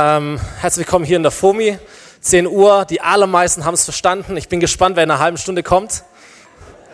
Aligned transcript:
Ähm, 0.00 0.38
herzlich 0.60 0.86
willkommen 0.86 1.04
hier 1.04 1.16
in 1.16 1.24
der 1.24 1.32
FOMI. 1.32 1.76
10 2.20 2.46
Uhr, 2.46 2.84
die 2.84 3.00
allermeisten 3.00 3.64
haben 3.64 3.74
es 3.74 3.82
verstanden. 3.82 4.36
Ich 4.36 4.48
bin 4.48 4.60
gespannt, 4.60 4.94
wer 4.94 5.02
in 5.02 5.10
einer 5.10 5.18
halben 5.18 5.38
Stunde 5.38 5.64
kommt. 5.64 6.04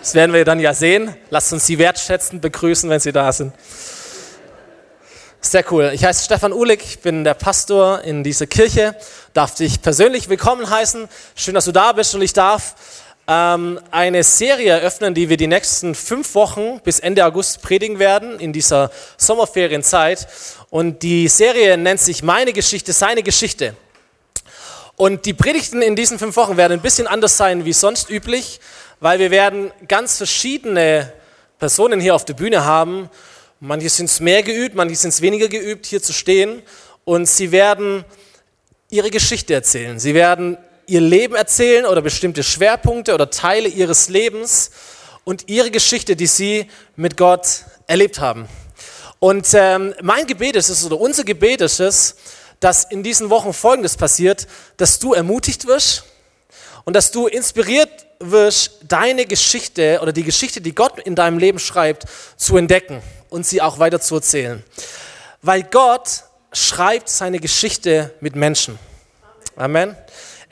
Das 0.00 0.15
werden 0.15 0.33
wir 0.33 0.46
dann 0.46 0.58
ja 0.58 0.73
sehen. 0.73 1.14
Lasst 1.29 1.53
uns 1.53 1.67
sie 1.67 1.77
wertschätzen, 1.79 2.40
begrüßen, 2.40 2.88
wenn 2.88 3.01
sie 3.01 3.12
da 3.12 3.30
sind. 3.30 3.53
Sehr 5.43 5.71
cool. 5.71 5.90
Ich 5.93 6.03
heiße 6.03 6.25
Stefan 6.25 6.54
Uhlig, 6.54 6.82
ich 6.82 7.01
bin 7.01 7.25
der 7.25 7.35
Pastor 7.35 8.01
in 8.04 8.25
dieser 8.25 8.46
Kirche. 8.46 8.96
Darf 9.34 9.55
dich 9.55 9.82
persönlich 9.82 10.30
willkommen 10.30 10.71
heißen. 10.71 11.07
Schön, 11.34 11.52
dass 11.52 11.66
du 11.66 11.73
da 11.73 11.93
bist 11.93 12.14
und 12.14 12.23
ich 12.23 12.32
darf 12.32 12.75
ähm, 13.27 13.80
eine 13.91 14.22
Serie 14.22 14.72
eröffnen, 14.72 15.14
die 15.14 15.29
wir 15.29 15.36
die 15.36 15.46
nächsten 15.46 15.95
fünf 15.95 16.34
Wochen 16.34 16.80
bis 16.84 17.00
Ende 17.00 17.25
August 17.25 17.62
predigen 17.62 17.98
werden 17.98 18.39
in 18.39 18.52
dieser 18.52 18.90
Sommerferienzeit. 19.16 20.27
Und 20.70 21.02
die 21.02 21.29
Serie 21.29 21.76
nennt 21.79 22.00
sich 22.00 22.22
Meine 22.22 22.52
Geschichte, 22.52 22.93
seine 22.93 23.22
Geschichte. 23.22 23.75
Und 24.96 25.26
die 25.26 25.35
Predigten 25.35 25.82
in 25.82 25.96
diesen 25.96 26.18
fünf 26.18 26.36
Wochen 26.36 26.57
werden 26.57 26.75
ein 26.75 26.82
bisschen 26.82 27.07
anders 27.07 27.36
sein 27.36 27.64
wie 27.64 27.72
sonst 27.72 28.11
üblich, 28.11 28.61
weil 29.00 29.18
wir 29.18 29.30
werden 29.30 29.72
ganz 29.88 30.18
verschiedene 30.18 31.13
Personen 31.58 32.00
hier 32.00 32.14
auf 32.14 32.25
der 32.25 32.34
Bühne 32.34 32.64
haben. 32.64 33.11
Manche 33.58 33.88
sind 33.88 34.06
es 34.06 34.20
mehr 34.20 34.42
geübt, 34.42 34.75
manche 34.75 34.94
sind 34.97 35.11
es 35.11 35.20
weniger 35.20 35.48
geübt, 35.48 35.86
hier 35.86 36.02
zu 36.02 36.12
stehen. 36.12 36.62
Und 37.05 37.27
sie 37.27 37.50
werden 37.50 38.05
ihre 38.91 39.11
Geschichte 39.11 39.55
erzählen. 39.55 39.98
Sie 39.98 40.14
werden 40.14 40.56
ihr 40.86 41.00
Leben 41.00 41.34
erzählen 41.34 41.86
oder 41.86 42.02
bestimmte 42.02 42.42
Schwerpunkte 42.42 43.14
oder 43.14 43.30
Teile 43.30 43.69
ihres 43.69 44.08
Lebens 44.08 44.70
und 45.24 45.48
ihre 45.48 45.70
Geschichte, 45.70 46.16
die 46.16 46.27
sie 46.27 46.69
mit 46.97 47.16
Gott 47.16 47.64
erlebt 47.86 48.20
haben. 48.20 48.48
Und 49.19 49.48
ähm, 49.55 49.94
mein 50.02 50.27
Gebet 50.27 50.56
ist 50.56 50.69
es, 50.69 50.84
oder 50.84 51.00
unser 51.00 51.24
Gebet 51.24 51.60
ist 51.60 51.80
es, 51.80 52.16
dass 52.60 52.84
in 52.84 53.02
diesen 53.02 53.30
Wochen 53.30 53.52
Folgendes 53.52 53.97
passiert, 53.97 54.47
dass 54.77 54.98
du 54.98 55.14
ermutigt 55.14 55.66
wirst 55.66 56.05
und 56.84 56.94
dass 56.94 57.10
du 57.10 57.26
inspiriert 57.26 58.06
wirst, 58.20 58.80
deine 58.86 59.26
Geschichte 59.26 59.98
oder 60.02 60.12
die 60.12 60.24
Geschichte, 60.24 60.60
die 60.60 60.74
Gott 60.74 60.98
in 60.98 61.14
deinem 61.14 61.38
Leben 61.38 61.58
schreibt, 61.58 62.04
zu 62.36 62.56
entdecken 62.56 63.02
und 63.30 63.46
sie 63.46 63.60
auch 63.60 63.78
weiter 63.78 64.00
zu 64.00 64.16
erzählen. 64.16 64.62
Weil 65.42 65.62
Gott 65.62 66.24
schreibt 66.52 67.08
seine 67.08 67.38
Geschichte 67.38 68.14
mit 68.20 68.36
Menschen. 68.36 68.78
Amen. 69.56 69.96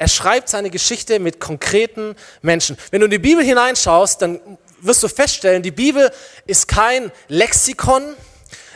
Er 0.02 0.08
schreibt 0.08 0.48
seine 0.48 0.68
Geschichte 0.68 1.20
mit 1.20 1.38
konkreten 1.38 2.16
Menschen. 2.40 2.76
Wenn 2.90 3.02
du 3.02 3.04
in 3.04 3.12
die 3.12 3.20
Bibel 3.20 3.44
hineinschaust, 3.44 4.20
dann 4.20 4.40
wirst 4.80 5.00
du 5.04 5.06
feststellen, 5.06 5.62
die 5.62 5.70
Bibel 5.70 6.10
ist 6.44 6.66
kein 6.66 7.12
Lexikon, 7.28 8.02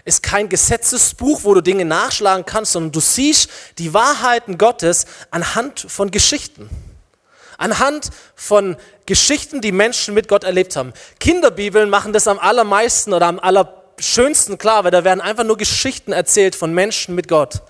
ist 0.04 0.22
kein 0.22 0.48
Gesetzesbuch, 0.48 1.40
wo 1.42 1.52
du 1.52 1.62
Dinge 1.62 1.84
nachschlagen 1.84 2.46
kannst, 2.46 2.74
sondern 2.74 2.92
du 2.92 3.00
siehst 3.00 3.50
die 3.78 3.92
Wahrheiten 3.92 4.56
Gottes 4.56 5.06
anhand 5.32 5.84
von 5.88 6.12
Geschichten. 6.12 6.70
Anhand 7.58 8.10
von 8.36 8.76
Geschichten, 9.06 9.60
die 9.60 9.72
Menschen 9.72 10.14
mit 10.14 10.28
Gott 10.28 10.44
erlebt 10.44 10.76
haben. 10.76 10.92
Kinderbibeln 11.18 11.90
machen 11.90 12.12
das 12.12 12.28
am 12.28 12.38
allermeisten 12.38 13.12
oder 13.12 13.26
am 13.26 13.40
allerschönsten 13.40 14.58
klar, 14.58 14.84
weil 14.84 14.92
da 14.92 15.02
werden 15.02 15.20
einfach 15.20 15.42
nur 15.42 15.56
Geschichten 15.56 16.12
erzählt 16.12 16.54
von 16.54 16.72
Menschen 16.72 17.16
mit 17.16 17.26
Gott. 17.26 17.62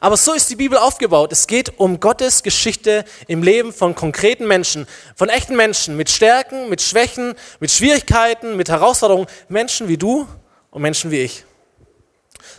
Aber 0.00 0.16
so 0.16 0.32
ist 0.32 0.50
die 0.50 0.56
Bibel 0.56 0.78
aufgebaut. 0.78 1.32
Es 1.32 1.46
geht 1.46 1.78
um 1.78 2.00
Gottes 2.00 2.42
Geschichte 2.42 3.04
im 3.28 3.42
Leben 3.42 3.72
von 3.72 3.94
konkreten 3.94 4.46
Menschen, 4.46 4.86
von 5.14 5.28
echten 5.28 5.56
Menschen 5.56 5.96
mit 5.96 6.10
Stärken, 6.10 6.68
mit 6.68 6.82
Schwächen, 6.82 7.34
mit 7.60 7.70
Schwierigkeiten, 7.70 8.56
mit 8.56 8.68
Herausforderungen. 8.68 9.26
Menschen 9.48 9.88
wie 9.88 9.96
du 9.96 10.28
und 10.70 10.82
Menschen 10.82 11.10
wie 11.10 11.20
ich. 11.20 11.44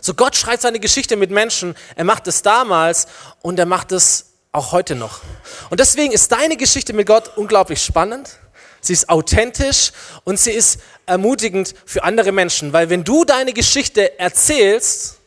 So 0.00 0.14
Gott 0.14 0.36
schreibt 0.36 0.62
seine 0.62 0.80
Geschichte 0.80 1.16
mit 1.16 1.30
Menschen. 1.30 1.74
Er 1.96 2.04
macht 2.04 2.26
es 2.26 2.42
damals 2.42 3.06
und 3.42 3.58
er 3.58 3.66
macht 3.66 3.92
es 3.92 4.26
auch 4.52 4.72
heute 4.72 4.94
noch. 4.94 5.20
Und 5.70 5.80
deswegen 5.80 6.12
ist 6.12 6.32
deine 6.32 6.56
Geschichte 6.56 6.92
mit 6.92 7.06
Gott 7.06 7.36
unglaublich 7.36 7.82
spannend. 7.82 8.38
Sie 8.80 8.92
ist 8.92 9.08
authentisch 9.08 9.92
und 10.24 10.38
sie 10.38 10.52
ist 10.52 10.80
ermutigend 11.06 11.74
für 11.84 12.04
andere 12.04 12.32
Menschen, 12.32 12.72
weil 12.72 12.90
wenn 12.90 13.04
du 13.04 13.24
deine 13.24 13.52
Geschichte 13.52 14.18
erzählst, 14.18 15.17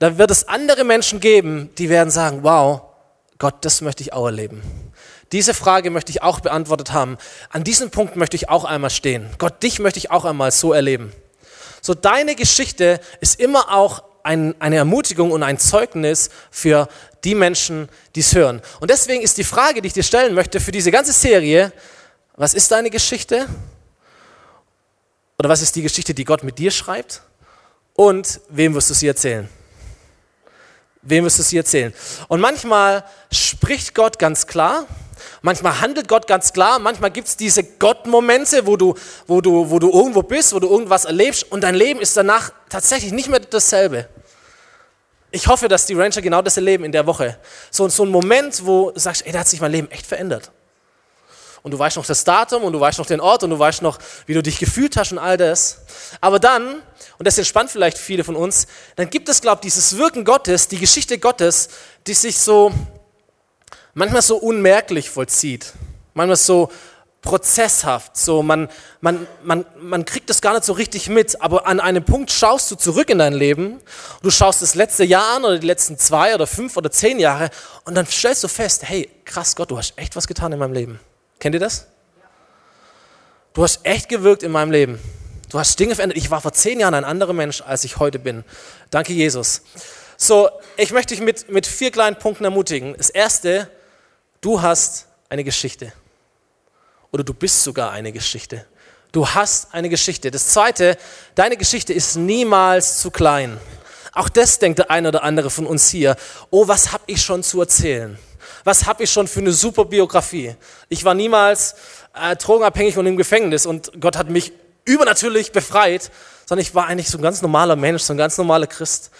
dann 0.00 0.16
wird 0.18 0.30
es 0.30 0.48
andere 0.48 0.82
Menschen 0.82 1.20
geben, 1.20 1.70
die 1.76 1.90
werden 1.90 2.10
sagen, 2.10 2.42
wow, 2.42 2.80
Gott, 3.38 3.56
das 3.60 3.82
möchte 3.82 4.02
ich 4.02 4.12
auch 4.12 4.26
erleben. 4.26 4.62
Diese 5.30 5.54
Frage 5.54 5.90
möchte 5.90 6.10
ich 6.10 6.22
auch 6.22 6.40
beantwortet 6.40 6.92
haben. 6.92 7.18
An 7.50 7.64
diesem 7.64 7.90
Punkt 7.90 8.16
möchte 8.16 8.34
ich 8.34 8.48
auch 8.48 8.64
einmal 8.64 8.90
stehen. 8.90 9.28
Gott, 9.38 9.62
dich 9.62 9.78
möchte 9.78 9.98
ich 9.98 10.10
auch 10.10 10.24
einmal 10.24 10.50
so 10.50 10.72
erleben. 10.72 11.12
So 11.82 11.94
deine 11.94 12.34
Geschichte 12.34 12.98
ist 13.20 13.38
immer 13.38 13.72
auch 13.72 14.02
ein, 14.22 14.54
eine 14.58 14.76
Ermutigung 14.76 15.32
und 15.32 15.42
ein 15.42 15.58
Zeugnis 15.58 16.30
für 16.50 16.88
die 17.22 17.34
Menschen, 17.34 17.90
die 18.14 18.20
es 18.20 18.34
hören. 18.34 18.62
Und 18.80 18.90
deswegen 18.90 19.22
ist 19.22 19.36
die 19.36 19.44
Frage, 19.44 19.82
die 19.82 19.88
ich 19.88 19.94
dir 19.94 20.02
stellen 20.02 20.34
möchte 20.34 20.60
für 20.60 20.72
diese 20.72 20.90
ganze 20.90 21.12
Serie, 21.12 21.72
was 22.36 22.54
ist 22.54 22.70
deine 22.70 22.88
Geschichte? 22.88 23.46
Oder 25.38 25.50
was 25.50 25.60
ist 25.60 25.76
die 25.76 25.82
Geschichte, 25.82 26.14
die 26.14 26.24
Gott 26.24 26.42
mit 26.42 26.58
dir 26.58 26.70
schreibt? 26.70 27.20
Und 27.92 28.40
wem 28.48 28.74
wirst 28.74 28.88
du 28.88 28.94
sie 28.94 29.06
erzählen? 29.06 29.48
Wem 31.02 31.24
wirst 31.24 31.38
du 31.38 31.42
sie 31.42 31.56
erzählen? 31.56 31.94
Und 32.28 32.40
manchmal 32.40 33.04
spricht 33.30 33.94
Gott 33.94 34.18
ganz 34.18 34.46
klar 34.46 34.86
Manchmal 35.42 35.80
handelt 35.80 36.08
Gott 36.08 36.26
ganz 36.26 36.52
klar, 36.52 36.78
manchmal 36.78 37.10
gibt 37.10 37.28
es 37.28 37.36
diese 37.36 37.64
Gott-Momente, 37.64 38.66
wo 38.66 38.76
du, 38.76 38.94
wo, 39.26 39.40
du, 39.40 39.70
wo 39.70 39.78
du 39.78 39.90
irgendwo 39.90 40.22
bist, 40.22 40.52
wo 40.54 40.58
du 40.58 40.68
irgendwas 40.68 41.04
erlebst 41.04 41.50
und 41.50 41.62
dein 41.62 41.74
Leben 41.74 42.00
ist 42.00 42.16
danach 42.16 42.52
tatsächlich 42.68 43.12
nicht 43.12 43.28
mehr 43.28 43.40
dasselbe. 43.40 44.08
Ich 45.30 45.46
hoffe, 45.46 45.68
dass 45.68 45.86
die 45.86 45.94
Ranger 45.94 46.20
genau 46.22 46.42
das 46.42 46.56
erleben 46.56 46.84
in 46.84 46.92
der 46.92 47.06
Woche. 47.06 47.38
So, 47.70 47.88
so 47.88 48.04
ein 48.04 48.10
Moment, 48.10 48.66
wo 48.66 48.90
du 48.90 48.98
sagst, 48.98 49.24
ey, 49.24 49.32
da 49.32 49.40
hat 49.40 49.48
sich 49.48 49.60
mein 49.60 49.72
Leben 49.72 49.90
echt 49.90 50.06
verändert. 50.06 50.50
Und 51.62 51.72
du 51.72 51.78
weißt 51.78 51.96
noch 51.96 52.06
das 52.06 52.24
Datum 52.24 52.64
und 52.64 52.72
du 52.72 52.80
weißt 52.80 52.98
noch 52.98 53.06
den 53.06 53.20
Ort 53.20 53.42
und 53.44 53.50
du 53.50 53.58
weißt 53.58 53.82
noch, 53.82 53.98
wie 54.26 54.34
du 54.34 54.42
dich 54.42 54.58
gefühlt 54.58 54.96
hast 54.96 55.12
und 55.12 55.18
all 55.18 55.36
das. 55.36 55.82
Aber 56.20 56.38
dann, 56.38 56.82
und 57.20 57.26
das 57.26 57.36
entspannt 57.36 57.70
vielleicht 57.70 57.98
viele 57.98 58.24
von 58.24 58.34
uns, 58.34 58.66
dann 58.96 59.10
gibt 59.10 59.28
es, 59.28 59.42
glaube 59.42 59.58
ich, 59.58 59.60
dieses 59.60 59.98
Wirken 59.98 60.24
Gottes, 60.24 60.68
die 60.68 60.78
Geschichte 60.78 61.18
Gottes, 61.18 61.68
die 62.06 62.14
sich 62.14 62.38
so 62.38 62.72
manchmal 63.92 64.22
so 64.22 64.38
unmerklich 64.38 65.10
vollzieht, 65.10 65.74
manchmal 66.14 66.36
so 66.36 66.72
prozesshaft, 67.20 68.16
so 68.16 68.42
man, 68.42 68.70
man, 69.02 69.26
man, 69.42 69.66
man 69.78 70.06
kriegt 70.06 70.30
das 70.30 70.40
gar 70.40 70.54
nicht 70.54 70.64
so 70.64 70.72
richtig 70.72 71.10
mit, 71.10 71.42
aber 71.42 71.66
an 71.66 71.78
einem 71.78 72.06
Punkt 72.06 72.30
schaust 72.30 72.70
du 72.70 72.74
zurück 72.74 73.10
in 73.10 73.18
dein 73.18 73.34
Leben, 73.34 73.82
du 74.22 74.30
schaust 74.30 74.62
das 74.62 74.74
letzte 74.74 75.04
Jahr 75.04 75.36
an 75.36 75.44
oder 75.44 75.58
die 75.58 75.66
letzten 75.66 75.98
zwei 75.98 76.34
oder 76.34 76.46
fünf 76.46 76.78
oder 76.78 76.90
zehn 76.90 77.18
Jahre 77.18 77.50
und 77.84 77.96
dann 77.96 78.06
stellst 78.06 78.42
du 78.44 78.48
fest, 78.48 78.84
hey, 78.84 79.10
krass 79.26 79.54
Gott, 79.56 79.70
du 79.70 79.76
hast 79.76 79.92
echt 79.96 80.16
was 80.16 80.26
getan 80.26 80.52
in 80.52 80.58
meinem 80.58 80.72
Leben. 80.72 80.98
Kennt 81.38 81.54
ihr 81.54 81.60
das? 81.60 81.86
Du 83.52 83.62
hast 83.62 83.80
echt 83.84 84.08
gewirkt 84.08 84.42
in 84.42 84.52
meinem 84.52 84.70
Leben. 84.70 84.98
Du 85.50 85.58
hast 85.58 85.78
Dinge 85.78 85.94
verändert. 85.94 86.16
Ich 86.16 86.30
war 86.30 86.40
vor 86.40 86.52
zehn 86.52 86.80
Jahren 86.80 86.94
ein 86.94 87.04
anderer 87.04 87.34
Mensch, 87.34 87.60
als 87.60 87.84
ich 87.84 87.98
heute 87.98 88.18
bin. 88.18 88.44
Danke, 88.90 89.12
Jesus. 89.12 89.62
So, 90.16 90.48
ich 90.76 90.92
möchte 90.92 91.14
dich 91.14 91.22
mit, 91.22 91.50
mit 91.50 91.66
vier 91.66 91.90
kleinen 91.90 92.16
Punkten 92.16 92.44
ermutigen. 92.44 92.94
Das 92.96 93.10
erste, 93.10 93.68
Du 94.40 94.62
hast 94.62 95.06
eine 95.28 95.44
Geschichte. 95.44 95.92
Oder 97.12 97.24
du 97.24 97.34
bist 97.34 97.62
sogar 97.62 97.90
eine 97.90 98.10
Geschichte. 98.10 98.64
Du 99.12 99.28
hast 99.28 99.74
eine 99.74 99.90
Geschichte. 99.90 100.30
Das 100.30 100.48
Zweite, 100.48 100.96
deine 101.34 101.58
Geschichte 101.58 101.92
ist 101.92 102.16
niemals 102.16 103.00
zu 103.00 103.10
klein. 103.10 103.58
Auch 104.12 104.30
das 104.30 104.58
denkt 104.58 104.78
der 104.78 104.90
eine 104.90 105.08
oder 105.08 105.24
andere 105.24 105.50
von 105.50 105.66
uns 105.66 105.90
hier. 105.90 106.16
Oh, 106.48 106.68
was 106.68 106.92
habe 106.92 107.04
ich 107.06 107.20
schon 107.20 107.42
zu 107.42 107.60
erzählen? 107.60 108.18
Was 108.64 108.86
habe 108.86 109.02
ich 109.04 109.12
schon 109.12 109.28
für 109.28 109.40
eine 109.40 109.52
super 109.52 109.84
Biografie? 109.84 110.56
Ich 110.88 111.04
war 111.04 111.14
niemals 111.14 111.74
äh, 112.14 112.34
drogenabhängig 112.34 112.96
und 112.96 113.06
im 113.06 113.18
Gefängnis 113.18 113.66
und 113.66 113.92
Gott 114.00 114.16
hat 114.16 114.30
mich 114.30 114.52
übernatürlich 114.84 115.52
befreit, 115.52 116.10
sondern 116.46 116.62
ich 116.62 116.74
war 116.74 116.86
eigentlich 116.86 117.08
so 117.08 117.18
ein 117.18 117.22
ganz 117.22 117.42
normaler 117.42 117.76
Mensch, 117.76 118.02
so 118.02 118.12
ein 118.12 118.18
ganz 118.18 118.36
normaler 118.36 118.66
Christ. 118.66 119.10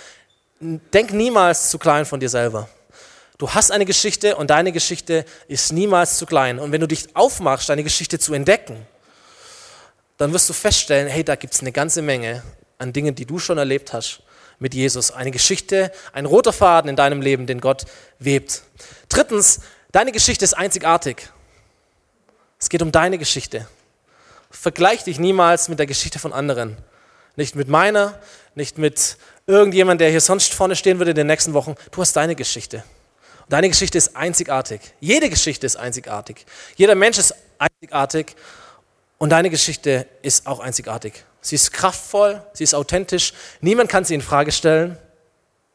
Denk 0.60 1.12
niemals 1.12 1.71
zu 1.71 1.78
klein 1.78 2.04
von 2.04 2.21
dir 2.21 2.28
selber. 2.28 2.69
Du 3.38 3.48
hast 3.48 3.73
eine 3.73 3.87
Geschichte 3.87 4.37
und 4.37 4.50
deine 4.50 4.73
Geschichte 4.73 5.25
ist 5.49 5.73
niemals 5.73 6.19
zu 6.19 6.26
klein. 6.26 6.58
Und 6.58 6.73
wenn 6.73 6.81
du 6.81 6.87
dich 6.87 7.17
aufmachst, 7.17 7.70
deine 7.70 7.82
Geschichte 7.82 8.19
zu 8.19 8.35
entdecken, 8.35 8.87
dann 10.19 10.35
wirst 10.35 10.49
du 10.50 10.52
feststellen, 10.52 11.08
hey, 11.08 11.25
da 11.25 11.37
gibt 11.37 11.55
es 11.55 11.61
eine 11.61 11.73
ganze 11.73 12.02
Menge 12.02 12.43
an 12.76 12.93
Dingen, 12.93 13.14
die 13.14 13.25
du 13.25 13.38
schon 13.38 13.56
erlebt 13.56 13.94
hast 13.94 14.23
mit 14.58 14.75
Jesus. 14.75 15.11
Eine 15.11 15.31
Geschichte, 15.31 15.90
ein 16.12 16.26
roter 16.26 16.52
Faden 16.52 16.90
in 16.90 16.96
deinem 16.96 17.23
Leben, 17.23 17.46
den 17.46 17.61
Gott 17.62 17.87
webt. 18.19 18.62
Drittens, 19.08 19.61
deine 19.90 20.12
Geschichte 20.12 20.44
ist 20.44 20.52
einzigartig. 20.55 21.31
Es 22.58 22.69
geht 22.69 22.82
um 22.82 22.93
deine 22.93 23.17
Geschichte. 23.17 23.67
Vergleich 24.50 25.05
dich 25.05 25.19
niemals 25.19 25.69
mit 25.69 25.79
der 25.79 25.87
Geschichte 25.87 26.19
von 26.19 26.32
anderen. 26.32 26.76
Nicht 27.37 27.55
mit 27.55 27.69
meiner, 27.69 28.19
nicht 28.55 28.79
mit 28.79 29.17
irgendjemand, 29.47 30.00
der 30.00 30.11
hier 30.11 30.20
sonst 30.20 30.52
vorne 30.52 30.76
stehen 30.76 30.99
würde 30.99 31.12
in 31.12 31.17
den 31.17 31.26
nächsten 31.29 31.55
Wochen. 31.55 31.76
Du 31.93 32.00
hast 32.00 32.14
deine 32.14 32.35
Geschichte. 32.35 32.85
Deine 33.49 33.69
Geschichte 33.69 33.99
ist 33.99 34.17
einzigartig. 34.17 34.81
Jede 35.00 35.31
Geschichte 35.31 35.67
ist 35.67 35.76
einzigartig. 35.76 36.44
Jeder 36.76 36.94
Mensch 36.94 37.19
ist 37.19 37.35
einzigartig 37.58 38.37
und 39.19 39.31
deine 39.31 39.50
Geschichte 39.50 40.06
ist 40.23 40.47
auch 40.47 40.61
einzigartig. 40.61 41.25
Sie 41.41 41.55
ist 41.55 41.73
kraftvoll, 41.73 42.43
sie 42.52 42.64
ist 42.64 42.75
authentisch. 42.75 43.32
Niemand 43.61 43.91
kann 43.91 44.05
sie 44.05 44.14
in 44.14 44.20
Frage 44.20 44.52
stellen, 44.52 44.99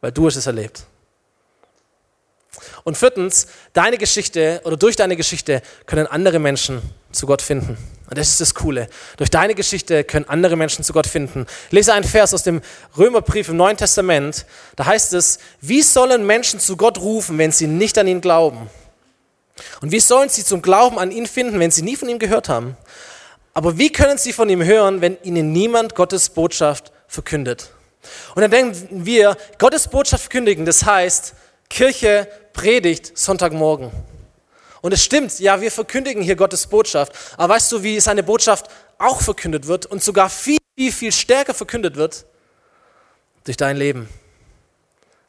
weil 0.02 0.12
du 0.12 0.28
hast 0.28 0.36
es 0.36 0.48
erlebt. 0.48 0.84
Und 2.84 2.98
viertens, 2.98 3.48
deine 3.74 3.98
Geschichte 3.98 4.62
oder 4.64 4.78
durch 4.78 4.96
deine 4.96 5.16
Geschichte 5.16 5.62
können 5.86 6.08
andere 6.08 6.40
Menschen 6.40 6.82
zu 7.12 7.26
Gott 7.26 7.42
finden. 7.42 7.78
Und 8.08 8.18
das 8.18 8.30
ist 8.30 8.42
das 8.42 8.54
Coole. 8.54 8.88
Durch 9.18 9.32
deine 9.32 9.56
Geschichte 9.56 10.04
können 10.04 10.26
andere 10.30 10.56
Menschen 10.56 10.84
zu 10.84 10.94
Gott 10.94 11.08
finden. 11.08 11.48
Ich 11.68 11.74
lese 11.74 11.94
einen 11.94 12.04
Vers 12.04 12.34
aus 12.34 12.44
dem 12.44 12.62
Römerbrief 12.98 13.50
im 13.50 13.58
Neuen 13.58 13.78
Testament. 13.78 14.46
Da 14.76 14.86
heißt 14.86 15.14
es, 15.14 15.40
wie 15.62 15.82
sollen 15.82 16.26
Menschen 16.26 16.60
zu 16.60 16.78
Gott 16.78 17.00
rufen, 17.00 17.38
wenn 17.38 17.52
sie 17.52 17.68
nicht 17.68 17.98
an 17.98 18.08
ihn 18.08 18.22
glauben? 18.22 18.70
Und 19.82 19.92
wie 19.92 20.00
sollen 20.00 20.30
sie 20.30 20.44
zum 20.44 20.62
Glauben 20.62 21.00
an 21.00 21.12
ihn 21.12 21.26
finden, 21.26 21.60
wenn 21.60 21.72
sie 21.72 21.82
nie 21.82 21.96
von 21.96 22.10
ihm 22.10 22.20
gehört 22.20 22.50
haben? 22.50 22.78
Aber 23.54 23.78
wie 23.78 23.92
können 23.92 24.18
sie 24.18 24.34
von 24.34 24.50
ihm 24.50 24.64
hören, 24.64 25.02
wenn 25.02 25.18
ihnen 25.24 25.52
niemand 25.54 25.96
Gottes 25.96 26.30
Botschaft 26.30 26.92
verkündet? 27.08 27.72
Und 28.36 28.42
dann 28.42 28.52
denken 28.52 29.06
wir, 29.06 29.38
Gottes 29.58 29.88
Botschaft 29.88 30.24
verkündigen, 30.24 30.66
das 30.66 30.86
heißt 30.86 31.34
Kirche, 31.70 32.28
Predigt, 32.54 33.18
Sonntagmorgen. 33.18 33.92
Und 34.86 34.92
es 34.92 35.04
stimmt, 35.04 35.40
ja, 35.40 35.62
wir 35.62 35.72
verkündigen 35.72 36.22
hier 36.22 36.36
Gottes 36.36 36.68
Botschaft. 36.68 37.12
Aber 37.38 37.56
weißt 37.56 37.72
du, 37.72 37.82
wie 37.82 38.00
seine 38.00 38.22
Botschaft 38.22 38.68
auch 39.00 39.20
verkündet 39.20 39.66
wird 39.66 39.88
und 39.88 40.04
sogar 40.04 40.30
viel, 40.30 40.60
viel, 40.78 40.92
viel 40.92 41.12
stärker 41.12 41.56
verkündet 41.56 41.96
wird? 41.96 42.28
Durch 43.46 43.58
dein 43.58 43.78
Leben. 43.78 44.08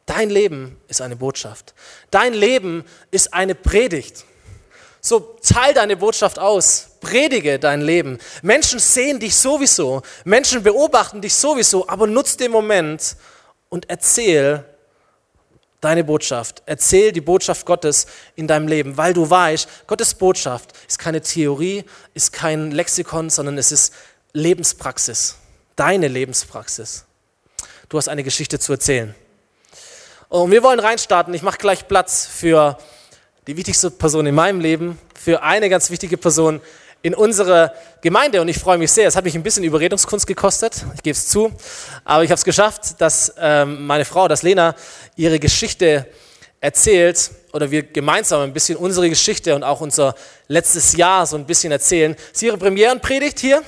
Dein 0.05 0.29
Leben 0.29 0.79
ist 0.88 1.00
eine 1.00 1.17
Botschaft. 1.17 1.73
Dein 2.11 2.35
Leben 2.35 2.85
ist 3.11 3.32
eine 3.32 3.55
Predigt. 3.55 4.26
So, 5.00 5.38
teil 5.43 5.73
deine 5.73 5.97
Botschaft 5.97 6.38
aus. 6.38 6.88
Predige 7.00 7.58
dein 7.58 7.81
Leben. 7.81 8.19
Menschen 8.43 8.79
sehen 8.79 9.20
dich 9.20 9.35
sowieso. 9.35 10.03
Menschen 10.26 10.64
beobachten 10.64 11.23
dich 11.23 11.35
sowieso. 11.35 11.88
Aber 11.88 12.06
nutz 12.06 12.37
den 12.37 12.50
Moment 12.53 13.17
und 13.70 13.88
erzähl 13.88 14.67
deine 15.86 16.04
Botschaft. 16.04 16.62
Erzähl 16.66 17.12
die 17.12 17.20
Botschaft 17.20 17.64
Gottes 17.64 18.06
in 18.34 18.48
deinem 18.48 18.66
Leben, 18.66 18.96
weil 18.96 19.14
du 19.14 19.28
weißt, 19.28 19.86
Gottes 19.86 20.14
Botschaft 20.14 20.72
ist 20.88 20.98
keine 20.98 21.20
Theorie, 21.20 21.84
ist 22.12 22.32
kein 22.32 22.72
Lexikon, 22.72 23.30
sondern 23.30 23.56
es 23.56 23.70
ist 23.70 23.94
Lebenspraxis. 24.32 25.36
Deine 25.76 26.08
Lebenspraxis. 26.08 27.04
Du 27.88 27.98
hast 27.98 28.08
eine 28.08 28.24
Geschichte 28.24 28.58
zu 28.58 28.72
erzählen. 28.72 29.14
Und 30.28 30.50
wir 30.50 30.64
wollen 30.64 30.80
reinstarten. 30.80 31.32
Ich 31.34 31.42
mache 31.42 31.58
gleich 31.58 31.86
Platz 31.86 32.26
für 32.26 32.76
die 33.46 33.56
wichtigste 33.56 33.92
Person 33.92 34.26
in 34.26 34.34
meinem 34.34 34.60
Leben, 34.60 34.98
für 35.14 35.44
eine 35.44 35.70
ganz 35.70 35.90
wichtige 35.90 36.16
Person 36.16 36.60
in 37.02 37.14
unserer 37.14 37.72
Gemeinde 38.00 38.40
und 38.40 38.48
ich 38.48 38.58
freue 38.58 38.78
mich 38.78 38.90
sehr. 38.93 39.08
Es 39.08 39.16
hat 39.16 39.25
mich 39.25 39.34
ein 39.34 39.43
bisschen 39.43 39.64
Überredungskunst 39.64 40.26
gekostet, 40.26 40.84
ich 40.94 41.02
gebe 41.02 41.16
es 41.16 41.28
zu, 41.28 41.52
aber 42.04 42.25
ich 42.25 42.31
habe 42.31 42.38
es 42.38 42.44
geschafft, 42.44 43.00
dass 43.00 43.34
ähm, 43.38 43.87
meine 43.87 44.04
Frau, 44.04 44.28
dass 44.28 44.43
Lena 44.43 44.75
ihre 45.16 45.38
Geschichte 45.38 46.06
erzählt 46.60 47.31
oder 47.52 47.70
wir 47.70 47.82
gemeinsam 47.82 48.43
ein 48.43 48.52
bisschen 48.52 48.76
unsere 48.76 49.08
Geschichte 49.08 49.54
und 49.54 49.62
auch 49.62 49.81
unser 49.81 50.14
letztes 50.48 50.96
Jahr 50.96 51.26
so 51.26 51.37
ein 51.37 51.46
bisschen 51.46 51.70
erzählen. 51.70 52.16
Sie 52.32 52.46
ihre 52.46 52.58
Premierenpredigt 52.58 53.38
hier, 53.38 53.62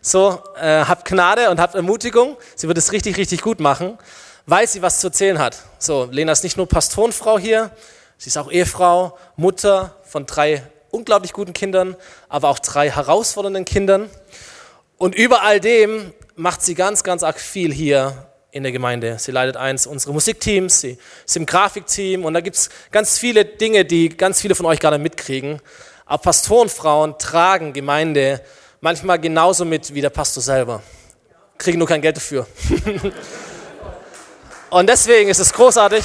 so 0.00 0.40
äh, 0.56 0.84
habt 0.84 1.06
Gnade 1.06 1.50
und 1.50 1.58
habt 1.58 1.74
Ermutigung. 1.74 2.36
Sie 2.54 2.68
wird 2.68 2.78
es 2.78 2.92
richtig, 2.92 3.16
richtig 3.16 3.40
gut 3.40 3.58
machen, 3.58 3.98
weil 4.46 4.68
sie 4.68 4.80
was 4.80 5.00
zu 5.00 5.08
erzählen 5.08 5.38
hat. 5.38 5.58
So, 5.78 6.08
Lena 6.10 6.32
ist 6.32 6.44
nicht 6.44 6.56
nur 6.56 6.68
Pastorenfrau 6.68 7.38
hier, 7.38 7.70
sie 8.16 8.28
ist 8.28 8.38
auch 8.38 8.50
Ehefrau, 8.50 9.18
Mutter 9.36 9.96
von 10.04 10.24
drei 10.26 10.62
unglaublich 10.90 11.32
guten 11.32 11.52
Kindern, 11.52 11.96
aber 12.28 12.48
auch 12.48 12.58
drei 12.58 12.90
herausfordernden 12.90 13.64
Kindern. 13.64 14.10
Und 14.98 15.14
über 15.14 15.42
all 15.42 15.60
dem 15.60 16.12
macht 16.34 16.62
sie 16.62 16.74
ganz, 16.74 17.04
ganz 17.04 17.22
arg 17.22 17.40
viel 17.40 17.72
hier 17.72 18.26
in 18.50 18.62
der 18.62 18.72
Gemeinde. 18.72 19.18
Sie 19.18 19.32
leitet 19.32 19.56
eins 19.56 19.86
unserer 19.86 20.14
Musikteams, 20.14 20.80
sie 20.80 20.98
ist 21.26 21.36
im 21.36 21.44
Grafikteam 21.44 22.24
und 22.24 22.32
da 22.32 22.40
gibt 22.40 22.56
es 22.56 22.70
ganz 22.90 23.18
viele 23.18 23.44
Dinge, 23.44 23.84
die 23.84 24.08
ganz 24.08 24.40
viele 24.40 24.54
von 24.54 24.66
euch 24.66 24.80
gerade 24.80 24.98
mitkriegen. 24.98 25.60
Aber 26.06 26.22
Pastorenfrauen 26.22 27.18
tragen 27.18 27.72
Gemeinde 27.72 28.40
manchmal 28.80 29.18
genauso 29.18 29.64
mit 29.64 29.92
wie 29.92 30.00
der 30.00 30.10
Pastor 30.10 30.42
selber. 30.42 30.82
Kriegen 31.58 31.78
nur 31.78 31.88
kein 31.88 32.00
Geld 32.00 32.16
dafür. 32.16 32.46
und 34.70 34.88
deswegen 34.88 35.28
ist 35.28 35.40
es 35.40 35.52
großartig. 35.52 36.04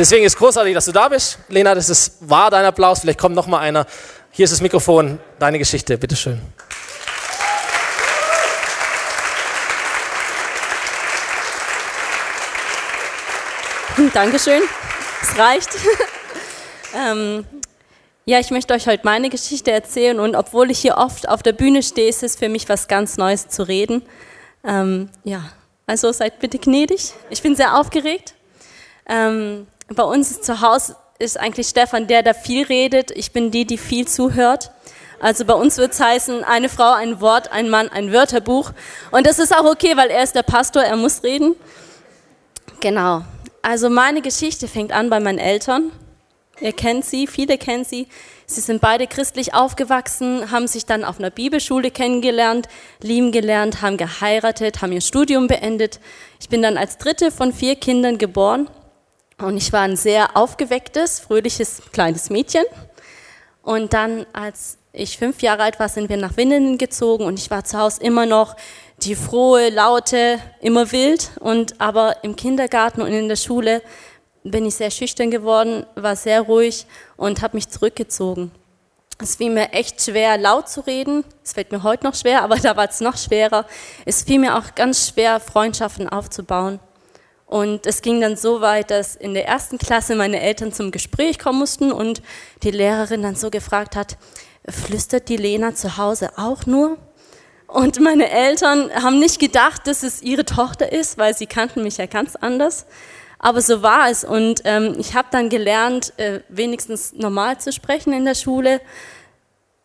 Deswegen 0.00 0.24
ist 0.24 0.38
großartig, 0.38 0.72
dass 0.72 0.86
du 0.86 0.92
da 0.92 1.10
bist. 1.10 1.38
Lena, 1.50 1.74
das 1.74 1.90
ist 1.90 2.16
wahr, 2.20 2.50
dein 2.50 2.64
Applaus. 2.64 3.00
Vielleicht 3.00 3.18
kommt 3.18 3.34
noch 3.34 3.46
mal 3.46 3.58
einer. 3.58 3.84
Hier 4.30 4.44
ist 4.44 4.50
das 4.50 4.62
Mikrofon, 4.62 5.20
deine 5.38 5.58
Geschichte, 5.58 5.98
bitteschön. 5.98 6.40
Dankeschön. 14.14 14.62
Es 15.20 15.36
reicht. 15.36 15.68
ähm, 16.96 17.44
ja, 18.24 18.40
ich 18.40 18.50
möchte 18.50 18.72
euch 18.72 18.86
heute 18.86 19.02
meine 19.04 19.28
Geschichte 19.28 19.70
erzählen 19.70 20.18
und 20.18 20.34
obwohl 20.34 20.70
ich 20.70 20.78
hier 20.78 20.96
oft 20.96 21.28
auf 21.28 21.42
der 21.42 21.52
Bühne 21.52 21.82
stehe, 21.82 22.08
ist 22.08 22.22
es 22.22 22.36
für 22.36 22.48
mich 22.48 22.70
was 22.70 22.88
ganz 22.88 23.18
Neues 23.18 23.48
zu 23.48 23.68
reden. 23.68 24.00
Ähm, 24.64 25.10
ja, 25.24 25.52
also 25.86 26.10
seid 26.10 26.38
bitte 26.38 26.58
gnädig. 26.58 27.12
Ich 27.28 27.42
bin 27.42 27.54
sehr 27.54 27.76
aufgeregt. 27.76 28.32
Ähm, 29.06 29.66
bei 29.94 30.04
uns 30.04 30.40
zu 30.40 30.60
Hause 30.60 30.96
ist 31.18 31.38
eigentlich 31.38 31.68
Stefan 31.68 32.06
der, 32.06 32.22
der 32.22 32.34
viel 32.34 32.64
redet. 32.64 33.10
Ich 33.10 33.32
bin 33.32 33.50
die, 33.50 33.64
die 33.64 33.78
viel 33.78 34.06
zuhört. 34.06 34.70
Also 35.20 35.44
bei 35.44 35.52
uns 35.52 35.76
wird 35.76 35.92
es 35.92 36.00
heißen, 36.00 36.44
eine 36.44 36.68
Frau, 36.68 36.92
ein 36.92 37.20
Wort, 37.20 37.52
ein 37.52 37.68
Mann, 37.68 37.88
ein 37.90 38.12
Wörterbuch. 38.12 38.72
Und 39.10 39.26
das 39.26 39.38
ist 39.38 39.54
auch 39.54 39.64
okay, 39.64 39.96
weil 39.96 40.08
er 40.08 40.22
ist 40.22 40.34
der 40.34 40.42
Pastor, 40.42 40.82
er 40.82 40.96
muss 40.96 41.22
reden. 41.22 41.56
Genau. 42.80 43.22
Also 43.60 43.90
meine 43.90 44.22
Geschichte 44.22 44.66
fängt 44.66 44.92
an 44.92 45.10
bei 45.10 45.20
meinen 45.20 45.38
Eltern. 45.38 45.92
Ihr 46.60 46.72
kennt 46.72 47.04
sie, 47.04 47.26
viele 47.26 47.58
kennen 47.58 47.84
sie. 47.84 48.06
Sie 48.46 48.60
sind 48.60 48.80
beide 48.80 49.06
christlich 49.06 49.54
aufgewachsen, 49.54 50.50
haben 50.50 50.66
sich 50.66 50.86
dann 50.86 51.04
auf 51.04 51.18
einer 51.18 51.30
Bibelschule 51.30 51.90
kennengelernt, 51.90 52.68
lieben 53.02 53.32
gelernt, 53.32 53.82
haben 53.82 53.96
geheiratet, 53.96 54.82
haben 54.82 54.92
ihr 54.92 55.00
Studium 55.00 55.46
beendet. 55.46 56.00
Ich 56.40 56.48
bin 56.48 56.62
dann 56.62 56.76
als 56.76 56.96
dritte 56.96 57.30
von 57.30 57.52
vier 57.52 57.76
Kindern 57.76 58.18
geboren 58.18 58.68
und 59.42 59.56
ich 59.56 59.72
war 59.72 59.82
ein 59.82 59.96
sehr 59.96 60.36
aufgewecktes, 60.36 61.20
fröhliches 61.20 61.82
kleines 61.92 62.30
Mädchen. 62.30 62.64
Und 63.62 63.92
dann, 63.92 64.26
als 64.32 64.78
ich 64.92 65.18
fünf 65.18 65.42
Jahre 65.42 65.62
alt 65.62 65.78
war, 65.78 65.88
sind 65.88 66.08
wir 66.08 66.16
nach 66.16 66.36
Winnen 66.36 66.78
gezogen 66.78 67.24
und 67.24 67.38
ich 67.38 67.50
war 67.50 67.64
zu 67.64 67.78
Hause 67.78 68.02
immer 68.02 68.26
noch 68.26 68.56
die 69.02 69.14
frohe, 69.14 69.70
laute, 69.70 70.38
immer 70.60 70.90
wild. 70.92 71.30
Und 71.40 71.80
aber 71.80 72.22
im 72.24 72.36
Kindergarten 72.36 73.02
und 73.02 73.12
in 73.12 73.28
der 73.28 73.36
Schule 73.36 73.82
bin 74.42 74.66
ich 74.66 74.74
sehr 74.74 74.90
schüchtern 74.90 75.30
geworden, 75.30 75.86
war 75.94 76.16
sehr 76.16 76.42
ruhig 76.42 76.86
und 77.16 77.42
habe 77.42 77.56
mich 77.56 77.68
zurückgezogen. 77.68 78.50
Es 79.22 79.36
fiel 79.36 79.50
mir 79.50 79.72
echt 79.72 80.02
schwer, 80.02 80.38
laut 80.38 80.68
zu 80.68 80.80
reden. 80.80 81.24
Es 81.44 81.52
fällt 81.52 81.72
mir 81.72 81.82
heute 81.82 82.04
noch 82.04 82.14
schwer, 82.14 82.42
aber 82.42 82.56
da 82.62 82.76
war 82.76 82.88
es 82.88 83.00
noch 83.00 83.16
schwerer. 83.16 83.66
Es 84.06 84.22
fiel 84.22 84.38
mir 84.38 84.56
auch 84.56 84.74
ganz 84.74 85.08
schwer, 85.08 85.40
Freundschaften 85.40 86.08
aufzubauen. 86.08 86.80
Und 87.50 87.84
es 87.88 88.00
ging 88.00 88.20
dann 88.20 88.36
so 88.36 88.60
weit, 88.60 88.92
dass 88.92 89.16
in 89.16 89.34
der 89.34 89.48
ersten 89.48 89.76
Klasse 89.76 90.14
meine 90.14 90.40
Eltern 90.40 90.72
zum 90.72 90.92
Gespräch 90.92 91.40
kommen 91.40 91.58
mussten 91.58 91.90
und 91.90 92.22
die 92.62 92.70
Lehrerin 92.70 93.24
dann 93.24 93.34
so 93.34 93.50
gefragt 93.50 93.96
hat, 93.96 94.18
flüstert 94.68 95.28
die 95.28 95.36
Lena 95.36 95.74
zu 95.74 95.96
Hause 95.96 96.30
auch 96.36 96.64
nur? 96.64 96.96
Und 97.66 97.98
meine 97.98 98.30
Eltern 98.30 98.92
haben 98.94 99.18
nicht 99.18 99.40
gedacht, 99.40 99.88
dass 99.88 100.04
es 100.04 100.22
ihre 100.22 100.44
Tochter 100.44 100.92
ist, 100.92 101.18
weil 101.18 101.36
sie 101.36 101.46
kannten 101.46 101.82
mich 101.82 101.96
ja 101.96 102.06
ganz 102.06 102.36
anders. 102.36 102.86
Aber 103.40 103.60
so 103.60 103.82
war 103.82 104.08
es. 104.08 104.22
Und 104.22 104.60
ähm, 104.62 104.94
ich 104.96 105.16
habe 105.16 105.26
dann 105.32 105.48
gelernt, 105.48 106.12
äh, 106.18 106.42
wenigstens 106.50 107.14
normal 107.14 107.58
zu 107.58 107.72
sprechen 107.72 108.12
in 108.12 108.26
der 108.26 108.36
Schule. 108.36 108.80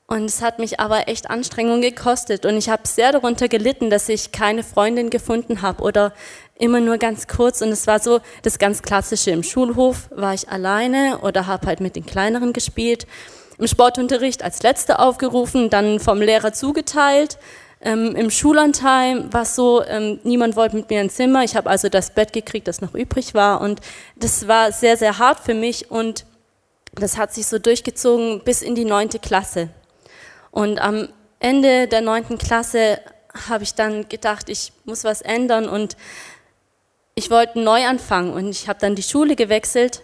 Und 0.08 0.26
es 0.26 0.44
hat 0.44 0.60
mich 0.60 0.80
aber 0.80 1.08
echt 1.08 1.32
Anstrengung 1.32 1.82
gekostet. 1.82 2.46
Und 2.46 2.58
ich 2.58 2.70
habe 2.70 2.88
sehr 2.88 3.12
darunter 3.12 3.48
gelitten, 3.48 3.90
dass 3.90 4.08
ich 4.08 4.32
keine 4.32 4.62
Freundin 4.62 5.10
gefunden 5.10 5.64
habe 5.64 5.82
oder 5.82 6.14
immer 6.58 6.80
nur 6.80 6.98
ganz 6.98 7.28
kurz 7.28 7.62
und 7.62 7.70
es 7.70 7.86
war 7.88 8.00
so 8.00 8.22
das 8.44 8.60
ganz 8.60 8.82
klassische 8.82 9.32
im 9.32 9.44
Schulhof 9.44 10.10
war 10.12 10.34
ich 10.34 10.50
alleine 10.50 11.20
oder 11.22 11.48
habe 11.48 11.68
halt 11.68 11.82
mit 11.82 11.96
den 11.96 12.06
kleineren 12.06 12.54
gespielt. 12.54 13.08
Im 13.58 13.68
Sportunterricht 13.68 14.44
als 14.44 14.64
letzte 14.64 15.00
aufgerufen, 15.00 15.70
dann 15.70 16.00
vom 16.00 16.22
Lehrer 16.22 16.54
zugeteilt. 16.54 17.38
Ähm, 17.82 18.16
Im 18.16 18.30
Schullandheim 18.30 19.32
war 19.34 19.44
es 19.44 19.56
so, 19.56 19.84
ähm, 19.86 20.20
niemand 20.24 20.56
wollte 20.56 20.76
mit 20.76 20.90
mir 20.90 21.02
ins 21.02 21.16
Zimmer. 21.16 21.44
Ich 21.44 21.56
habe 21.56 21.70
also 21.70 21.90
das 21.90 22.12
Bett 22.12 22.32
gekriegt, 22.32 22.68
das 22.68 22.82
noch 22.82 22.94
übrig 22.94 23.34
war 23.34 23.62
und 23.62 23.82
das 24.16 24.48
war 24.48 24.72
sehr, 24.72 24.98
sehr 24.98 25.20
hart 25.20 25.40
für 25.40 25.54
mich 25.54 25.92
und 25.92 26.26
das 26.94 27.18
hat 27.18 27.34
sich 27.34 27.48
so 27.48 27.60
durchgezogen 27.60 28.42
bis 28.44 28.62
in 28.62 28.76
die 28.76 28.86
neunte 28.86 29.20
Klasse. 29.20 29.70
Und 30.56 30.80
am 30.80 31.10
Ende 31.40 31.90
der 31.90 32.00
neunten 32.00 32.38
Klasse 32.38 33.02
habe 33.50 33.66
ich 33.66 33.76
dann 33.76 34.08
gedacht, 34.08 34.48
ich 34.48 34.72
muss 34.86 35.04
was 35.04 35.22
ändern 35.22 35.68
und 35.68 35.98
ich 37.14 37.30
wollte 37.30 37.60
neu 37.60 37.86
anfangen 37.86 38.32
und 38.32 38.48
ich 38.52 38.70
habe 38.70 38.80
dann 38.80 38.96
die 38.96 39.04
Schule 39.04 39.36
gewechselt 39.36 40.02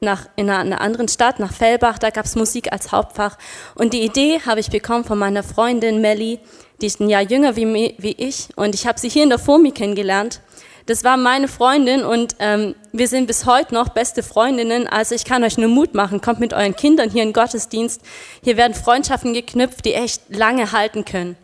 nach, 0.00 0.26
in 0.36 0.48
einer 0.48 0.80
anderen 0.80 1.06
Stadt, 1.06 1.38
nach 1.38 1.52
Fellbach, 1.52 1.98
da 1.98 2.08
gab 2.08 2.24
es 2.24 2.34
Musik 2.34 2.72
als 2.72 2.92
Hauptfach. 2.92 3.36
Und 3.74 3.92
die 3.92 4.00
Idee 4.00 4.40
habe 4.40 4.60
ich 4.60 4.70
bekommen 4.70 5.04
von 5.04 5.18
meiner 5.18 5.42
Freundin 5.42 6.00
Melli, 6.00 6.40
die 6.80 6.86
ist 6.86 7.00
ein 7.00 7.10
Jahr 7.10 7.20
jünger 7.20 7.54
wie, 7.54 7.94
wie 7.98 8.12
ich 8.12 8.48
und 8.56 8.74
ich 8.74 8.86
habe 8.86 8.98
sie 8.98 9.10
hier 9.10 9.24
in 9.24 9.28
der 9.28 9.38
FOMI 9.38 9.72
kennengelernt. 9.72 10.40
Das 10.88 11.04
war 11.04 11.18
meine 11.18 11.48
Freundin 11.48 12.02
und 12.02 12.36
ähm, 12.38 12.74
wir 12.92 13.08
sind 13.08 13.26
bis 13.26 13.44
heute 13.44 13.74
noch 13.74 13.90
beste 13.90 14.22
Freundinnen. 14.22 14.86
Also 14.86 15.14
ich 15.14 15.26
kann 15.26 15.44
euch 15.44 15.58
nur 15.58 15.68
Mut 15.68 15.92
machen. 15.92 16.22
Kommt 16.22 16.40
mit 16.40 16.54
euren 16.54 16.74
Kindern 16.74 17.10
hier 17.10 17.24
in 17.24 17.34
Gottesdienst. 17.34 18.00
Hier 18.42 18.56
werden 18.56 18.72
Freundschaften 18.72 19.34
geknüpft, 19.34 19.84
die 19.84 19.92
echt 19.92 20.22
lange 20.30 20.72
halten 20.72 21.04
können. 21.04 21.36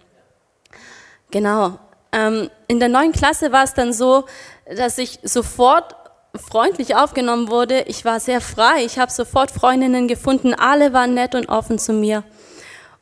Genau. 1.30 1.78
Ähm, 2.10 2.48
in 2.68 2.80
der 2.80 2.88
neuen 2.88 3.12
Klasse 3.12 3.52
war 3.52 3.64
es 3.64 3.74
dann 3.74 3.92
so, 3.92 4.24
dass 4.64 4.96
ich 4.96 5.18
sofort 5.22 5.94
freundlich 6.34 6.96
aufgenommen 6.96 7.50
wurde. 7.50 7.82
Ich 7.82 8.06
war 8.06 8.20
sehr 8.20 8.40
frei. 8.40 8.82
Ich 8.86 8.98
habe 8.98 9.12
sofort 9.12 9.50
Freundinnen 9.50 10.08
gefunden. 10.08 10.54
Alle 10.54 10.94
waren 10.94 11.12
nett 11.12 11.34
und 11.34 11.50
offen 11.50 11.78
zu 11.78 11.92
mir. 11.92 12.24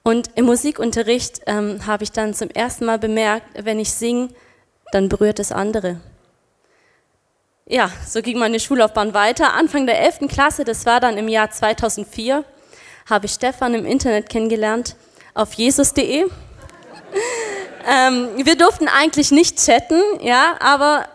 Und 0.03 0.31
im 0.35 0.47
Musikunterricht 0.47 1.43
ähm, 1.47 1.87
habe 1.87 2.03
ich 2.03 2.11
dann 2.11 2.35
zum 2.35 2.51
ersten 2.51 2.85
Mal 2.85 2.99
bemerkt, 2.99 3.47
wenn 3.65 3.79
ich 3.79 3.93
singe, 3.93 4.31
dann 4.91 5.09
berührt 5.09 5.39
es 5.39 5.53
andere. 5.53 6.01
Ja, 7.73 7.91
so 8.07 8.21
ging 8.21 8.39
meine 8.39 8.61
Schullaufbahn 8.61 9.15
weiter. 9.15 9.55
Anfang 9.55 9.87
der 9.87 9.99
11. 9.99 10.29
Klasse, 10.29 10.63
das 10.63 10.85
war 10.85 11.01
dann 11.01 11.17
im 11.17 11.27
Jahr 11.27 11.51
2004, 11.51 12.45
habe 13.09 13.25
ich 13.25 13.33
Stefan 13.33 13.73
im 13.73 13.87
Internet 13.87 14.29
kennengelernt 14.29 14.95
auf 15.33 15.55
jesus.de. 15.55 16.25
ähm, 17.89 18.29
wir 18.37 18.57
durften 18.57 18.89
eigentlich 18.89 19.31
nicht 19.31 19.57
chatten, 19.57 20.03
ja, 20.21 20.57
aber 20.61 21.09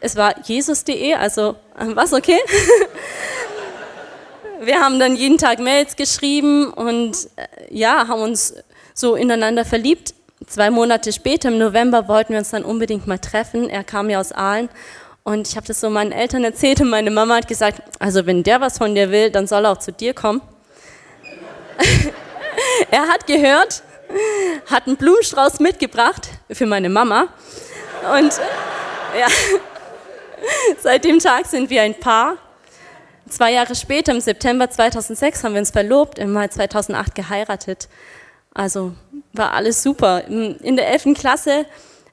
es 0.00 0.16
war 0.16 0.34
jesus.de, 0.42 1.14
also 1.14 1.54
äh, 1.78 1.94
was 1.94 2.12
okay. 2.12 2.40
wir 4.60 4.80
haben 4.80 4.98
dann 4.98 5.14
jeden 5.14 5.38
Tag 5.38 5.60
Mails 5.60 5.94
geschrieben 5.94 6.72
und 6.72 7.28
äh, 7.36 7.46
ja, 7.70 8.08
haben 8.08 8.22
uns 8.22 8.54
so 8.94 9.14
ineinander 9.14 9.64
verliebt. 9.64 10.12
Zwei 10.44 10.70
Monate 10.70 11.12
später, 11.12 11.50
im 11.50 11.58
November, 11.58 12.08
wollten 12.08 12.32
wir 12.32 12.40
uns 12.40 12.50
dann 12.50 12.64
unbedingt 12.64 13.06
mal 13.06 13.20
treffen. 13.20 13.70
Er 13.70 13.84
kam 13.84 14.10
ja 14.10 14.18
aus 14.18 14.32
Aalen 14.32 14.68
und 15.24 15.48
ich 15.48 15.56
habe 15.56 15.66
das 15.66 15.80
so 15.80 15.90
meinen 15.90 16.12
Eltern 16.12 16.44
erzählt 16.44 16.80
und 16.80 16.90
meine 16.90 17.10
Mama 17.10 17.36
hat 17.36 17.48
gesagt, 17.48 17.82
also 17.98 18.26
wenn 18.26 18.42
der 18.42 18.60
was 18.60 18.78
von 18.78 18.94
dir 18.94 19.10
will, 19.10 19.30
dann 19.30 19.46
soll 19.46 19.64
er 19.64 19.72
auch 19.72 19.78
zu 19.78 19.92
dir 19.92 20.14
kommen. 20.14 20.40
er 22.90 23.08
hat 23.08 23.26
gehört, 23.26 23.82
hat 24.70 24.86
einen 24.86 24.96
Blumenstrauß 24.96 25.60
mitgebracht 25.60 26.28
für 26.50 26.66
meine 26.66 26.88
Mama 26.88 27.28
und 28.16 28.32
ja, 29.18 29.28
Seit 30.80 31.04
dem 31.04 31.18
Tag 31.18 31.46
sind 31.46 31.70
wir 31.70 31.82
ein 31.82 31.98
Paar. 31.98 32.36
Zwei 33.28 33.52
Jahre 33.52 33.74
später, 33.74 34.12
im 34.12 34.20
September 34.20 34.68
2006, 34.68 35.44
haben 35.44 35.54
wir 35.54 35.60
uns 35.60 35.70
verlobt, 35.70 36.18
im 36.18 36.32
Mai 36.32 36.48
2008 36.48 37.14
geheiratet. 37.14 37.88
Also 38.52 38.92
war 39.32 39.52
alles 39.52 39.82
super. 39.82 40.24
In 40.26 40.76
der 40.76 40.88
11. 40.88 41.14
Klasse 41.14 41.64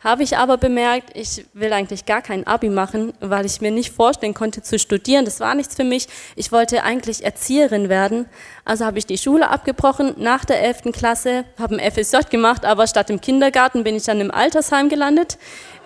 habe 0.02 0.24
ich 0.24 0.38
aber 0.38 0.58
bemerkt, 0.58 1.10
ich 1.14 1.46
will 1.54 1.74
eigentlich 1.74 2.06
gar 2.06 2.22
kein 2.22 2.48
Abi 2.48 2.70
machen, 2.70 3.14
weil 3.20 3.46
ich 3.46 3.60
mir 3.60 3.72
nicht 3.72 3.94
vorstellen 3.94 4.34
konnte 4.34 4.62
zu 4.62 4.80
studieren. 4.80 5.26
Das 5.26 5.42
war 5.42 5.56
nichts 5.56 5.76
für 5.76 5.84
mich. 5.84 6.08
Ich 6.38 6.54
wollte 6.54 6.84
eigentlich 6.84 7.26
Erzieherin 7.26 7.90
werden. 7.90 8.26
Also 8.64 8.86
habe 8.86 8.98
ich 8.98 9.06
die 9.06 9.18
Schule 9.18 9.50
abgebrochen 9.50 10.16
nach 10.18 10.46
der 10.46 10.62
11. 10.64 10.94
Klasse, 10.94 11.44
habe 11.58 11.78
ein 11.78 11.92
FSJ 11.92 12.30
gemacht, 12.30 12.64
aber 12.64 12.88
statt 12.88 13.10
im 13.10 13.20
Kindergarten 13.20 13.84
bin 13.84 13.96
ich 13.96 14.04
dann 14.04 14.22
im 14.22 14.32
Altersheim 14.32 14.88
gelandet, 14.88 15.38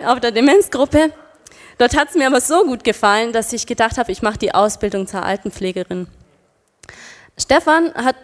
auf 0.04 0.20
der 0.20 0.30
Demenzgruppe. 0.30 1.12
Dort 1.78 1.96
hat 1.96 2.10
es 2.10 2.14
mir 2.14 2.28
aber 2.28 2.40
so 2.40 2.64
gut 2.64 2.84
gefallen, 2.84 3.32
dass 3.32 3.52
ich 3.52 3.66
gedacht 3.66 3.98
habe, 3.98 4.12
ich 4.12 4.22
mache 4.22 4.38
die 4.38 4.54
Ausbildung 4.54 5.08
zur 5.08 5.24
Altenpflegerin. 5.24 6.06
Stefan 7.36 7.92
hat 7.94 8.14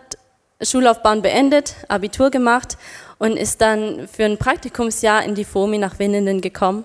Schullaufbahn 0.62 1.22
beendet, 1.22 1.74
Abitur 1.88 2.30
gemacht 2.30 2.76
und 3.18 3.36
ist 3.36 3.60
dann 3.60 4.08
für 4.08 4.24
ein 4.24 4.38
Praktikumsjahr 4.38 5.24
in 5.24 5.34
die 5.34 5.44
FOMI 5.44 5.78
nach 5.78 5.98
Winnenden 5.98 6.40
gekommen. 6.40 6.84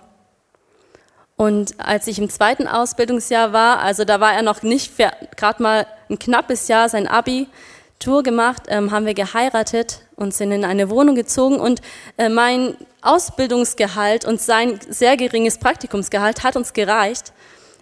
Und 1.37 1.79
als 1.79 2.07
ich 2.07 2.17
im 2.17 2.29
zweiten 2.29 2.67
Ausbildungsjahr 2.67 3.51
war, 3.51 3.79
also 3.79 4.05
da 4.05 4.19
war 4.21 4.33
er 4.33 4.41
noch 4.41 4.61
nicht, 4.61 4.93
gerade 5.35 5.61
mal 5.61 5.85
ein 6.09 6.17
knappes 6.17 6.67
Jahr 6.67 6.87
sein 6.87 7.07
Abi, 7.07 7.47
Tour 7.99 8.23
gemacht, 8.23 8.63
ähm, 8.67 8.91
haben 8.91 9.05
wir 9.05 9.13
geheiratet 9.13 10.01
und 10.15 10.33
sind 10.33 10.51
in 10.51 10.65
eine 10.65 10.89
Wohnung 10.89 11.15
gezogen 11.15 11.59
und 11.59 11.81
äh, 12.17 12.29
mein 12.29 12.75
Ausbildungsgehalt 13.01 14.25
und 14.25 14.41
sein 14.41 14.79
sehr 14.89 15.15
geringes 15.15 15.57
Praktikumsgehalt 15.57 16.43
hat 16.43 16.57
uns 16.57 16.73
gereicht. 16.73 17.31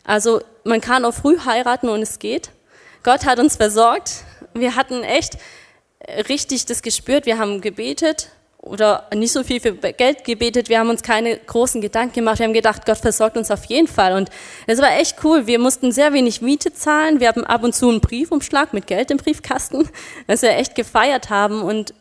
Also 0.03 0.41
man 0.63 0.81
kann 0.81 1.05
auch 1.05 1.13
früh 1.13 1.37
heiraten 1.39 1.89
und 1.89 2.01
es 2.01 2.19
geht. 2.19 2.51
Gott 3.03 3.25
hat 3.25 3.39
uns 3.39 3.55
versorgt. 3.55 4.23
Wir 4.53 4.75
hatten 4.75 5.03
echt 5.03 5.37
richtig 6.29 6.65
das 6.65 6.81
gespürt. 6.81 7.25
Wir 7.25 7.37
haben 7.37 7.61
gebetet 7.61 8.29
oder 8.63 9.07
nicht 9.13 9.33
so 9.33 9.43
viel 9.43 9.59
für 9.59 9.73
Geld 9.73 10.23
gebetet. 10.23 10.69
Wir 10.69 10.79
haben 10.79 10.89
uns 10.89 11.03
keine 11.03 11.37
großen 11.37 11.81
Gedanken 11.81 12.13
gemacht. 12.13 12.39
Wir 12.39 12.45
haben 12.45 12.53
gedacht, 12.53 12.85
Gott 12.85 12.97
versorgt 12.97 13.35
uns 13.35 13.51
auf 13.51 13.65
jeden 13.65 13.87
Fall. 13.87 14.13
Und 14.13 14.29
das 14.67 14.79
war 14.79 14.97
echt 14.97 15.23
cool. 15.23 15.47
Wir 15.47 15.59
mussten 15.59 15.91
sehr 15.91 16.13
wenig 16.13 16.41
Miete 16.41 16.73
zahlen. 16.73 17.19
Wir 17.19 17.27
haben 17.27 17.43
ab 17.43 17.63
und 17.63 17.75
zu 17.75 17.89
einen 17.89 17.99
Briefumschlag 17.99 18.73
mit 18.73 18.87
Geld 18.87 19.11
im 19.11 19.17
Briefkasten, 19.17 19.89
was 20.27 20.41
wir 20.41 20.51
echt 20.51 20.75
gefeiert 20.75 21.29
haben. 21.29 21.61
Und 21.61 21.93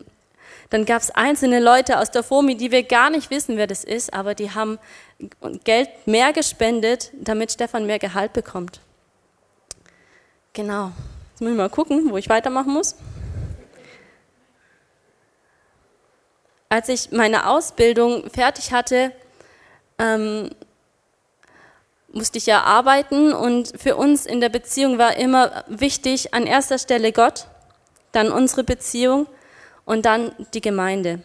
dann 0.70 0.84
gab 0.84 1.02
es 1.02 1.10
einzelne 1.10 1.58
Leute 1.58 1.98
aus 1.98 2.10
der 2.12 2.22
FOMI, 2.22 2.56
die 2.56 2.70
wir 2.70 2.84
gar 2.84 3.10
nicht 3.10 3.30
wissen, 3.30 3.56
wer 3.56 3.66
das 3.66 3.82
ist, 3.82 4.14
aber 4.14 4.34
die 4.34 4.52
haben 4.52 4.78
Geld 5.64 5.88
mehr 6.06 6.32
gespendet, 6.32 7.10
damit 7.12 7.52
Stefan 7.52 7.86
mehr 7.86 7.98
Gehalt 7.98 8.32
bekommt. 8.32 8.80
Genau. 10.52 10.92
Jetzt 11.32 11.40
muss 11.40 11.50
ich 11.50 11.56
mal 11.56 11.68
gucken, 11.68 12.10
wo 12.10 12.16
ich 12.16 12.28
weitermachen 12.28 12.72
muss. 12.72 12.94
Als 16.72 16.88
ich 16.88 17.12
meine 17.12 17.50
Ausbildung 17.50 18.30
fertig 18.30 18.72
hatte, 18.72 19.12
ähm, 19.98 20.48
musste 22.10 22.38
ich 22.38 22.46
ja 22.46 22.62
arbeiten 22.62 23.34
und 23.34 23.74
für 23.78 23.94
uns 23.94 24.24
in 24.24 24.40
der 24.40 24.48
Beziehung 24.48 24.96
war 24.96 25.18
immer 25.18 25.64
wichtig 25.68 26.32
an 26.32 26.46
erster 26.46 26.78
Stelle 26.78 27.12
Gott, 27.12 27.46
dann 28.12 28.32
unsere 28.32 28.64
Beziehung 28.64 29.26
und 29.84 30.06
dann 30.06 30.32
die 30.54 30.62
Gemeinde. 30.62 31.20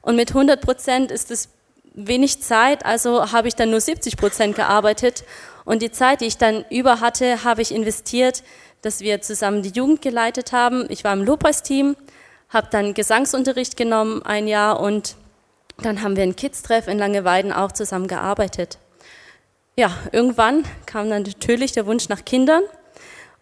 Und 0.00 0.14
mit 0.14 0.28
100 0.30 0.60
Prozent 0.60 1.10
ist 1.10 1.32
es 1.32 1.48
wenig 1.94 2.40
Zeit, 2.40 2.86
also 2.86 3.32
habe 3.32 3.48
ich 3.48 3.56
dann 3.56 3.70
nur 3.70 3.80
70 3.80 4.16
Prozent 4.16 4.54
gearbeitet 4.54 5.24
und 5.64 5.82
die 5.82 5.90
Zeit, 5.90 6.20
die 6.20 6.26
ich 6.26 6.38
dann 6.38 6.64
über 6.70 7.00
hatte, 7.00 7.42
habe 7.42 7.62
ich 7.62 7.74
investiert, 7.74 8.44
dass 8.82 9.00
wir 9.00 9.22
zusammen 9.22 9.62
die 9.64 9.70
Jugend 9.70 10.02
geleitet 10.02 10.52
haben. 10.52 10.86
Ich 10.88 11.02
war 11.02 11.14
im 11.14 11.24
Lobpreisteam, 11.24 11.96
habe 12.48 12.68
dann 12.70 12.94
Gesangsunterricht 12.94 13.76
genommen 13.76 14.22
ein 14.22 14.46
Jahr 14.48 14.80
und 14.80 15.16
dann 15.78 16.02
haben 16.02 16.16
wir 16.16 16.22
ein 16.22 16.36
Kids-Treff 16.36 16.88
in 16.88 16.98
Langeweiden 16.98 17.52
auch 17.52 17.72
zusammen 17.72 18.08
gearbeitet. 18.08 18.78
Ja, 19.76 19.92
irgendwann 20.10 20.64
kam 20.86 21.08
dann 21.08 21.22
natürlich 21.22 21.72
der 21.72 21.86
Wunsch 21.86 22.08
nach 22.08 22.24
Kindern 22.24 22.62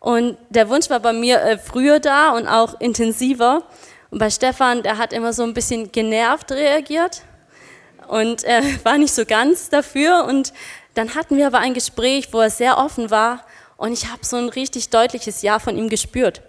und 0.00 0.36
der 0.50 0.68
Wunsch 0.68 0.90
war 0.90 1.00
bei 1.00 1.12
mir 1.12 1.40
äh, 1.40 1.58
früher 1.58 1.98
da 1.98 2.30
und 2.30 2.46
auch 2.46 2.80
intensiver. 2.80 3.62
Und 4.10 4.18
bei 4.18 4.30
Stefan, 4.30 4.82
der 4.82 4.98
hat 4.98 5.12
immer 5.12 5.32
so 5.32 5.42
ein 5.42 5.54
bisschen 5.54 5.90
genervt 5.90 6.52
reagiert 6.52 7.22
und 8.08 8.44
er 8.44 8.62
war 8.84 8.98
nicht 8.98 9.14
so 9.14 9.24
ganz 9.24 9.70
dafür. 9.70 10.24
Und 10.26 10.52
dann 10.94 11.14
hatten 11.14 11.36
wir 11.36 11.46
aber 11.46 11.58
ein 11.58 11.74
Gespräch, 11.74 12.32
wo 12.32 12.40
er 12.40 12.50
sehr 12.50 12.78
offen 12.78 13.10
war 13.10 13.44
und 13.76 13.92
ich 13.92 14.10
habe 14.10 14.24
so 14.24 14.36
ein 14.36 14.48
richtig 14.48 14.90
deutliches 14.90 15.42
Ja 15.42 15.58
von 15.58 15.76
ihm 15.76 15.88
gespürt. 15.88 16.42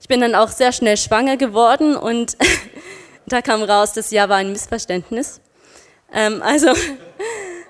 Ich 0.00 0.08
bin 0.08 0.20
dann 0.20 0.34
auch 0.34 0.48
sehr 0.48 0.72
schnell 0.72 0.96
schwanger 0.96 1.36
geworden 1.36 1.96
und 1.96 2.36
da 3.26 3.42
kam 3.42 3.62
raus, 3.62 3.92
das 3.92 4.10
Jahr 4.10 4.28
war 4.28 4.36
ein 4.36 4.52
Missverständnis. 4.52 5.40
Ähm, 6.12 6.42
also 6.42 6.72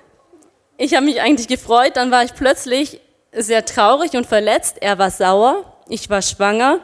ich 0.77 0.93
habe 0.95 1.05
mich 1.05 1.21
eigentlich 1.21 1.47
gefreut, 1.47 1.95
dann 1.95 2.11
war 2.11 2.23
ich 2.23 2.33
plötzlich 2.33 3.01
sehr 3.31 3.65
traurig 3.65 4.13
und 4.13 4.25
verletzt. 4.25 4.77
Er 4.81 4.97
war 4.97 5.11
sauer, 5.11 5.77
ich 5.87 6.09
war 6.09 6.21
schwanger, 6.21 6.79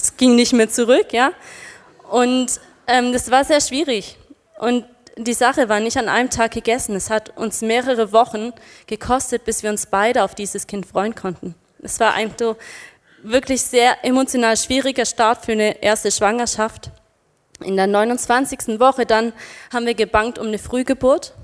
es 0.00 0.16
ging 0.16 0.34
nicht 0.34 0.52
mehr 0.52 0.68
zurück, 0.68 1.12
ja. 1.12 1.32
Und 2.10 2.60
ähm, 2.86 3.12
das 3.12 3.30
war 3.30 3.44
sehr 3.44 3.60
schwierig. 3.60 4.18
Und 4.58 4.84
die 5.16 5.32
Sache 5.32 5.68
war 5.68 5.80
nicht 5.80 5.96
an 5.96 6.08
einem 6.08 6.30
Tag 6.30 6.52
gegessen. 6.52 6.96
Es 6.96 7.10
hat 7.10 7.36
uns 7.36 7.62
mehrere 7.62 8.12
Wochen 8.12 8.52
gekostet, 8.86 9.44
bis 9.44 9.62
wir 9.62 9.70
uns 9.70 9.86
beide 9.86 10.24
auf 10.24 10.34
dieses 10.34 10.66
Kind 10.66 10.86
freuen 10.86 11.14
konnten. 11.14 11.54
Es 11.82 12.00
war 12.00 12.14
ein 12.14 12.32
so 12.38 12.56
wirklich 13.24 13.62
sehr 13.62 14.04
emotional 14.04 14.56
schwieriger 14.56 15.06
Start 15.06 15.44
für 15.44 15.52
eine 15.52 15.82
erste 15.82 16.12
Schwangerschaft. 16.12 16.90
In 17.60 17.76
der 17.76 17.86
29. 17.86 18.78
Woche 18.78 19.06
dann 19.06 19.32
haben 19.72 19.86
wir 19.86 19.94
gebankt 19.94 20.38
um 20.38 20.46
eine 20.46 20.58
Frühgeburt. 20.58 21.34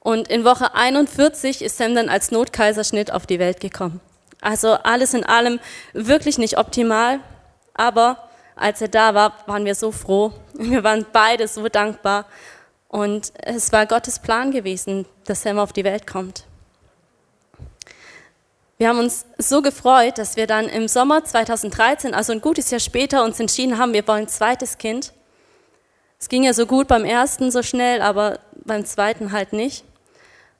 Und 0.00 0.28
in 0.28 0.44
Woche 0.44 0.74
41 0.74 1.62
ist 1.62 1.76
Sam 1.76 1.94
dann 1.94 2.08
als 2.08 2.30
Notkaiserschnitt 2.30 3.12
auf 3.12 3.26
die 3.26 3.38
Welt 3.38 3.60
gekommen. 3.60 4.00
Also 4.40 4.72
alles 4.72 5.14
in 5.14 5.24
allem 5.24 5.60
wirklich 5.92 6.38
nicht 6.38 6.58
optimal, 6.58 7.20
aber 7.74 8.28
als 8.56 8.80
er 8.80 8.88
da 8.88 9.14
war, 9.14 9.34
waren 9.46 9.64
wir 9.64 9.74
so 9.74 9.92
froh. 9.92 10.32
Wir 10.54 10.84
waren 10.84 11.06
beide 11.12 11.48
so 11.48 11.68
dankbar. 11.68 12.26
Und 12.88 13.32
es 13.36 13.70
war 13.72 13.86
Gottes 13.86 14.18
Plan 14.18 14.50
gewesen, 14.50 15.06
dass 15.24 15.42
Sam 15.42 15.58
auf 15.58 15.72
die 15.72 15.84
Welt 15.84 16.06
kommt. 16.06 16.44
Wir 18.80 18.88
haben 18.88 18.98
uns 18.98 19.26
so 19.36 19.60
gefreut, 19.60 20.16
dass 20.16 20.36
wir 20.36 20.46
dann 20.46 20.66
im 20.66 20.88
Sommer 20.88 21.22
2013, 21.22 22.14
also 22.14 22.32
ein 22.32 22.40
gutes 22.40 22.70
Jahr 22.70 22.80
später, 22.80 23.24
uns 23.24 23.38
entschieden 23.38 23.76
haben, 23.76 23.92
wir 23.92 24.08
wollen 24.08 24.22
ein 24.22 24.28
zweites 24.28 24.78
Kind. 24.78 25.12
Es 26.18 26.30
ging 26.30 26.44
ja 26.44 26.54
so 26.54 26.64
gut 26.64 26.88
beim 26.88 27.04
ersten 27.04 27.50
so 27.50 27.62
schnell, 27.62 28.00
aber 28.00 28.38
beim 28.64 28.86
zweiten 28.86 29.32
halt 29.32 29.52
nicht. 29.52 29.84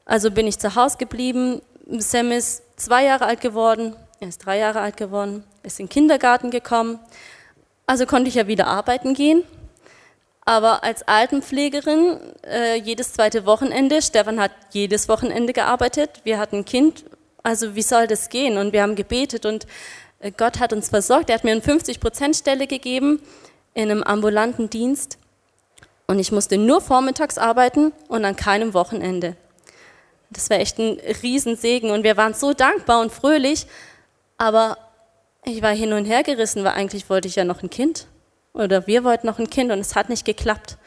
Also 0.05 0.31
bin 0.31 0.47
ich 0.47 0.59
zu 0.59 0.75
Hause 0.75 0.99
geblieben. 0.99 1.62
Sam 1.87 2.31
ist 2.31 2.62
zwei 2.77 3.07
Jahre 3.07 3.25
alt 3.25 3.41
geworden, 3.41 3.97
er 4.21 4.29
ist 4.29 4.45
drei 4.45 4.59
Jahre 4.59 4.81
alt 4.81 4.99
geworden, 4.99 5.43
ist 5.62 5.81
in 5.81 5.87
den 5.87 5.91
Kindergarten 5.91 6.50
gekommen. 6.50 6.99
Also 7.87 8.05
konnte 8.05 8.29
ich 8.29 8.35
ja 8.35 8.47
wieder 8.47 8.67
arbeiten 8.67 9.15
gehen. 9.15 9.45
Aber 10.45 10.85
als 10.85 11.09
Altenpflegerin 11.09 12.21
äh, 12.47 12.75
jedes 12.75 13.15
zweite 13.15 13.47
Wochenende, 13.47 14.03
Stefan 14.03 14.39
hat 14.39 14.53
jedes 14.73 15.09
Wochenende 15.09 15.55
gearbeitet, 15.55 16.21
wir 16.25 16.39
hatten 16.39 16.57
ein 16.57 16.65
Kind, 16.67 17.07
also 17.42 17.75
wie 17.75 17.82
soll 17.82 18.06
das 18.06 18.28
gehen? 18.28 18.59
Und 18.59 18.73
wir 18.73 18.82
haben 18.82 18.97
gebetet 18.97 19.47
und 19.47 19.66
äh, 20.20 20.30
Gott 20.30 20.59
hat 20.59 20.73
uns 20.73 20.88
versorgt. 20.88 21.30
Er 21.30 21.37
hat 21.37 21.44
mir 21.44 21.52
eine 21.52 21.61
50-Prozent-Stelle 21.61 22.66
gegeben 22.66 23.20
in 23.75 23.90
einem 23.90 24.02
ambulanten 24.02 24.70
Dienst. 24.70 25.18
Und 26.06 26.18
ich 26.18 26.32
musste 26.32 26.59
nur 26.59 26.80
vormittags 26.80 27.38
arbeiten 27.38 27.92
und 28.09 28.25
an 28.25 28.37
keinem 28.37 28.75
Wochenende. 28.75 29.37
Das 30.30 30.50
war 30.50 30.59
echt 30.59 30.78
ein 30.78 31.00
Riesensegen 31.23 31.90
und 31.90 32.04
wir 32.04 32.16
waren 32.16 32.35
so 32.35 32.52
dankbar 32.52 33.00
und 33.00 33.12
fröhlich, 33.12 33.66
aber 34.38 34.78
ich 35.44 35.62
war 35.62 35.73
hin 35.73 35.92
und 35.92 36.04
her 36.04 36.23
gerissen, 36.23 36.62
weil 36.64 36.73
eigentlich 36.73 37.09
wollte 37.11 37.28
ich 37.28 37.37
ja 37.37 37.44
noch 37.44 37.62
ein 37.62 37.70
Kind 37.70 38.06
oder 38.52 38.87
wir 38.87 39.04
wollten 39.04 39.26
noch 39.26 39.38
ein 39.38 39.50
Kind 39.50 39.73
und 39.73 39.78
es 39.78 39.97
hat 39.97 40.09
nicht 40.09 40.25
geklappt. 40.25 40.78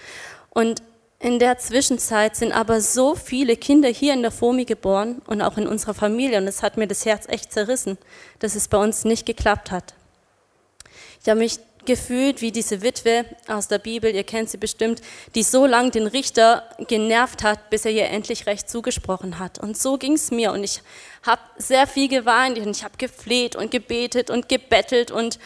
Und 0.49 0.81
in 1.23 1.39
der 1.39 1.57
Zwischenzeit 1.57 2.35
sind 2.35 2.51
aber 2.51 2.81
so 2.81 3.15
viele 3.15 3.55
Kinder 3.55 3.87
hier 3.87 4.13
in 4.13 4.23
der 4.23 4.31
FOMI 4.31 4.65
geboren 4.65 5.21
und 5.25 5.41
auch 5.41 5.57
in 5.57 5.67
unserer 5.67 5.93
Familie 5.93 6.37
und 6.37 6.47
es 6.47 6.61
hat 6.61 6.75
mir 6.75 6.85
das 6.85 7.05
Herz 7.05 7.29
echt 7.29 7.53
zerrissen, 7.53 7.97
dass 8.39 8.55
es 8.55 8.67
bei 8.67 8.77
uns 8.77 9.05
nicht 9.05 9.25
geklappt 9.25 9.71
hat. 9.71 9.93
Ich 11.21 11.29
habe 11.29 11.39
mich 11.39 11.59
gefühlt 11.85 12.41
wie 12.41 12.51
diese 12.51 12.81
Witwe 12.81 13.23
aus 13.47 13.69
der 13.69 13.79
Bibel, 13.79 14.13
ihr 14.13 14.25
kennt 14.25 14.49
sie 14.49 14.57
bestimmt, 14.57 15.01
die 15.33 15.43
so 15.43 15.65
lange 15.65 15.91
den 15.91 16.07
Richter 16.07 16.69
genervt 16.89 17.41
hat, 17.41 17.69
bis 17.69 17.85
er 17.85 17.91
ihr 17.91 18.09
endlich 18.09 18.45
recht 18.45 18.69
zugesprochen 18.69 19.39
hat. 19.39 19.59
Und 19.59 19.77
so 19.77 19.97
ging 19.97 20.13
es 20.13 20.29
mir 20.29 20.51
und 20.51 20.65
ich 20.65 20.81
habe 21.25 21.41
sehr 21.55 21.87
viel 21.87 22.09
geweint 22.09 22.57
und 22.57 22.75
ich 22.75 22.83
habe 22.83 22.97
gefleht 22.97 23.55
und 23.55 23.71
gebetet 23.71 24.29
und 24.29 24.49
gebettelt 24.49 25.09
und 25.09 25.39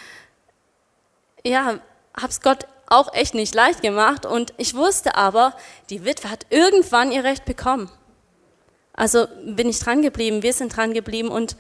ja, 1.46 1.80
habe 2.16 2.30
es 2.30 2.42
Gott 2.42 2.66
auch 2.88 3.14
echt 3.14 3.34
nicht 3.34 3.54
leicht 3.54 3.82
gemacht 3.82 4.26
und 4.26 4.54
ich 4.58 4.74
wusste 4.74 5.16
aber, 5.16 5.54
die 5.90 6.06
Witwe 6.06 6.30
hat 6.30 6.46
irgendwann 6.50 7.12
ihr 7.12 7.24
Recht 7.24 7.46
bekommen. 7.46 7.92
Also 8.94 9.28
bin 9.46 9.70
ich 9.70 9.80
dran 9.80 10.02
geblieben, 10.02 10.42
wir 10.42 10.54
sind 10.54 10.76
dran 10.76 10.94
geblieben 10.94 11.30
und 11.30 11.56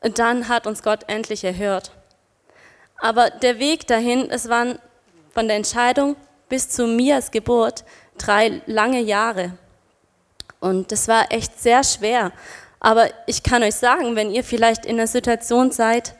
dann 0.00 0.48
hat 0.48 0.66
uns 0.66 0.82
Gott 0.82 1.04
endlich 1.08 1.44
erhört. 1.44 1.92
Aber 2.98 3.30
der 3.30 3.58
Weg 3.58 3.86
dahin, 3.86 4.30
es 4.30 4.48
waren 4.48 4.78
von 5.32 5.48
der 5.48 5.56
Entscheidung 5.56 6.16
bis 6.48 6.68
zu 6.68 6.86
Mias 6.86 7.30
Geburt 7.30 7.84
drei 8.18 8.62
lange 8.66 9.00
Jahre. 9.00 9.52
Und 10.60 10.92
das 10.92 11.08
war 11.08 11.30
echt 11.30 11.60
sehr 11.60 11.84
schwer. 11.84 12.32
Aber 12.80 13.08
ich 13.26 13.42
kann 13.42 13.62
euch 13.62 13.74
sagen, 13.74 14.16
wenn 14.16 14.30
ihr 14.30 14.44
vielleicht 14.44 14.86
in 14.86 14.96
einer 14.96 15.06
Situation 15.06 15.70
seid, 15.70 16.14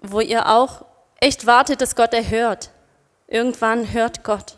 wo 0.00 0.20
ihr 0.20 0.48
auch 0.48 0.84
echt 1.20 1.46
wartet, 1.46 1.80
dass 1.80 1.96
Gott 1.96 2.12
erhört, 2.12 2.70
irgendwann 3.28 3.92
hört 3.92 4.24
Gott. 4.24 4.56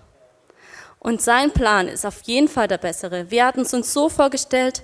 Und 0.98 1.22
sein 1.22 1.52
Plan 1.52 1.88
ist 1.88 2.04
auf 2.04 2.22
jeden 2.22 2.48
Fall 2.48 2.68
der 2.68 2.78
bessere. 2.78 3.30
Wir 3.30 3.46
hatten 3.46 3.60
es 3.60 3.72
uns 3.72 3.92
so 3.92 4.08
vorgestellt, 4.08 4.82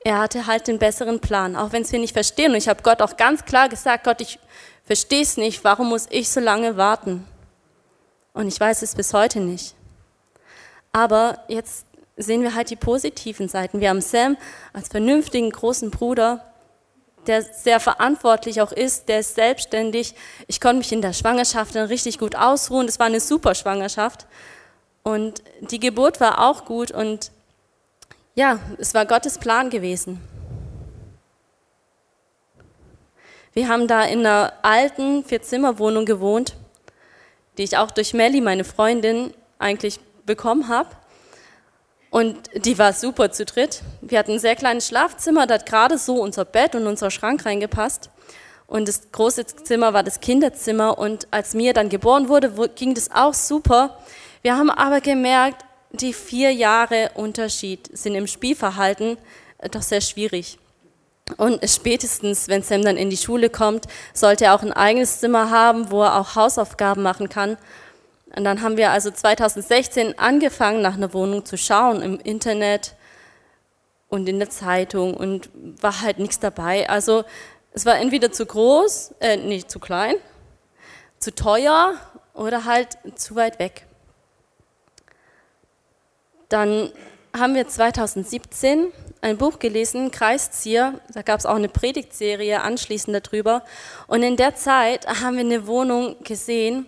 er 0.00 0.18
hatte 0.18 0.46
halt 0.46 0.68
den 0.68 0.78
besseren 0.78 1.20
Plan, 1.20 1.56
auch 1.56 1.72
wenn 1.72 1.82
es 1.82 1.92
wir 1.92 1.98
nicht 1.98 2.12
verstehen. 2.12 2.52
Und 2.52 2.58
ich 2.58 2.68
habe 2.68 2.82
Gott 2.82 3.00
auch 3.00 3.16
ganz 3.16 3.44
klar 3.46 3.70
gesagt, 3.70 4.04
Gott, 4.04 4.20
ich 4.20 4.38
verstehe 4.84 5.22
es 5.22 5.38
nicht, 5.38 5.64
warum 5.64 5.88
muss 5.88 6.06
ich 6.10 6.28
so 6.28 6.40
lange 6.40 6.76
warten? 6.76 7.26
Und 8.34 8.48
ich 8.48 8.60
weiß 8.60 8.82
es 8.82 8.94
bis 8.94 9.14
heute 9.14 9.40
nicht. 9.40 9.74
Aber 10.92 11.38
jetzt 11.48 11.86
sehen 12.16 12.42
wir 12.42 12.54
halt 12.54 12.70
die 12.70 12.76
positiven 12.76 13.48
Seiten. 13.48 13.80
Wir 13.80 13.88
haben 13.88 14.00
Sam 14.00 14.36
als 14.72 14.88
vernünftigen 14.88 15.50
großen 15.50 15.90
Bruder, 15.90 16.44
der 17.26 17.42
sehr 17.42 17.80
verantwortlich 17.80 18.60
auch 18.60 18.72
ist, 18.72 19.08
der 19.08 19.20
ist 19.20 19.34
selbstständig. 19.34 20.14
Ich 20.46 20.60
konnte 20.60 20.78
mich 20.78 20.92
in 20.92 21.02
der 21.02 21.12
Schwangerschaft 21.12 21.74
dann 21.74 21.86
richtig 21.86 22.18
gut 22.18 22.36
ausruhen. 22.36 22.86
Das 22.86 22.98
war 22.98 23.06
eine 23.06 23.20
super 23.20 23.54
Schwangerschaft. 23.54 24.26
Und 25.02 25.42
die 25.60 25.80
Geburt 25.80 26.20
war 26.20 26.40
auch 26.48 26.64
gut 26.64 26.90
und 26.90 27.30
ja, 28.34 28.58
es 28.78 28.94
war 28.94 29.06
Gottes 29.06 29.38
Plan 29.38 29.70
gewesen. 29.70 30.20
Wir 33.52 33.68
haben 33.68 33.86
da 33.86 34.02
in 34.02 34.20
einer 34.20 34.52
alten 34.62 35.24
Vier-Zimmer-Wohnung 35.24 36.06
gewohnt, 36.06 36.56
die 37.56 37.62
ich 37.62 37.76
auch 37.76 37.92
durch 37.92 38.12
Melly, 38.12 38.40
meine 38.40 38.64
Freundin, 38.64 39.32
eigentlich 39.58 40.00
bekommen 40.26 40.68
habe. 40.68 40.88
Und 42.14 42.48
die 42.54 42.78
war 42.78 42.92
super 42.92 43.32
zu 43.32 43.44
dritt. 43.44 43.82
Wir 44.00 44.20
hatten 44.20 44.34
ein 44.34 44.38
sehr 44.38 44.54
kleines 44.54 44.86
Schlafzimmer, 44.86 45.48
da 45.48 45.54
hat 45.54 45.66
gerade 45.66 45.98
so 45.98 46.22
unser 46.22 46.44
Bett 46.44 46.76
und 46.76 46.86
unser 46.86 47.10
Schrank 47.10 47.44
reingepasst. 47.44 48.08
Und 48.68 48.86
das 48.86 49.10
große 49.10 49.44
Zimmer 49.46 49.94
war 49.94 50.04
das 50.04 50.20
Kinderzimmer. 50.20 50.96
Und 50.96 51.26
als 51.32 51.54
mir 51.54 51.72
dann 51.72 51.88
geboren 51.88 52.28
wurde, 52.28 52.52
ging 52.76 52.94
das 52.94 53.10
auch 53.10 53.34
super. 53.34 53.98
Wir 54.42 54.56
haben 54.56 54.70
aber 54.70 55.00
gemerkt, 55.00 55.64
die 55.90 56.12
vier 56.12 56.52
Jahre 56.52 57.10
Unterschied 57.14 57.90
sind 57.98 58.14
im 58.14 58.28
Spielverhalten 58.28 59.18
doch 59.72 59.82
sehr 59.82 60.00
schwierig. 60.00 60.60
Und 61.36 61.68
spätestens, 61.68 62.46
wenn 62.46 62.62
Sam 62.62 62.82
dann 62.82 62.96
in 62.96 63.10
die 63.10 63.16
Schule 63.16 63.50
kommt, 63.50 63.86
sollte 64.12 64.44
er 64.44 64.54
auch 64.54 64.62
ein 64.62 64.72
eigenes 64.72 65.18
Zimmer 65.18 65.50
haben, 65.50 65.90
wo 65.90 66.04
er 66.04 66.20
auch 66.20 66.36
Hausaufgaben 66.36 67.02
machen 67.02 67.28
kann. 67.28 67.56
Und 68.36 68.44
dann 68.44 68.62
haben 68.62 68.76
wir 68.76 68.90
also 68.90 69.10
2016 69.10 70.18
angefangen, 70.18 70.82
nach 70.82 70.94
einer 70.94 71.12
Wohnung 71.12 71.44
zu 71.44 71.56
schauen 71.56 72.02
im 72.02 72.18
Internet 72.18 72.94
und 74.08 74.28
in 74.28 74.38
der 74.38 74.50
Zeitung 74.50 75.14
und 75.14 75.50
war 75.54 76.00
halt 76.00 76.18
nichts 76.18 76.40
dabei. 76.40 76.88
Also 76.88 77.24
es 77.72 77.86
war 77.86 77.98
entweder 77.98 78.32
zu 78.32 78.46
groß, 78.46 79.14
äh, 79.20 79.36
nicht 79.36 79.70
zu 79.70 79.78
klein, 79.78 80.16
zu 81.18 81.34
teuer 81.34 81.94
oder 82.32 82.64
halt 82.64 82.98
zu 83.14 83.36
weit 83.36 83.58
weg. 83.58 83.86
Dann 86.48 86.92
haben 87.36 87.54
wir 87.54 87.66
2017 87.66 88.92
ein 89.20 89.38
Buch 89.38 89.58
gelesen, 89.58 90.10
Kreiszieher, 90.10 91.00
da 91.12 91.22
gab 91.22 91.40
es 91.40 91.46
auch 91.46 91.54
eine 91.54 91.68
Predigtserie 91.68 92.60
anschließend 92.60 93.26
darüber. 93.26 93.64
Und 94.06 94.22
in 94.22 94.36
der 94.36 94.54
Zeit 94.54 95.06
haben 95.06 95.36
wir 95.36 95.40
eine 95.40 95.66
Wohnung 95.66 96.16
gesehen 96.22 96.86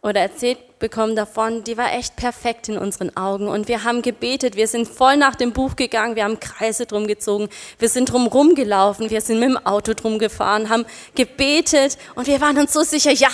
oder 0.00 0.20
erzählt 0.20 0.78
bekommen 0.78 1.16
davon, 1.16 1.64
die 1.64 1.76
war 1.76 1.92
echt 1.92 2.14
perfekt 2.14 2.68
in 2.68 2.78
unseren 2.78 3.16
Augen. 3.16 3.48
Und 3.48 3.66
wir 3.66 3.82
haben 3.82 4.00
gebetet, 4.02 4.54
wir 4.54 4.68
sind 4.68 4.86
voll 4.86 5.16
nach 5.16 5.34
dem 5.34 5.52
Buch 5.52 5.74
gegangen, 5.74 6.14
wir 6.14 6.24
haben 6.24 6.38
Kreise 6.38 6.86
drum 6.86 7.06
gezogen, 7.06 7.48
wir 7.78 7.88
sind 7.88 8.12
drum 8.12 8.26
rumgelaufen, 8.28 9.10
wir 9.10 9.20
sind 9.20 9.40
mit 9.40 9.48
dem 9.48 9.66
Auto 9.66 9.94
drum 9.94 10.18
gefahren, 10.18 10.68
haben 10.68 10.86
gebetet 11.14 11.98
und 12.14 12.28
wir 12.28 12.40
waren 12.40 12.58
uns 12.58 12.72
so 12.72 12.82
sicher, 12.82 13.10
ja, 13.10 13.30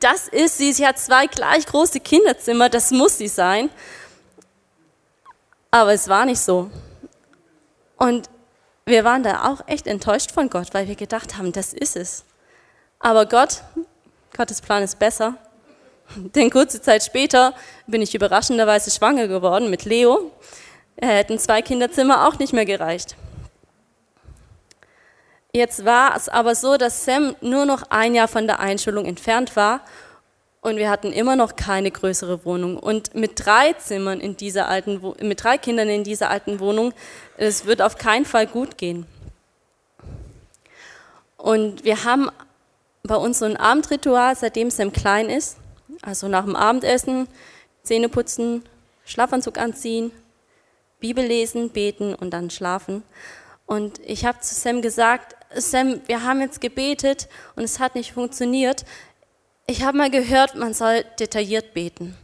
das 0.00 0.28
ist 0.28 0.58
sie, 0.58 0.72
sie 0.72 0.86
hat 0.86 0.98
zwei 0.98 1.26
gleich 1.26 1.64
große 1.64 2.00
Kinderzimmer, 2.00 2.68
das 2.68 2.90
muss 2.90 3.18
sie 3.18 3.28
sein. 3.28 3.70
Aber 5.70 5.94
es 5.94 6.08
war 6.08 6.26
nicht 6.26 6.40
so. 6.40 6.70
Und 7.96 8.28
wir 8.84 9.04
waren 9.04 9.22
da 9.22 9.50
auch 9.50 9.66
echt 9.68 9.86
enttäuscht 9.86 10.32
von 10.32 10.50
Gott, 10.50 10.74
weil 10.74 10.88
wir 10.88 10.96
gedacht 10.96 11.38
haben, 11.38 11.52
das 11.52 11.72
ist 11.72 11.96
es. 11.96 12.24
Aber 12.98 13.26
Gott, 13.26 13.62
Gottes 14.36 14.60
Plan 14.60 14.82
ist 14.82 14.98
besser. 14.98 15.36
Denn 16.34 16.50
kurze 16.50 16.80
Zeit 16.80 17.02
später 17.02 17.54
bin 17.86 18.02
ich 18.02 18.14
überraschenderweise 18.14 18.90
schwanger 18.90 19.28
geworden 19.28 19.70
mit 19.70 19.84
Leo. 19.84 20.30
Er 20.96 21.16
hätten 21.16 21.38
zwei 21.38 21.62
Kinderzimmer 21.62 22.28
auch 22.28 22.38
nicht 22.38 22.52
mehr 22.52 22.66
gereicht. 22.66 23.16
Jetzt 25.52 25.84
war 25.84 26.16
es 26.16 26.28
aber 26.28 26.54
so, 26.54 26.76
dass 26.76 27.04
Sam 27.04 27.36
nur 27.40 27.66
noch 27.66 27.82
ein 27.90 28.14
Jahr 28.14 28.28
von 28.28 28.46
der 28.46 28.60
Einschulung 28.60 29.04
entfernt 29.04 29.54
war 29.54 29.80
und 30.62 30.76
wir 30.76 30.88
hatten 30.88 31.12
immer 31.12 31.36
noch 31.36 31.56
keine 31.56 31.90
größere 31.90 32.44
Wohnung. 32.44 32.78
Und 32.78 33.14
mit 33.14 33.44
drei 33.44 33.72
Zimmern 33.74 34.20
in 34.20 34.36
dieser 34.36 34.68
alten, 34.68 35.00
mit 35.20 35.42
drei 35.42 35.58
Kindern 35.58 35.88
in 35.88 36.04
dieser 36.04 36.30
alten 36.30 36.60
Wohnung, 36.60 36.94
es 37.36 37.66
wird 37.66 37.82
auf 37.82 37.98
keinen 37.98 38.24
Fall 38.24 38.46
gut 38.46 38.78
gehen. 38.78 39.06
Und 41.36 41.84
wir 41.84 42.04
haben 42.04 42.30
bei 43.02 43.16
uns 43.16 43.40
so 43.40 43.44
ein 43.44 43.56
Abendritual, 43.56 44.36
seitdem 44.36 44.70
Sam 44.70 44.92
klein 44.92 45.28
ist. 45.28 45.56
Also 46.02 46.28
nach 46.28 46.44
dem 46.44 46.56
Abendessen, 46.56 47.28
Zähne 47.82 48.08
putzen, 48.08 48.64
Schlafanzug 49.04 49.58
anziehen, 49.58 50.10
Bibel 51.00 51.24
lesen, 51.24 51.70
beten 51.70 52.14
und 52.14 52.30
dann 52.30 52.50
schlafen. 52.50 53.02
Und 53.66 54.00
ich 54.00 54.24
habe 54.24 54.40
zu 54.40 54.54
Sam 54.54 54.82
gesagt, 54.82 55.36
Sam, 55.54 56.00
wir 56.06 56.24
haben 56.24 56.40
jetzt 56.40 56.60
gebetet 56.60 57.28
und 57.56 57.62
es 57.62 57.78
hat 57.78 57.94
nicht 57.94 58.12
funktioniert. 58.12 58.84
Ich 59.66 59.82
habe 59.82 59.96
mal 59.96 60.10
gehört, 60.10 60.56
man 60.56 60.74
soll 60.74 61.04
detailliert 61.18 61.72
beten. 61.74 62.16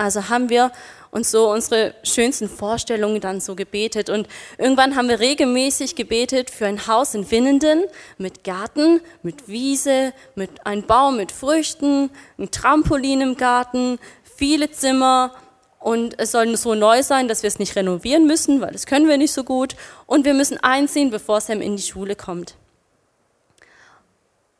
Also 0.00 0.30
haben 0.30 0.48
wir 0.48 0.72
uns 1.10 1.30
so 1.30 1.50
unsere 1.50 1.94
schönsten 2.04 2.48
Vorstellungen 2.48 3.20
dann 3.20 3.38
so 3.42 3.54
gebetet. 3.54 4.08
Und 4.08 4.28
irgendwann 4.56 4.96
haben 4.96 5.10
wir 5.10 5.20
regelmäßig 5.20 5.94
gebetet 5.94 6.48
für 6.48 6.66
ein 6.66 6.86
Haus 6.86 7.12
in 7.12 7.30
Winnenden 7.30 7.84
mit 8.16 8.42
Garten, 8.42 9.02
mit 9.22 9.46
Wiese, 9.46 10.14
mit 10.36 10.64
einem 10.66 10.84
Baum 10.84 11.18
mit 11.18 11.32
Früchten, 11.32 12.08
ein 12.38 12.50
Trampolin 12.50 13.20
im 13.20 13.36
Garten, 13.36 13.98
viele 14.36 14.70
Zimmer. 14.70 15.34
Und 15.78 16.18
es 16.18 16.32
soll 16.32 16.56
so 16.56 16.74
neu 16.74 17.02
sein, 17.02 17.28
dass 17.28 17.42
wir 17.42 17.48
es 17.48 17.58
nicht 17.58 17.76
renovieren 17.76 18.26
müssen, 18.26 18.62
weil 18.62 18.72
das 18.72 18.86
können 18.86 19.06
wir 19.06 19.18
nicht 19.18 19.32
so 19.32 19.44
gut. 19.44 19.76
Und 20.06 20.24
wir 20.24 20.32
müssen 20.32 20.56
einziehen, 20.62 21.10
bevor 21.10 21.42
Sam 21.42 21.60
in 21.60 21.76
die 21.76 21.82
Schule 21.82 22.16
kommt. 22.16 22.54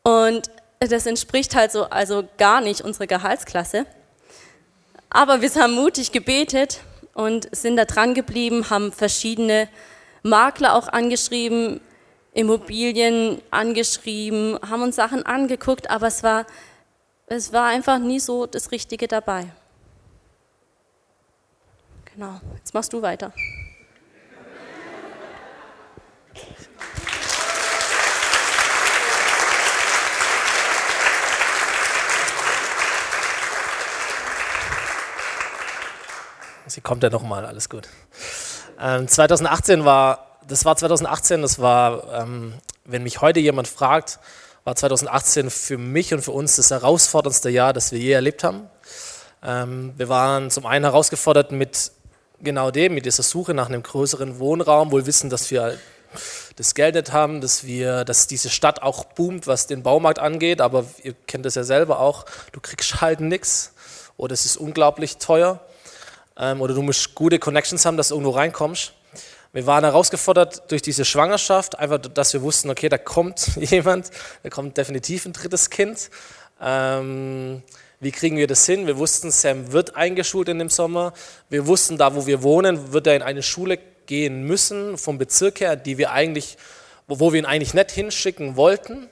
Und 0.02 0.50
das 0.80 1.06
entspricht 1.06 1.56
halt 1.56 1.72
so 1.72 1.84
also 1.84 2.28
gar 2.36 2.60
nicht 2.60 2.82
unserer 2.82 3.06
Gehaltsklasse. 3.06 3.86
Aber 5.10 5.42
wir 5.42 5.50
haben 5.56 5.74
mutig 5.74 6.12
gebetet 6.12 6.80
und 7.14 7.48
sind 7.54 7.76
da 7.76 7.84
dran 7.84 8.14
geblieben, 8.14 8.70
haben 8.70 8.92
verschiedene 8.92 9.68
Makler 10.22 10.74
auch 10.74 10.86
angeschrieben, 10.86 11.80
Immobilien 12.32 13.42
angeschrieben, 13.50 14.56
haben 14.68 14.82
uns 14.82 14.94
Sachen 14.94 15.26
angeguckt, 15.26 15.90
aber 15.90 16.06
es 16.06 16.22
war, 16.22 16.46
es 17.26 17.52
war 17.52 17.66
einfach 17.66 17.98
nie 17.98 18.20
so 18.20 18.46
das 18.46 18.70
Richtige 18.70 19.08
dabei. 19.08 19.46
Genau, 22.14 22.40
jetzt 22.56 22.72
machst 22.72 22.92
du 22.92 23.02
weiter. 23.02 23.32
Sie 36.70 36.80
kommt 36.80 37.02
ja 37.02 37.10
nochmal, 37.10 37.44
alles 37.44 37.68
gut. 37.68 37.88
Ähm, 38.80 39.08
2018 39.08 39.84
war, 39.84 40.38
das 40.46 40.64
war 40.64 40.76
2018, 40.76 41.42
das 41.42 41.58
war, 41.58 42.22
ähm, 42.22 42.54
wenn 42.84 43.02
mich 43.02 43.20
heute 43.20 43.40
jemand 43.40 43.66
fragt, 43.66 44.20
war 44.62 44.76
2018 44.76 45.50
für 45.50 45.78
mich 45.78 46.14
und 46.14 46.22
für 46.22 46.30
uns 46.30 46.54
das 46.54 46.70
herausforderndste 46.70 47.50
Jahr, 47.50 47.72
das 47.72 47.90
wir 47.90 47.98
je 47.98 48.12
erlebt 48.12 48.44
haben. 48.44 48.70
Ähm, 49.42 49.94
wir 49.96 50.08
waren 50.08 50.50
zum 50.52 50.64
einen 50.64 50.84
herausgefordert 50.84 51.50
mit 51.50 51.90
genau 52.40 52.70
dem, 52.70 52.94
mit 52.94 53.04
dieser 53.04 53.24
Suche 53.24 53.52
nach 53.52 53.68
einem 53.68 53.82
größeren 53.82 54.38
Wohnraum, 54.38 54.92
wohl 54.92 55.06
wissen, 55.06 55.28
dass 55.28 55.50
wir 55.50 55.76
das 56.54 56.74
Geld 56.76 56.94
nicht 56.94 57.12
haben, 57.12 57.40
dass 57.40 57.64
wir, 57.64 58.04
dass 58.04 58.28
diese 58.28 58.48
Stadt 58.48 58.80
auch 58.80 59.04
boomt, 59.04 59.48
was 59.48 59.66
den 59.66 59.82
Baumarkt 59.82 60.20
angeht, 60.20 60.60
aber 60.60 60.84
ihr 61.02 61.14
kennt 61.26 61.46
das 61.46 61.56
ja 61.56 61.64
selber 61.64 61.98
auch, 61.98 62.26
du 62.52 62.60
kriegst 62.60 63.00
halt 63.00 63.18
nichts 63.18 63.72
oder 64.16 64.34
es 64.34 64.44
ist 64.44 64.56
unglaublich 64.56 65.16
teuer 65.16 65.58
ähm, 66.40 66.60
oder 66.60 66.74
du 66.74 66.82
musst 66.82 67.14
gute 67.14 67.38
Connections 67.38 67.84
haben, 67.84 67.96
dass 67.96 68.08
du 68.08 68.14
irgendwo 68.14 68.30
reinkommst. 68.30 68.94
Wir 69.52 69.66
waren 69.66 69.84
herausgefordert 69.84 70.70
durch 70.70 70.80
diese 70.80 71.04
Schwangerschaft, 71.04 71.78
einfach, 71.78 71.98
dass 71.98 72.32
wir 72.32 72.42
wussten, 72.42 72.70
okay, 72.70 72.88
da 72.88 72.98
kommt 72.98 73.50
jemand, 73.56 74.10
da 74.42 74.48
kommt 74.48 74.76
definitiv 74.76 75.26
ein 75.26 75.32
drittes 75.32 75.70
Kind. 75.70 76.10
Ähm, 76.60 77.62
wie 78.00 78.12
kriegen 78.12 78.36
wir 78.36 78.46
das 78.46 78.64
hin? 78.64 78.86
Wir 78.86 78.96
wussten, 78.96 79.30
Sam 79.30 79.72
wird 79.72 79.96
eingeschult 79.96 80.48
in 80.48 80.58
dem 80.58 80.70
Sommer. 80.70 81.12
Wir 81.50 81.66
wussten, 81.66 81.98
da 81.98 82.14
wo 82.14 82.26
wir 82.26 82.42
wohnen, 82.42 82.92
wird 82.92 83.06
er 83.06 83.16
in 83.16 83.22
eine 83.22 83.42
Schule 83.42 83.78
gehen 84.06 84.44
müssen, 84.44 84.96
vom 84.96 85.18
Bezirk 85.18 85.60
her, 85.60 85.76
die 85.76 85.98
wir 85.98 86.12
eigentlich, 86.12 86.56
wo 87.06 87.32
wir 87.32 87.38
ihn 87.38 87.46
eigentlich 87.46 87.74
nicht 87.74 87.90
hinschicken 87.90 88.56
wollten. 88.56 89.10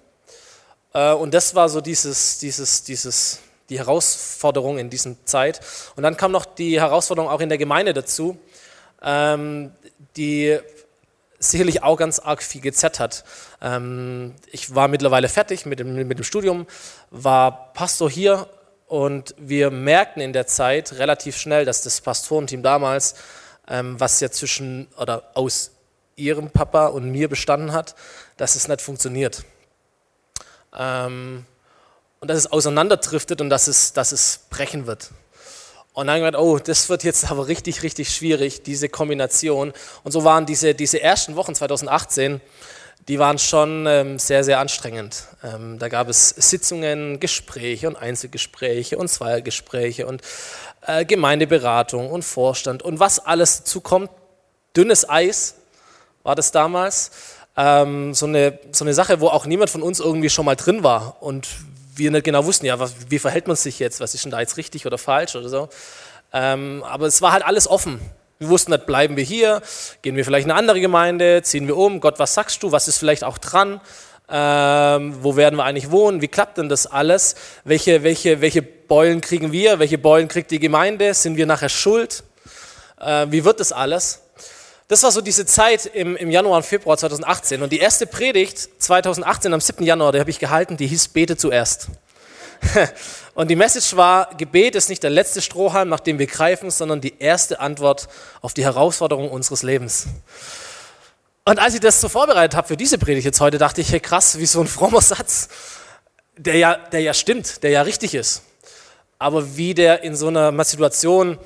Äh, 0.94 1.12
und 1.12 1.34
das 1.34 1.54
war 1.54 1.68
so 1.68 1.80
dieses, 1.80 2.38
dieses, 2.38 2.84
dieses 2.84 3.40
die 3.68 3.78
Herausforderung 3.78 4.78
in 4.78 4.90
dieser 4.90 5.14
Zeit. 5.24 5.60
Und 5.96 6.02
dann 6.02 6.16
kam 6.16 6.32
noch 6.32 6.44
die 6.44 6.80
Herausforderung 6.80 7.30
auch 7.30 7.40
in 7.40 7.48
der 7.48 7.58
Gemeinde 7.58 7.92
dazu, 7.92 8.38
ähm, 9.02 9.72
die 10.16 10.58
sicherlich 11.38 11.82
auch 11.82 11.96
ganz 11.96 12.18
arg 12.18 12.42
viel 12.42 12.60
gezerrt 12.60 12.98
hat. 12.98 13.24
Ähm, 13.62 14.34
ich 14.50 14.74
war 14.74 14.88
mittlerweile 14.88 15.28
fertig 15.28 15.66
mit 15.66 15.78
dem, 15.78 15.94
mit 15.94 16.18
dem 16.18 16.24
Studium, 16.24 16.66
war 17.10 17.72
Pastor 17.74 18.10
hier 18.10 18.48
und 18.86 19.34
wir 19.38 19.70
merkten 19.70 20.22
in 20.22 20.32
der 20.32 20.46
Zeit 20.46 20.94
relativ 20.94 21.36
schnell, 21.36 21.64
dass 21.64 21.82
das 21.82 22.00
Pastorenteam 22.00 22.62
damals, 22.62 23.14
ähm, 23.68 24.00
was 24.00 24.18
ja 24.20 24.30
zwischen 24.30 24.88
oder 24.96 25.30
aus 25.34 25.72
ihrem 26.16 26.50
Papa 26.50 26.88
und 26.88 27.10
mir 27.10 27.28
bestanden 27.28 27.72
hat, 27.72 27.94
dass 28.36 28.56
es 28.56 28.66
nicht 28.66 28.80
funktioniert. 28.80 29.44
Ähm, 30.76 31.44
und 32.20 32.28
dass 32.28 32.38
es 32.38 32.50
auseinanderdriftet 32.50 33.40
und 33.40 33.50
dass 33.50 33.68
es, 33.68 33.92
dass 33.92 34.12
es 34.12 34.40
brechen 34.50 34.86
wird. 34.86 35.10
Und 35.92 36.06
dann 36.06 36.20
gedacht, 36.20 36.40
oh, 36.40 36.58
das 36.58 36.88
wird 36.88 37.02
jetzt 37.02 37.30
aber 37.30 37.48
richtig, 37.48 37.82
richtig 37.82 38.14
schwierig, 38.14 38.62
diese 38.62 38.88
Kombination. 38.88 39.72
Und 40.04 40.12
so 40.12 40.22
waren 40.22 40.46
diese, 40.46 40.74
diese 40.74 41.02
ersten 41.02 41.34
Wochen 41.34 41.54
2018, 41.54 42.40
die 43.08 43.18
waren 43.18 43.38
schon 43.38 43.86
ähm, 43.86 44.18
sehr, 44.18 44.44
sehr 44.44 44.60
anstrengend. 44.60 45.24
Ähm, 45.42 45.78
da 45.78 45.88
gab 45.88 46.08
es 46.08 46.28
Sitzungen, 46.28 47.20
Gespräche 47.20 47.88
und 47.88 47.96
Einzelgespräche 47.96 48.98
und 48.98 49.08
Zweiergespräche 49.08 50.06
und 50.06 50.22
äh, 50.86 51.04
Gemeindeberatung 51.04 52.10
und 52.10 52.22
Vorstand 52.22 52.82
und 52.82 53.00
was 53.00 53.18
alles 53.18 53.58
dazu 53.58 53.80
kommt. 53.80 54.10
Dünnes 54.76 55.08
Eis 55.08 55.54
war 56.22 56.34
das 56.34 56.52
damals. 56.52 57.10
Ähm, 57.56 58.14
so, 58.14 58.26
eine, 58.26 58.58
so 58.70 58.84
eine 58.84 58.94
Sache, 58.94 59.20
wo 59.20 59.28
auch 59.28 59.46
niemand 59.46 59.70
von 59.70 59.82
uns 59.82 59.98
irgendwie 59.98 60.30
schon 60.30 60.44
mal 60.44 60.54
drin 60.54 60.84
war. 60.84 61.16
Und 61.22 61.48
wir 61.98 62.10
nicht 62.10 62.24
genau 62.24 62.44
wussten, 62.44 62.66
ja, 62.66 62.78
was, 62.78 62.94
wie 63.08 63.18
verhält 63.18 63.46
man 63.46 63.56
sich 63.56 63.78
jetzt, 63.78 64.00
was 64.00 64.14
ist 64.14 64.24
denn 64.24 64.30
da 64.30 64.40
jetzt 64.40 64.56
richtig 64.56 64.86
oder 64.86 64.98
falsch 64.98 65.36
oder 65.36 65.48
so. 65.48 65.68
Ähm, 66.32 66.84
aber 66.86 67.06
es 67.06 67.22
war 67.22 67.32
halt 67.32 67.44
alles 67.44 67.68
offen. 67.68 68.00
Wir 68.38 68.48
wussten 68.48 68.70
nicht, 68.70 68.86
bleiben 68.86 69.16
wir 69.16 69.24
hier, 69.24 69.62
gehen 70.02 70.14
wir 70.14 70.24
vielleicht 70.24 70.46
in 70.46 70.52
eine 70.52 70.58
andere 70.58 70.80
Gemeinde, 70.80 71.42
ziehen 71.42 71.66
wir 71.66 71.76
um, 71.76 72.00
Gott, 72.00 72.18
was 72.18 72.34
sagst 72.34 72.62
du, 72.62 72.70
was 72.70 72.86
ist 72.86 72.98
vielleicht 72.98 73.24
auch 73.24 73.38
dran, 73.38 73.80
ähm, 74.30 75.16
wo 75.22 75.36
werden 75.36 75.56
wir 75.56 75.64
eigentlich 75.64 75.90
wohnen, 75.90 76.20
wie 76.22 76.28
klappt 76.28 76.58
denn 76.58 76.68
das 76.68 76.86
alles, 76.86 77.34
welche, 77.64 78.04
welche, 78.04 78.40
welche 78.40 78.62
Beulen 78.62 79.20
kriegen 79.20 79.50
wir, 79.50 79.78
welche 79.80 79.98
Beulen 79.98 80.28
kriegt 80.28 80.50
die 80.50 80.60
Gemeinde, 80.60 81.14
sind 81.14 81.36
wir 81.36 81.46
nachher 81.46 81.68
schuld, 81.68 82.22
äh, 83.00 83.26
wie 83.30 83.44
wird 83.44 83.58
das 83.58 83.72
alles? 83.72 84.22
Das 84.88 85.02
war 85.02 85.12
so 85.12 85.20
diese 85.20 85.44
Zeit 85.44 85.84
im, 85.84 86.16
im 86.16 86.30
Januar 86.30 86.56
und 86.56 86.62
Februar 86.64 86.96
2018. 86.96 87.62
Und 87.62 87.70
die 87.70 87.78
erste 87.78 88.06
Predigt 88.06 88.70
2018 88.78 89.52
am 89.52 89.60
7. 89.60 89.84
Januar, 89.84 90.12
die 90.12 90.20
habe 90.20 90.30
ich 90.30 90.38
gehalten, 90.38 90.78
die 90.78 90.86
hieß 90.86 91.08
Bete 91.08 91.36
zuerst. 91.36 91.88
Und 93.34 93.48
die 93.48 93.54
Message 93.54 93.94
war, 93.94 94.34
Gebet 94.36 94.74
ist 94.74 94.88
nicht 94.88 95.02
der 95.02 95.10
letzte 95.10 95.42
Strohhalm, 95.42 95.90
nach 95.90 96.00
dem 96.00 96.18
wir 96.18 96.26
greifen, 96.26 96.70
sondern 96.70 97.00
die 97.00 97.14
erste 97.20 97.60
Antwort 97.60 98.08
auf 98.40 98.54
die 98.54 98.64
Herausforderung 98.64 99.30
unseres 99.30 99.62
Lebens. 99.62 100.06
Und 101.44 101.60
als 101.60 101.74
ich 101.74 101.80
das 101.80 102.00
so 102.00 102.08
vorbereitet 102.08 102.56
habe 102.56 102.66
für 102.66 102.76
diese 102.76 102.98
Predigt 102.98 103.26
jetzt 103.26 103.40
heute, 103.40 103.58
dachte 103.58 103.80
ich, 103.80 103.92
hey 103.92 104.00
krass, 104.00 104.38
wie 104.38 104.46
so 104.46 104.60
ein 104.60 104.66
frommer 104.66 105.02
Satz, 105.02 105.50
der 106.36 106.56
ja, 106.56 106.74
der 106.74 107.00
ja 107.00 107.14
stimmt, 107.14 107.62
der 107.62 107.70
ja 107.70 107.82
richtig 107.82 108.14
ist. 108.14 108.42
Aber 109.18 109.56
wie 109.56 109.74
der 109.74 110.02
in 110.02 110.16
so 110.16 110.28
einer 110.28 110.64
Situation 110.64 111.38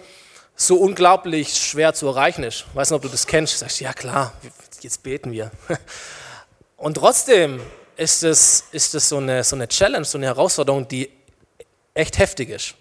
so 0.67 0.77
unglaublich 0.77 1.57
schwer 1.57 1.93
zu 1.95 2.07
erreichen 2.07 2.45
ist. 2.45 2.67
Ich 2.69 2.77
weiß 2.77 2.91
nicht, 2.91 2.97
ob 2.97 3.03
du 3.03 3.09
das 3.09 3.27
kennst. 3.27 3.55
Du 3.55 3.59
sagst, 3.59 3.81
ja 3.81 3.93
klar, 3.93 4.33
jetzt 4.81 5.03
beten 5.03 5.33
wir. 5.33 5.51
Und 6.77 6.95
trotzdem 6.95 7.61
ist 7.97 8.23
es, 8.23 8.65
ist 8.73 8.95
es 8.95 9.09
so, 9.09 9.19
eine, 9.19 9.45
so 9.45 9.57
eine 9.57 9.69
Challenge, 9.69 10.05
so 10.05 10.19
eine 10.19 10.27
Herausforderung, 10.27 10.87
die 10.89 11.11
echt 11.95 12.19
heftig 12.19 12.51
ist. 12.51 12.75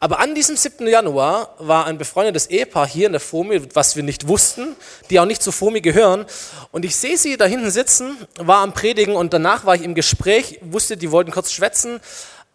Aber 0.00 0.18
an 0.18 0.34
diesem 0.34 0.56
7. 0.56 0.88
Januar 0.88 1.54
war 1.58 1.86
ein 1.86 1.96
befreundetes 1.96 2.46
Ehepaar 2.46 2.88
hier 2.88 3.06
in 3.06 3.12
der 3.12 3.20
FOMI, 3.20 3.74
was 3.74 3.94
wir 3.94 4.02
nicht 4.02 4.26
wussten, 4.26 4.74
die 5.10 5.20
auch 5.20 5.26
nicht 5.26 5.42
zur 5.42 5.52
FOMI 5.52 5.80
gehören. 5.80 6.26
Und 6.72 6.84
ich 6.84 6.96
sehe 6.96 7.16
sie 7.16 7.36
da 7.36 7.44
hinten 7.44 7.70
sitzen, 7.70 8.16
war 8.36 8.62
am 8.62 8.74
Predigen 8.74 9.14
und 9.14 9.32
danach 9.32 9.64
war 9.64 9.76
ich 9.76 9.82
im 9.82 9.94
Gespräch, 9.94 10.58
wusste, 10.62 10.96
die 10.96 11.12
wollten 11.12 11.30
kurz 11.30 11.52
schwätzen. 11.52 12.00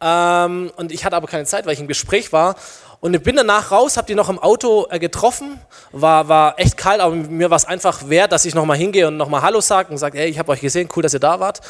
Ähm, 0.02 0.72
und 0.76 0.92
ich 0.92 1.06
hatte 1.06 1.16
aber 1.16 1.28
keine 1.28 1.46
Zeit, 1.46 1.66
weil 1.66 1.74
ich 1.74 1.80
im 1.80 1.88
Gespräch 1.88 2.32
war. 2.32 2.56
Und 3.00 3.16
ich 3.16 3.22
bin 3.22 3.36
danach 3.36 3.72
raus, 3.72 3.98
habe 3.98 4.08
die 4.08 4.16
noch 4.16 4.30
im 4.30 4.40
Auto 4.40 4.88
äh, 4.90 5.00
getroffen, 5.00 5.60
war, 5.92 6.28
war 6.28 6.60
echt 6.60 6.78
kalt, 6.78 7.00
aber 7.00 7.14
mir 7.16 7.50
war 7.50 7.58
es 7.58 7.66
einfach 7.66 8.10
wert, 8.10 8.32
dass 8.32 8.46
ich 8.46 8.56
nochmal 8.56 8.78
hingehe 8.78 9.08
und 9.08 9.18
nochmal 9.18 9.44
Hallo 9.44 9.62
sage 9.62 9.92
und 9.92 9.98
sage, 9.98 10.18
hey, 10.18 10.30
ich 10.30 10.40
habe 10.40 10.52
euch 10.52 10.62
gesehen, 10.62 10.90
cool, 10.96 11.04
dass 11.04 11.14
ihr 11.14 11.20
da 11.20 11.40
wart. 11.40 11.62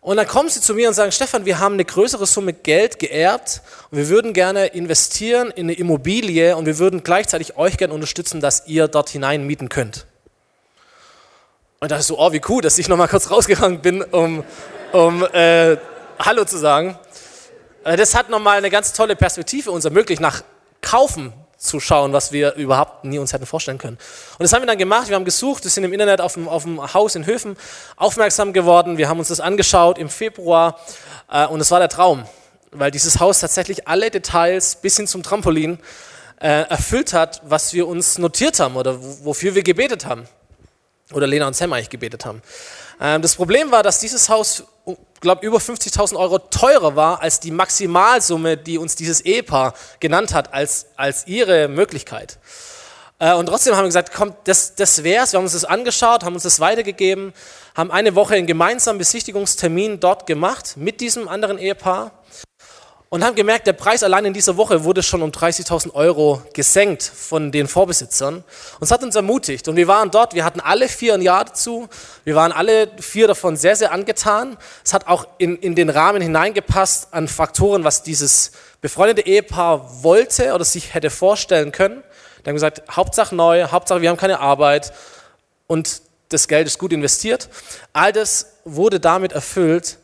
Und 0.00 0.16
dann 0.16 0.26
kommen 0.26 0.48
sie 0.48 0.60
zu 0.60 0.74
mir 0.74 0.88
und 0.88 0.94
sagen, 0.94 1.12
Stefan, 1.12 1.44
wir 1.44 1.58
haben 1.58 1.74
eine 1.74 1.84
größere 1.84 2.24
Summe 2.26 2.52
Geld 2.52 2.98
geerbt 2.98 3.62
und 3.90 3.98
wir 3.98 4.08
würden 4.08 4.32
gerne 4.32 4.66
investieren 4.66 5.50
in 5.50 5.66
eine 5.66 5.74
Immobilie 5.74 6.56
und 6.56 6.66
wir 6.66 6.78
würden 6.78 7.02
gleichzeitig 7.02 7.56
euch 7.56 7.76
gerne 7.76 7.94
unterstützen, 7.94 8.40
dass 8.40 8.66
ihr 8.66 8.88
dort 8.88 9.10
hinein 9.10 9.46
mieten 9.46 9.68
könnt. 9.68 10.06
Und 11.80 11.90
da 11.90 11.96
ist 11.96 12.08
so, 12.08 12.18
oh, 12.18 12.32
wie 12.32 12.40
cool, 12.48 12.62
dass 12.62 12.78
ich 12.78 12.88
nochmal 12.88 13.08
kurz 13.08 13.30
rausgegangen 13.30 13.80
bin, 13.80 14.02
um, 14.02 14.44
um 14.92 15.24
äh, 15.32 15.76
Hallo 16.18 16.44
zu 16.44 16.58
sagen. 16.58 16.98
Äh, 17.88 17.96
das 17.96 18.14
hat 18.14 18.28
nochmal 18.28 18.58
eine 18.58 18.70
ganz 18.70 18.92
tolle 18.92 19.16
Perspektive 19.16 19.70
uns 19.70 19.84
ermöglicht, 19.84 20.20
nach 20.20 20.42
Kaufen 20.82 21.32
zu 21.56 21.80
schauen, 21.80 22.12
was 22.12 22.30
wir 22.30 22.54
überhaupt 22.54 23.04
nie 23.04 23.18
uns 23.18 23.32
hätten 23.32 23.46
vorstellen 23.46 23.78
können. 23.78 23.98
Und 24.38 24.44
das 24.44 24.52
haben 24.52 24.62
wir 24.62 24.66
dann 24.66 24.78
gemacht. 24.78 25.08
Wir 25.08 25.16
haben 25.16 25.24
gesucht, 25.24 25.64
wir 25.64 25.70
sind 25.70 25.84
im 25.84 25.92
Internet 25.92 26.20
auf 26.20 26.34
dem, 26.34 26.48
auf 26.48 26.62
dem 26.62 26.94
Haus 26.94 27.16
in 27.16 27.26
Höfen 27.26 27.56
aufmerksam 27.96 28.52
geworden. 28.52 28.98
Wir 28.98 29.08
haben 29.08 29.18
uns 29.18 29.28
das 29.28 29.40
angeschaut 29.40 29.98
im 29.98 30.08
Februar 30.08 30.78
äh, 31.30 31.46
und 31.46 31.60
es 31.60 31.70
war 31.70 31.80
der 31.80 31.88
Traum, 31.88 32.26
weil 32.70 32.90
dieses 32.90 33.18
Haus 33.18 33.40
tatsächlich 33.40 33.88
alle 33.88 34.10
Details 34.10 34.76
bis 34.76 34.96
hin 34.96 35.06
zum 35.06 35.22
Trampolin 35.22 35.78
äh, 36.40 36.68
erfüllt 36.68 37.14
hat, 37.14 37.40
was 37.44 37.72
wir 37.72 37.88
uns 37.88 38.18
notiert 38.18 38.60
haben 38.60 38.76
oder 38.76 38.98
wofür 39.24 39.54
wir 39.54 39.62
gebetet 39.62 40.04
haben. 40.04 40.28
Oder 41.12 41.26
Lena 41.26 41.46
und 41.46 41.56
Sam 41.56 41.72
eigentlich 41.72 41.88
gebetet 41.88 42.26
haben. 42.26 42.42
Ähm, 43.00 43.22
das 43.22 43.34
Problem 43.34 43.70
war, 43.70 43.82
dass 43.82 43.98
dieses 43.98 44.28
Haus, 44.28 44.64
glaube 45.20 45.44
über 45.44 45.58
50.000 45.58 46.16
Euro 46.16 46.38
teurer 46.38 46.96
war 46.96 47.22
als 47.22 47.40
die 47.40 47.50
Maximalsumme, 47.50 48.56
die 48.56 48.78
uns 48.78 48.96
dieses 48.96 49.20
Ehepaar 49.20 49.74
genannt 50.00 50.34
hat 50.34 50.52
als, 50.52 50.86
als 50.96 51.26
ihre 51.26 51.68
Möglichkeit. 51.68 52.38
Äh, 53.18 53.34
und 53.34 53.46
trotzdem 53.46 53.74
haben 53.74 53.84
wir 53.84 53.88
gesagt, 53.88 54.12
komm, 54.14 54.34
das, 54.44 54.74
das 54.74 55.02
wär's. 55.02 55.32
Wir 55.32 55.38
haben 55.38 55.44
uns 55.44 55.52
das 55.52 55.64
angeschaut, 55.64 56.24
haben 56.24 56.34
uns 56.34 56.44
das 56.44 56.60
weitergegeben, 56.60 57.32
haben 57.74 57.90
eine 57.90 58.14
Woche 58.14 58.34
einen 58.34 58.46
gemeinsamen 58.46 58.98
Besichtigungstermin 58.98 60.00
dort 60.00 60.26
gemacht 60.26 60.76
mit 60.76 61.00
diesem 61.00 61.28
anderen 61.28 61.58
Ehepaar 61.58 62.12
und 63.10 63.24
haben 63.24 63.34
gemerkt, 63.34 63.66
der 63.66 63.72
Preis 63.72 64.02
allein 64.02 64.26
in 64.26 64.34
dieser 64.34 64.58
Woche 64.58 64.84
wurde 64.84 65.02
schon 65.02 65.22
um 65.22 65.30
30.000 65.30 65.94
Euro 65.94 66.42
gesenkt 66.52 67.02
von 67.02 67.50
den 67.50 67.66
Vorbesitzern. 67.66 68.36
Und 68.36 68.82
es 68.82 68.90
hat 68.90 69.02
uns 69.02 69.16
ermutigt. 69.16 69.66
Und 69.66 69.76
wir 69.76 69.88
waren 69.88 70.10
dort, 70.10 70.34
wir 70.34 70.44
hatten 70.44 70.60
alle 70.60 70.88
vier 70.88 71.14
ein 71.14 71.22
Jahr 71.22 71.46
dazu. 71.46 71.88
Wir 72.24 72.34
waren 72.34 72.52
alle 72.52 72.90
vier 73.00 73.26
davon 73.26 73.56
sehr, 73.56 73.76
sehr 73.76 73.92
angetan. 73.92 74.58
Es 74.84 74.92
hat 74.92 75.06
auch 75.06 75.26
in, 75.38 75.56
in 75.56 75.74
den 75.74 75.88
Rahmen 75.88 76.20
hineingepasst 76.20 77.08
an 77.14 77.28
Faktoren, 77.28 77.82
was 77.82 78.02
dieses 78.02 78.52
befreundete 78.82 79.26
Ehepaar 79.26 80.02
wollte 80.02 80.52
oder 80.52 80.64
sich 80.64 80.92
hätte 80.92 81.08
vorstellen 81.08 81.72
können. 81.72 82.02
Die 82.44 82.50
haben 82.50 82.56
gesagt, 82.56 82.82
Hauptsache 82.90 83.34
neu, 83.34 83.64
Hauptsache 83.68 84.02
wir 84.02 84.10
haben 84.10 84.18
keine 84.18 84.40
Arbeit 84.40 84.92
und 85.66 86.02
das 86.28 86.46
Geld 86.46 86.66
ist 86.66 86.78
gut 86.78 86.92
investiert. 86.92 87.48
All 87.94 88.12
das 88.12 88.52
wurde 88.64 89.00
damit 89.00 89.32
erfüllt 89.32 89.96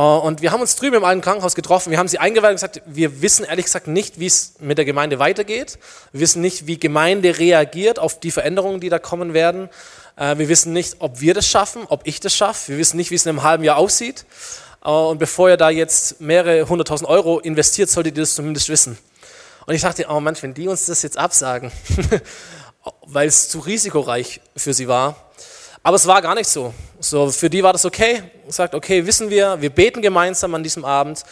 und 0.00 0.42
wir 0.42 0.50
haben 0.50 0.60
uns 0.60 0.74
drüben 0.74 0.96
im 0.96 1.04
alten 1.04 1.20
Krankenhaus 1.20 1.54
getroffen, 1.54 1.92
wir 1.92 1.98
haben 1.98 2.08
sie 2.08 2.18
eingeweiht 2.18 2.50
und 2.50 2.56
gesagt, 2.56 2.82
wir 2.84 3.22
wissen 3.22 3.44
ehrlich 3.44 3.66
gesagt 3.66 3.86
nicht, 3.86 4.18
wie 4.18 4.26
es 4.26 4.54
mit 4.58 4.76
der 4.76 4.84
Gemeinde 4.84 5.20
weitergeht. 5.20 5.78
Wir 6.10 6.20
wissen 6.20 6.42
nicht, 6.42 6.66
wie 6.66 6.80
Gemeinde 6.80 7.38
reagiert 7.38 8.00
auf 8.00 8.18
die 8.18 8.32
Veränderungen, 8.32 8.80
die 8.80 8.88
da 8.88 8.98
kommen 8.98 9.34
werden. 9.34 9.68
Äh, 10.16 10.36
wir 10.36 10.48
wissen 10.48 10.72
nicht, 10.72 10.96
ob 10.98 11.20
wir 11.20 11.32
das 11.32 11.46
schaffen, 11.46 11.84
ob 11.88 12.08
ich 12.08 12.18
das 12.18 12.34
schaffe. 12.34 12.72
Wir 12.72 12.78
wissen 12.78 12.96
nicht, 12.96 13.12
wie 13.12 13.14
es 13.14 13.24
in 13.24 13.30
einem 13.30 13.44
halben 13.44 13.62
Jahr 13.62 13.76
aussieht. 13.76 14.26
Äh, 14.84 14.90
und 14.90 15.18
bevor 15.18 15.48
ihr 15.48 15.56
da 15.56 15.70
jetzt 15.70 16.20
mehrere 16.20 16.68
hunderttausend 16.68 17.08
Euro 17.08 17.38
investiert, 17.38 17.88
solltet 17.88 18.16
ihr 18.16 18.24
das 18.24 18.34
zumindest 18.34 18.68
wissen. 18.68 18.98
Und 19.66 19.74
ich 19.74 19.82
dachte, 19.82 20.06
oh 20.08 20.18
Mensch, 20.18 20.42
wenn 20.42 20.54
die 20.54 20.66
uns 20.66 20.86
das 20.86 21.02
jetzt 21.02 21.16
absagen, 21.16 21.70
weil 23.06 23.28
es 23.28 23.48
zu 23.48 23.60
risikoreich 23.60 24.40
für 24.56 24.74
sie 24.74 24.88
war, 24.88 25.23
aber 25.84 25.96
es 25.96 26.06
war 26.06 26.22
gar 26.22 26.34
nicht 26.34 26.48
so. 26.48 26.72
So, 26.98 27.30
für 27.30 27.50
die 27.50 27.62
war 27.62 27.74
das 27.74 27.84
okay. 27.84 28.22
Sagt, 28.48 28.74
okay, 28.74 29.04
wissen 29.06 29.28
wir, 29.28 29.60
wir 29.60 29.68
beten 29.68 30.00
gemeinsam 30.00 30.54
an 30.54 30.62
diesem 30.62 30.82
Abend. 30.82 31.24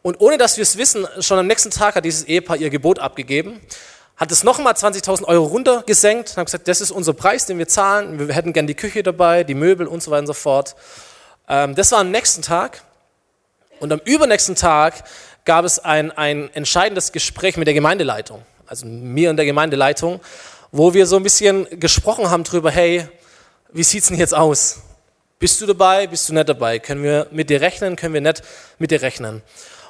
Und 0.00 0.18
ohne 0.20 0.38
dass 0.38 0.56
wir 0.56 0.62
es 0.62 0.78
wissen, 0.78 1.06
schon 1.20 1.38
am 1.38 1.46
nächsten 1.46 1.70
Tag 1.70 1.94
hat 1.94 2.06
dieses 2.06 2.24
Ehepaar 2.24 2.56
ihr 2.56 2.70
Gebot 2.70 2.98
abgegeben, 2.98 3.60
hat 4.16 4.32
es 4.32 4.44
nochmal 4.44 4.72
20.000 4.72 5.24
Euro 5.24 5.44
runtergesenkt 5.44 6.30
und 6.30 6.36
hat 6.38 6.46
gesagt, 6.46 6.68
das 6.68 6.80
ist 6.80 6.90
unser 6.90 7.12
Preis, 7.12 7.44
den 7.44 7.58
wir 7.58 7.68
zahlen. 7.68 8.18
Wir 8.18 8.34
hätten 8.34 8.54
gern 8.54 8.66
die 8.66 8.74
Küche 8.74 9.02
dabei, 9.02 9.44
die 9.44 9.54
Möbel 9.54 9.86
und 9.86 10.02
so 10.02 10.10
weiter 10.10 10.20
und 10.20 10.26
so 10.28 10.32
fort. 10.32 10.74
Ähm, 11.46 11.74
das 11.74 11.92
war 11.92 11.98
am 11.98 12.10
nächsten 12.10 12.40
Tag. 12.40 12.82
Und 13.78 13.92
am 13.92 14.00
übernächsten 14.06 14.54
Tag 14.54 15.04
gab 15.44 15.66
es 15.66 15.78
ein, 15.78 16.12
ein 16.12 16.48
entscheidendes 16.54 17.12
Gespräch 17.12 17.58
mit 17.58 17.66
der 17.66 17.74
Gemeindeleitung, 17.74 18.40
also 18.66 18.86
mir 18.86 19.28
und 19.28 19.36
der 19.36 19.44
Gemeindeleitung, 19.44 20.20
wo 20.72 20.94
wir 20.94 21.06
so 21.06 21.16
ein 21.16 21.22
bisschen 21.22 21.66
gesprochen 21.78 22.30
haben 22.30 22.44
darüber, 22.44 22.70
hey, 22.70 23.06
wie 23.72 23.82
sieht 23.84 24.02
es 24.02 24.08
denn 24.08 24.18
jetzt 24.18 24.34
aus? 24.34 24.80
Bist 25.38 25.60
du 25.60 25.66
dabei, 25.66 26.06
bist 26.06 26.28
du 26.28 26.34
nicht 26.34 26.48
dabei? 26.48 26.78
Können 26.78 27.02
wir 27.02 27.28
mit 27.30 27.50
dir 27.50 27.60
rechnen, 27.60 27.96
können 27.96 28.14
wir 28.14 28.20
nicht 28.20 28.42
mit 28.78 28.90
dir 28.90 29.02
rechnen? 29.02 29.42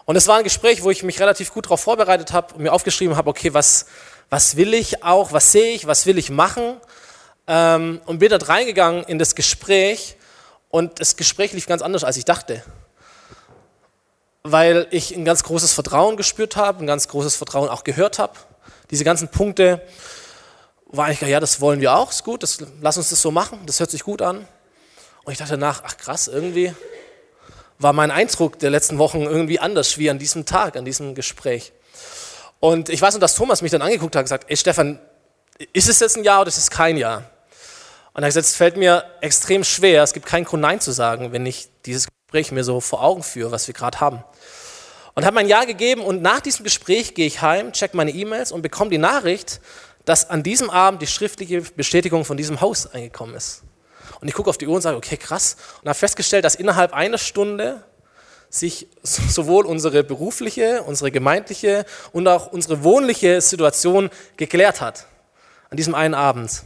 Und 0.05 0.17
es 0.17 0.27
war 0.27 0.39
ein 0.39 0.45
Gespräch, 0.45 0.83
wo 0.83 0.91
ich 0.91 1.03
mich 1.03 1.21
relativ 1.21 1.53
gut 1.53 1.67
darauf 1.67 1.81
vorbereitet 1.81 2.33
habe 2.33 2.55
und 2.55 2.63
mir 2.63 2.73
aufgeschrieben 2.73 3.17
habe, 3.17 3.31
okay, 3.31 3.55
was, 3.55 3.87
was 4.31 4.57
will 4.57 4.75
ich 4.75 5.05
auch, 5.05 5.33
was 5.33 5.53
sehe 5.53 5.75
ich, 5.75 5.87
was 5.87 6.07
will 6.07 6.19
ich 6.19 6.31
machen? 6.31 6.77
Ähm, 7.47 8.01
und 8.07 8.19
bin 8.19 8.31
dort 8.31 8.49
reingegangen 8.49 9.05
in 9.05 9.19
das 9.19 9.35
Gespräch 9.35 10.17
und 10.71 11.01
das 11.01 11.17
Gespräch 11.17 11.53
lief 11.53 11.67
ganz 11.67 11.83
anders, 11.83 12.05
als 12.05 12.17
ich 12.17 12.25
dachte. 12.25 12.63
Weil 14.43 14.87
ich 14.91 15.15
ein 15.15 15.25
ganz 15.25 15.45
großes 15.45 15.73
Vertrauen 15.73 16.17
gespürt 16.17 16.57
habe, 16.57 16.83
ein 16.83 16.87
ganz 16.87 17.09
großes 17.09 17.37
Vertrauen 17.37 17.69
auch 17.69 17.85
gehört 17.85 18.19
habe. 18.19 18.35
Diese 18.91 19.05
ganzen 19.05 19.29
Punkte, 19.29 19.83
war 20.89 21.07
eigentlich, 21.07 21.29
ja, 21.29 21.41
das 21.41 21.61
wollen 21.61 21.81
wir 21.81 21.95
auch, 21.95 22.11
ist 22.11 22.25
gut, 22.25 22.43
das, 22.43 22.59
lass 22.81 22.97
uns 22.97 23.11
das 23.11 23.21
so 23.21 23.31
machen, 23.31 23.61
das 23.67 23.81
hört 23.81 23.91
sich 23.91 24.03
gut 24.03 24.23
an. 24.23 24.47
Und 25.25 25.33
ich 25.33 25.39
dachte 25.39 25.59
nach, 25.59 25.83
ach 25.85 25.97
krass, 25.97 26.29
irgendwie 26.29 26.75
war 27.79 27.93
mein 27.93 28.11
Eindruck 28.11 28.59
der 28.59 28.71
letzten 28.71 28.99
Wochen 28.99 29.23
irgendwie 29.23 29.61
anders 29.61 29.99
wie 29.99 30.11
an 30.11 30.19
diesem 30.19 30.47
Tag, 30.47 30.77
an 30.77 30.85
diesem 30.85 31.15
Gespräch. 31.15 31.73
Und 32.61 32.89
ich 32.89 33.01
weiß 33.01 33.15
noch, 33.15 33.21
dass 33.21 33.35
Thomas 33.35 33.63
mich 33.63 33.71
dann 33.71 33.83
angeguckt 33.83 34.17
hat 34.17 34.21
und 34.21 34.25
gesagt, 34.25 34.47
ey 34.49 34.57
Stefan, 34.57 34.99
ist 35.73 35.89
es 35.89 36.01
jetzt 36.01 36.17
ein 36.17 36.25
Ja 36.25 36.41
oder 36.41 36.49
ist 36.49 36.59
es 36.59 36.71
kein 36.71 36.97
Ja? 36.97 37.31
Und 38.15 38.23
er 38.23 38.27
hat 38.27 38.31
gesagt, 38.31 38.47
es 38.47 38.57
fällt 38.57 38.77
mir 38.77 39.05
extrem 39.21 39.63
schwer, 39.63 40.03
es 40.03 40.13
gibt 40.13 40.27
keinen 40.27 40.45
Grund 40.45 40.63
Nein 40.63 40.81
zu 40.81 40.91
sagen, 40.91 41.31
wenn 41.33 41.47
ich 41.47 41.69
dieses 41.87 42.09
Gespräch 42.27 42.51
mir 42.51 42.65
so 42.65 42.81
vor 42.81 43.03
Augen 43.03 43.23
führe, 43.23 43.53
was 43.53 43.69
wir 43.69 43.75
gerade 43.75 44.01
haben. 44.01 44.25
Und 45.15 45.25
habe 45.25 45.35
mein 45.35 45.49
Ja 45.49 45.65
gegeben 45.65 46.03
und 46.03 46.23
nach 46.23 46.41
diesem 46.41 46.65
Gespräch 46.65 47.15
gehe 47.15 47.27
ich 47.27 47.43
heim, 47.43 47.73
check 47.73 47.95
meine 47.95 48.11
E-Mails 48.11 48.51
und 48.51 48.63
bekomme 48.63 48.91
die 48.91 48.99
Nachricht, 48.99 49.61
dass 50.09 50.31
an 50.31 50.43
diesem 50.43 50.71
Abend 50.71 51.03
die 51.03 51.07
schriftliche 51.07 51.61
Bestätigung 51.61 52.25
von 52.25 52.39
diesem 52.39 52.63
Haus 52.63 52.87
eingekommen 52.87 53.35
ist. 53.35 53.63
Und 54.21 54.29
ich 54.29 54.33
gucke 54.33 54.49
auf 54.49 54.57
die 54.57 54.67
Uhr 54.67 54.75
und 54.75 54.81
sage, 54.81 54.97
okay, 54.97 55.19
krass. 55.19 55.57
Und 55.83 55.89
habe 55.89 55.99
festgestellt, 55.99 56.47
dass 56.47 56.55
innerhalb 56.55 56.95
einer 56.95 57.19
Stunde 57.19 57.85
sich 58.49 58.89
sowohl 59.03 59.67
unsere 59.67 60.03
berufliche, 60.05 60.83
unsere 60.87 61.11
gemeindliche 61.11 61.85
und 62.13 62.27
auch 62.27 62.51
unsere 62.51 62.83
wohnliche 62.85 63.43
Situation 63.43 64.09
geklärt 64.39 64.81
hat. 64.81 65.05
An 65.69 65.77
diesem 65.77 65.95
einen 65.95 66.15
Abend. 66.15 66.63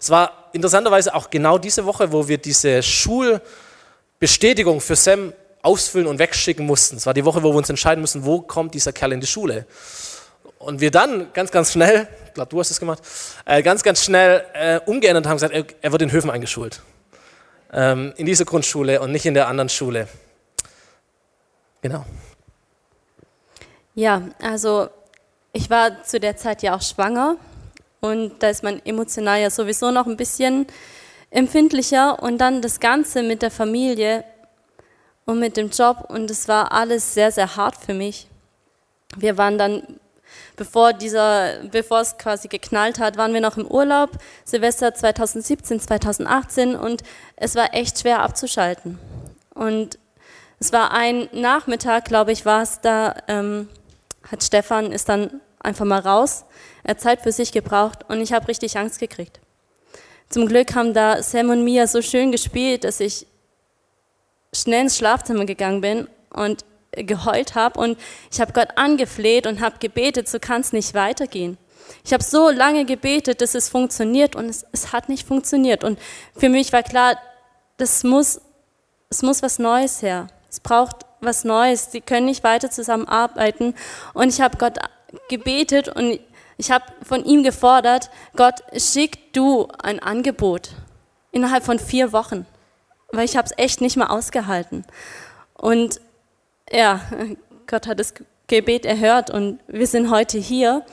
Es 0.00 0.08
war 0.08 0.48
interessanterweise 0.54 1.14
auch 1.14 1.28
genau 1.28 1.58
diese 1.58 1.84
Woche, 1.84 2.12
wo 2.12 2.28
wir 2.28 2.38
diese 2.38 2.82
Schulbestätigung 2.82 4.80
für 4.80 4.96
Sam 4.96 5.34
ausfüllen 5.60 6.06
und 6.06 6.18
wegschicken 6.18 6.64
mussten. 6.64 6.96
Es 6.96 7.04
war 7.04 7.12
die 7.12 7.26
Woche, 7.26 7.42
wo 7.42 7.52
wir 7.52 7.58
uns 7.58 7.68
entscheiden 7.68 8.00
müssen, 8.00 8.24
wo 8.24 8.40
kommt 8.40 8.72
dieser 8.72 8.94
Kerl 8.94 9.12
in 9.12 9.20
die 9.20 9.26
Schule. 9.26 9.66
Und 10.58 10.80
wir 10.80 10.90
dann 10.90 11.30
ganz, 11.34 11.50
ganz 11.50 11.72
schnell, 11.72 12.08
ich 12.30 12.34
glaube, 12.34 12.48
du 12.48 12.60
hast 12.60 12.70
es 12.70 12.78
gemacht, 12.78 13.02
äh, 13.44 13.60
ganz, 13.60 13.82
ganz 13.82 14.04
schnell 14.04 14.44
äh, 14.54 14.78
umgeändert 14.86 15.26
haben 15.26 15.36
gesagt, 15.36 15.52
er, 15.52 15.64
er, 15.82 15.92
wird 15.92 16.02
in 16.02 16.12
Höfen 16.12 16.30
eingeschult. 16.30 16.80
Ähm, 17.72 18.14
in 18.16 18.26
dieser 18.26 18.44
Grundschule 18.44 19.00
und 19.00 19.10
nicht 19.10 19.26
in 19.26 19.34
der 19.34 19.48
anderen 19.48 19.68
Schule. 19.68 20.06
Genau. 21.82 22.04
Ja, 23.96 24.22
also 24.40 24.88
ich 25.52 25.70
war 25.70 26.04
zu 26.04 26.20
der 26.20 26.36
Zeit 26.36 26.62
ja 26.62 26.76
auch 26.76 26.82
schwanger 26.82 27.36
und 28.00 28.40
da 28.40 28.48
ist 28.48 28.62
man 28.62 28.80
emotional 28.84 29.40
ja 29.40 29.50
sowieso 29.50 29.90
noch 29.90 30.06
ein 30.06 30.16
bisschen 30.16 30.68
empfindlicher 31.30 32.22
und 32.22 32.38
dann 32.38 32.62
das 32.62 32.78
Ganze 32.78 33.24
mit 33.24 33.42
der 33.42 33.50
Familie 33.50 34.24
und 35.24 35.40
mit 35.40 35.56
dem 35.56 35.70
Job 35.70 36.06
und 36.08 36.30
es 36.30 36.46
war 36.46 36.70
alles 36.70 37.12
sehr, 37.12 37.32
sehr 37.32 37.56
hart 37.56 37.74
für 37.76 37.94
mich. 37.94 38.28
Wir 39.16 39.36
waren 39.36 39.58
dann 39.58 39.98
bevor, 40.60 40.92
dieser, 40.92 41.54
bevor 41.72 42.02
es 42.02 42.18
quasi 42.18 42.46
geknallt 42.46 42.98
hat, 42.98 43.16
waren 43.16 43.32
wir 43.32 43.40
noch 43.40 43.56
im 43.56 43.66
Urlaub, 43.66 44.10
Silvester 44.44 44.92
2017, 44.92 45.80
2018 45.80 46.76
und 46.76 47.02
es 47.36 47.54
war 47.56 47.72
echt 47.72 47.98
schwer 47.98 48.20
abzuschalten. 48.20 48.98
Und 49.54 49.98
es 50.58 50.70
war 50.70 50.92
ein 50.92 51.30
Nachmittag, 51.32 52.04
glaube 52.04 52.32
ich, 52.32 52.44
war 52.44 52.60
es, 52.60 52.78
da 52.82 53.14
ähm, 53.26 53.70
hat 54.30 54.44
Stefan 54.44 54.92
ist 54.92 55.08
dann 55.08 55.40
einfach 55.60 55.86
mal 55.86 56.00
raus, 56.00 56.44
er 56.84 56.90
hat 56.90 57.00
Zeit 57.00 57.22
für 57.22 57.32
sich 57.32 57.52
gebraucht 57.52 58.04
und 58.08 58.20
ich 58.20 58.34
habe 58.34 58.46
richtig 58.46 58.76
Angst 58.76 59.00
gekriegt. 59.00 59.40
Zum 60.28 60.44
Glück 60.44 60.74
haben 60.74 60.92
da 60.92 61.22
Sam 61.22 61.48
und 61.48 61.64
Mia 61.64 61.86
so 61.86 62.02
schön 62.02 62.32
gespielt, 62.32 62.84
dass 62.84 63.00
ich 63.00 63.26
schnell 64.54 64.82
ins 64.82 64.98
Schlafzimmer 64.98 65.46
gegangen 65.46 65.80
bin 65.80 66.06
und 66.28 66.66
geheult 66.92 67.54
habe 67.54 67.78
und 67.78 67.98
ich 68.30 68.40
habe 68.40 68.52
Gott 68.52 68.68
angefleht 68.76 69.46
und 69.46 69.60
habe 69.60 69.78
gebetet, 69.78 70.28
so 70.28 70.38
kann 70.38 70.60
es 70.60 70.72
nicht 70.72 70.94
weitergehen. 70.94 71.58
Ich 72.04 72.12
habe 72.12 72.22
so 72.22 72.50
lange 72.50 72.84
gebetet, 72.84 73.40
dass 73.40 73.54
es 73.54 73.68
funktioniert 73.68 74.36
und 74.36 74.46
es, 74.46 74.64
es, 74.72 74.92
hat 74.92 75.08
nicht 75.08 75.26
funktioniert. 75.26 75.84
Und 75.84 75.98
für 76.36 76.48
mich 76.48 76.72
war 76.72 76.82
klar, 76.82 77.16
das 77.76 78.04
muss, 78.04 78.40
es 79.08 79.22
muss 79.22 79.42
was 79.42 79.58
Neues 79.58 80.02
her. 80.02 80.28
Es 80.48 80.60
braucht 80.60 81.06
was 81.20 81.44
Neues. 81.44 81.92
Sie 81.92 82.00
können 82.00 82.26
nicht 82.26 82.44
weiter 82.44 82.70
zusammenarbeiten. 82.70 83.74
Und 84.14 84.28
ich 84.28 84.40
habe 84.40 84.56
Gott 84.56 84.78
gebetet 85.28 85.88
und 85.88 86.20
ich 86.56 86.70
habe 86.70 86.84
von 87.02 87.24
ihm 87.24 87.42
gefordert, 87.42 88.10
Gott, 88.36 88.62
schick 88.76 89.32
du 89.32 89.68
ein 89.82 89.98
Angebot 89.98 90.70
innerhalb 91.32 91.64
von 91.64 91.78
vier 91.78 92.12
Wochen, 92.12 92.46
weil 93.12 93.24
ich 93.24 93.36
habe 93.36 93.46
es 93.46 93.54
echt 93.56 93.80
nicht 93.80 93.96
mehr 93.96 94.10
ausgehalten. 94.10 94.84
Und 95.54 96.00
ja, 96.70 97.00
Gott 97.66 97.86
hat 97.86 98.00
das 98.00 98.14
Gebet 98.46 98.84
erhört 98.84 99.30
und 99.30 99.60
wir 99.68 99.86
sind 99.86 100.10
heute 100.10 100.38
hier. 100.38 100.84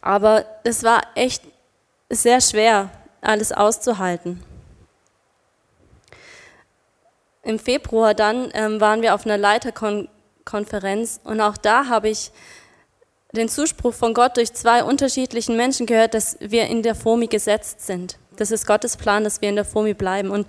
Aber 0.00 0.44
es 0.64 0.82
war 0.82 1.02
echt 1.14 1.42
sehr 2.10 2.40
schwer, 2.40 2.90
alles 3.20 3.52
auszuhalten. 3.52 4.42
Im 7.42 7.60
Februar 7.60 8.14
dann 8.14 8.50
ähm, 8.54 8.80
waren 8.80 9.02
wir 9.02 9.14
auf 9.14 9.24
einer 9.24 9.38
Leiterkonferenz 9.38 11.20
und 11.22 11.40
auch 11.40 11.56
da 11.56 11.86
habe 11.86 12.08
ich 12.08 12.32
den 13.32 13.48
Zuspruch 13.48 13.94
von 13.94 14.14
Gott 14.14 14.36
durch 14.36 14.52
zwei 14.52 14.82
unterschiedlichen 14.82 15.56
Menschen 15.56 15.86
gehört, 15.86 16.14
dass 16.14 16.36
wir 16.40 16.66
in 16.66 16.82
der 16.82 16.96
FOMI 16.96 17.28
gesetzt 17.28 17.86
sind. 17.86 18.18
Das 18.36 18.50
ist 18.50 18.66
Gottes 18.66 18.96
Plan, 18.96 19.22
dass 19.22 19.40
wir 19.40 19.48
in 19.48 19.56
der 19.56 19.64
FOMI 19.64 19.94
bleiben. 19.94 20.30
Und 20.30 20.48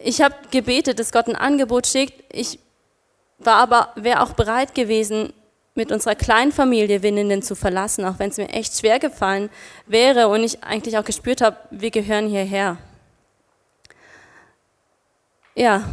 ich 0.00 0.20
habe 0.20 0.34
gebetet, 0.50 1.00
dass 1.00 1.10
Gott 1.10 1.26
ein 1.26 1.36
Angebot 1.36 1.86
schickt. 1.86 2.24
Ich 2.32 2.60
war 3.38 3.56
aber, 3.56 3.92
wäre 3.96 4.22
auch 4.22 4.32
bereit 4.32 4.74
gewesen, 4.74 5.32
mit 5.74 5.92
unserer 5.92 6.16
kleinen 6.16 6.50
Familie 6.50 7.02
Winnenden 7.02 7.40
zu 7.40 7.54
verlassen, 7.54 8.04
auch 8.04 8.18
wenn 8.18 8.30
es 8.30 8.36
mir 8.36 8.48
echt 8.48 8.76
schwer 8.76 8.98
gefallen 8.98 9.48
wäre 9.86 10.26
und 10.26 10.42
ich 10.42 10.64
eigentlich 10.64 10.98
auch 10.98 11.04
gespürt 11.04 11.40
habe, 11.40 11.56
wir 11.70 11.92
gehören 11.92 12.26
hierher. 12.28 12.78
Ja, 15.54 15.84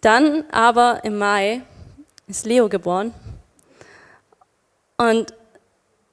dann 0.00 0.44
aber 0.50 1.00
im 1.04 1.18
Mai 1.18 1.62
ist 2.26 2.46
Leo 2.46 2.68
geboren 2.68 3.14
und 4.96 5.34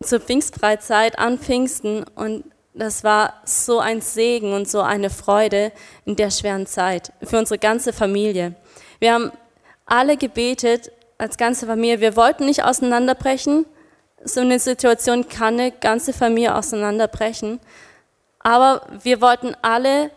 zur 0.03 0.19
Pfingstfreizeit 0.19 1.17
an 1.17 1.39
Pfingsten 1.39 2.03
und 2.15 2.45
das 2.75 3.03
war 3.03 3.41
so 3.45 3.79
ein 3.79 4.01
Segen 4.01 4.53
und 4.53 4.69
so 4.69 4.81
eine 4.81 5.09
Freude 5.09 5.71
in 6.05 6.15
der 6.15 6.29
schweren 6.29 6.67
Zeit 6.67 7.11
für 7.23 7.39
unsere 7.39 7.57
ganze 7.57 7.93
Familie. 7.93 8.53
Wir 8.99 9.13
haben 9.13 9.31
alle 9.85 10.17
gebetet 10.17 10.91
als 11.17 11.37
ganze 11.37 11.67
Familie. 11.67 12.01
Wir 12.01 12.15
wollten 12.15 12.45
nicht 12.45 12.63
auseinanderbrechen. 12.63 13.65
So 14.23 14.41
eine 14.41 14.59
Situation 14.59 15.29
kann 15.29 15.59
eine 15.59 15.71
ganze 15.71 16.13
Familie 16.13 16.55
auseinanderbrechen. 16.55 17.59
Aber 18.39 18.85
wir 19.03 19.21
wollten 19.21 19.55
alle 19.61 20.11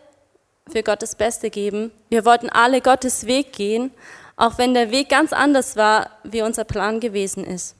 für 0.71 0.83
Gottes 0.83 1.15
Beste 1.15 1.49
geben. 1.49 1.91
Wir 2.09 2.25
wollten 2.25 2.49
alle 2.49 2.81
Gottes 2.81 3.25
Weg 3.25 3.53
gehen, 3.53 3.91
auch 4.35 4.57
wenn 4.57 4.73
der 4.73 4.91
Weg 4.91 5.09
ganz 5.09 5.33
anders 5.33 5.75
war, 5.75 6.11
wie 6.23 6.41
unser 6.41 6.63
Plan 6.63 6.99
gewesen 6.99 7.43
ist. 7.43 7.75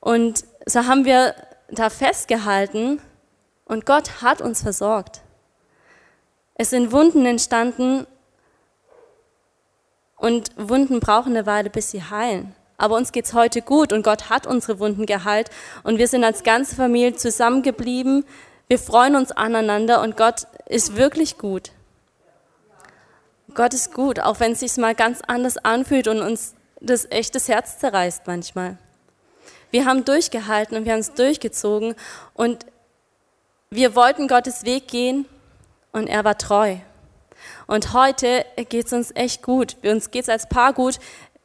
Und 0.00 0.44
so 0.66 0.86
haben 0.86 1.04
wir 1.04 1.34
da 1.70 1.90
festgehalten 1.90 3.00
und 3.64 3.84
Gott 3.84 4.22
hat 4.22 4.40
uns 4.40 4.62
versorgt. 4.62 5.20
Es 6.54 6.70
sind 6.70 6.92
Wunden 6.92 7.26
entstanden 7.26 8.06
und 10.18 10.50
Wunden 10.56 11.00
brauchen 11.00 11.36
eine 11.36 11.46
Weile, 11.46 11.70
bis 11.70 11.90
sie 11.90 12.02
heilen. 12.02 12.54
Aber 12.76 12.96
uns 12.96 13.10
geht's 13.10 13.34
heute 13.34 13.62
gut 13.62 13.92
und 13.92 14.02
Gott 14.02 14.30
hat 14.30 14.46
unsere 14.46 14.78
Wunden 14.78 15.06
geheilt 15.06 15.50
und 15.82 15.98
wir 15.98 16.06
sind 16.06 16.22
als 16.22 16.44
ganze 16.44 16.76
Familie 16.76 17.14
zusammengeblieben. 17.14 18.24
Wir 18.68 18.78
freuen 18.78 19.16
uns 19.16 19.32
aneinander 19.32 20.00
und 20.02 20.16
Gott 20.16 20.46
ist 20.66 20.96
wirklich 20.96 21.38
gut. 21.38 21.72
Gott 23.54 23.74
ist 23.74 23.92
gut, 23.94 24.20
auch 24.20 24.38
wenn 24.40 24.52
es 24.52 24.60
sich 24.60 24.76
mal 24.76 24.94
ganz 24.94 25.22
anders 25.26 25.56
anfühlt 25.56 26.06
und 26.06 26.20
uns 26.20 26.54
das 26.80 27.06
echtes 27.10 27.48
Herz 27.48 27.78
zerreißt 27.78 28.26
manchmal. 28.26 28.78
Wir 29.70 29.84
haben 29.84 30.04
durchgehalten 30.04 30.76
und 30.76 30.84
wir 30.84 30.92
haben 30.92 31.00
es 31.00 31.14
durchgezogen 31.14 31.94
und 32.34 32.66
wir 33.70 33.94
wollten 33.94 34.28
Gottes 34.28 34.64
Weg 34.64 34.88
gehen 34.88 35.26
und 35.92 36.06
er 36.06 36.24
war 36.24 36.38
treu. 36.38 36.76
Und 37.68 37.92
heute 37.92 38.46
geht 38.70 38.86
es 38.86 38.92
uns 38.94 39.12
echt 39.14 39.42
gut. 39.42 39.76
Uns 39.84 40.10
geht 40.10 40.22
es 40.22 40.28
als 40.30 40.48
Paar 40.48 40.72
gut. 40.72 40.98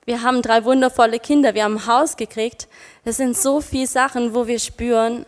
Wir 0.05 0.23
haben 0.23 0.41
drei 0.41 0.63
wundervolle 0.63 1.19
Kinder. 1.19 1.53
Wir 1.53 1.65
haben 1.65 1.75
ein 1.75 1.85
Haus 1.85 2.15
gekriegt. 2.15 2.69
Das 3.03 3.17
sind 3.17 3.37
so 3.37 3.59
viele 3.59 3.87
Sachen, 3.87 4.33
wo 4.33 4.47
wir 4.47 4.57
spüren, 4.57 5.25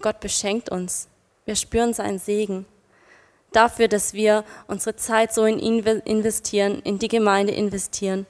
Gott 0.00 0.20
beschenkt 0.20 0.70
uns. 0.70 1.08
Wir 1.46 1.56
spüren 1.56 1.94
seinen 1.94 2.20
Segen. 2.20 2.64
Dafür, 3.50 3.88
dass 3.88 4.14
wir 4.14 4.44
unsere 4.68 4.94
Zeit 4.94 5.34
so 5.34 5.44
in 5.44 5.58
ihn 5.58 5.80
investieren, 5.80 6.80
in 6.84 7.00
die 7.00 7.08
Gemeinde 7.08 7.52
investieren 7.52 8.24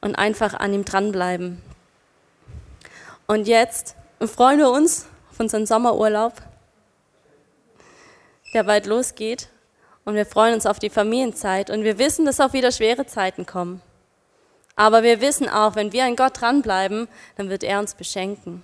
und 0.00 0.16
einfach 0.16 0.54
an 0.54 0.74
ihm 0.74 0.84
dranbleiben. 0.84 1.62
Und 3.28 3.46
jetzt 3.46 3.94
freuen 4.20 4.58
wir 4.58 4.70
uns 4.70 5.06
auf 5.30 5.38
unseren 5.38 5.66
Sommerurlaub, 5.66 6.32
der 8.52 8.64
bald 8.64 8.86
losgeht. 8.86 9.48
Und 10.04 10.14
wir 10.14 10.26
freuen 10.26 10.54
uns 10.54 10.66
auf 10.66 10.78
die 10.78 10.90
Familienzeit. 10.90 11.70
Und 11.70 11.82
wir 11.82 11.98
wissen, 11.98 12.26
dass 12.26 12.40
auch 12.40 12.52
wieder 12.52 12.72
schwere 12.72 13.06
Zeiten 13.06 13.46
kommen. 13.46 13.80
Aber 14.76 15.02
wir 15.02 15.20
wissen 15.20 15.48
auch, 15.48 15.76
wenn 15.76 15.92
wir 15.92 16.04
an 16.04 16.16
Gott 16.16 16.40
dranbleiben, 16.40 17.08
dann 17.36 17.48
wird 17.48 17.62
er 17.62 17.78
uns 17.78 17.94
beschenken. 17.94 18.62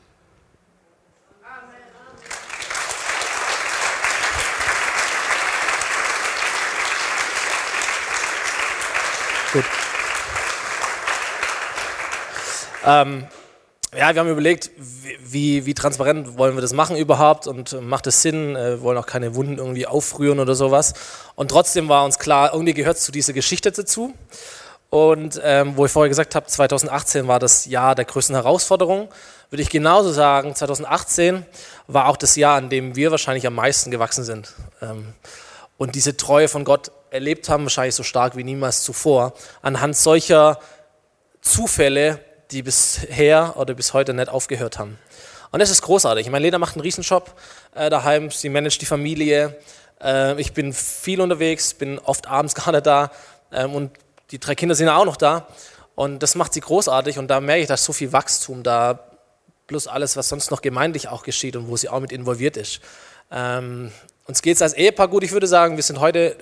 Gut. 9.53 9.65
Ähm, 12.85 13.27
ja, 13.97 14.15
wir 14.15 14.21
haben 14.21 14.31
überlegt, 14.31 14.71
wie, 14.77 15.67
wie, 15.67 15.75
transparent 15.75 16.39
wollen 16.39 16.55
wir 16.55 16.61
das 16.61 16.73
machen 16.73 16.97
überhaupt 16.97 17.49
und 17.49 17.81
macht 17.83 18.07
es 18.07 18.23
Sinn, 18.23 18.55
äh, 18.55 18.71
wir 18.71 18.83
wollen 18.83 18.99
auch 18.99 19.07
keine 19.07 19.35
Wunden 19.35 19.59
irgendwie 19.59 19.87
aufrühren 19.87 20.39
oder 20.39 20.55
sowas. 20.55 20.95
Und 21.35 21.51
trotzdem 21.51 21.89
war 21.89 22.05
uns 22.05 22.19
klar, 22.19 22.53
irgendwie 22.53 22.75
gehört 22.75 22.99
es 22.99 23.05
zu 23.05 23.11
dieser 23.11 23.33
Geschichte 23.33 23.73
dazu. 23.73 24.15
Und 24.91 25.41
ähm, 25.43 25.77
wo 25.77 25.87
ich 25.87 25.93
vorher 25.93 26.09
gesagt 26.09 26.35
habe, 26.35 26.47
2018 26.47 27.27
war 27.29 27.39
das 27.39 27.67
Jahr 27.67 27.95
der 27.95 28.05
größten 28.05 28.35
Herausforderung, 28.35 29.09
würde 29.51 29.63
ich 29.63 29.71
genauso 29.71 30.13
sagen, 30.13 30.55
2018 30.55 31.45
war 31.89 32.09
auch 32.09 32.17
das 32.17 32.37
Jahr, 32.37 32.57
an 32.57 32.71
dem 32.71 32.95
wir 32.95 33.11
wahrscheinlich 33.11 33.47
am 33.47 33.55
meisten 33.55 33.91
gewachsen 33.91 34.23
sind. 34.23 34.53
Ähm, 34.81 35.15
und 35.79 35.95
diese 35.95 36.17
Treue 36.17 36.47
von 36.47 36.65
Gott 36.65 36.93
erlebt 37.11 37.49
haben, 37.49 37.65
wahrscheinlich 37.65 37.95
so 37.95 38.03
stark 38.03 38.37
wie 38.37 38.45
niemals 38.45 38.85
zuvor, 38.85 39.33
anhand 39.63 39.97
solcher 39.97 40.61
Zufälle, 41.41 42.21
die 42.51 42.63
bisher 42.63 43.57
oder 43.57 43.75
bis 43.75 43.95
heute 43.95 44.15
nicht 44.15 44.29
aufgehört 44.29 44.79
haben. 44.79 44.99
Und 45.53 45.61
das 45.61 45.71
ist 45.71 45.83
großartig. 45.83 46.27
Ich 46.27 46.33
meine, 46.33 46.45
Lena 46.45 46.59
macht 46.59 46.77
einen 46.77 46.83
Riesenjob 46.83 47.35
äh, 47.75 47.91
daheim, 47.91 48.31
sie 48.31 48.49
managt 48.49 48.81
die 48.81 48.87
Familie. 48.87 49.57
Äh, 50.01 50.41
ich 50.41 50.53
bin 50.53 50.73
viel 50.73 51.21
unterwegs, 51.21 51.75
bin 51.75 51.99
oft 51.99 52.27
abends 52.29 52.55
nicht 52.67 52.87
da 52.87 53.11
ähm, 53.53 53.75
und 53.75 53.91
die 54.31 54.39
drei 54.39 54.55
Kinder 54.55 54.75
sind 54.75 54.89
auch 54.89 55.05
noch 55.05 55.17
da. 55.17 55.49
Und 55.95 56.23
das 56.23 56.35
macht 56.35 56.55
sie 56.55 56.61
großartig 56.61 57.19
und 57.19 57.29
da 57.29 57.41
merke 57.41 57.63
ich, 57.63 57.69
dass 57.69 57.85
so 57.85 57.93
viel 57.93 58.13
Wachstum 58.13 58.63
da, 58.63 59.01
plus 59.67 59.87
alles, 59.87 60.17
was 60.17 60.29
sonst 60.29 60.51
noch 60.51 60.63
gemeindlich 60.63 61.09
auch 61.09 61.23
geschieht 61.23 61.57
und 61.57 61.69
wo 61.69 61.77
sie 61.77 61.89
auch 61.89 62.01
mit 62.01 62.13
involviert 62.13 62.57
ist. 62.57 62.81
Ähm, 63.31 63.93
uns 64.27 64.43
geht 64.43 64.57
es 64.57 64.63
als 64.63 64.75
Ehepaar 64.75 65.09
gut. 65.09 65.25
Ich 65.25 65.33
würde 65.33 65.47
sagen, 65.47 65.77
wir 65.77 65.83
sind 65.83 66.01
heute 66.01 66.37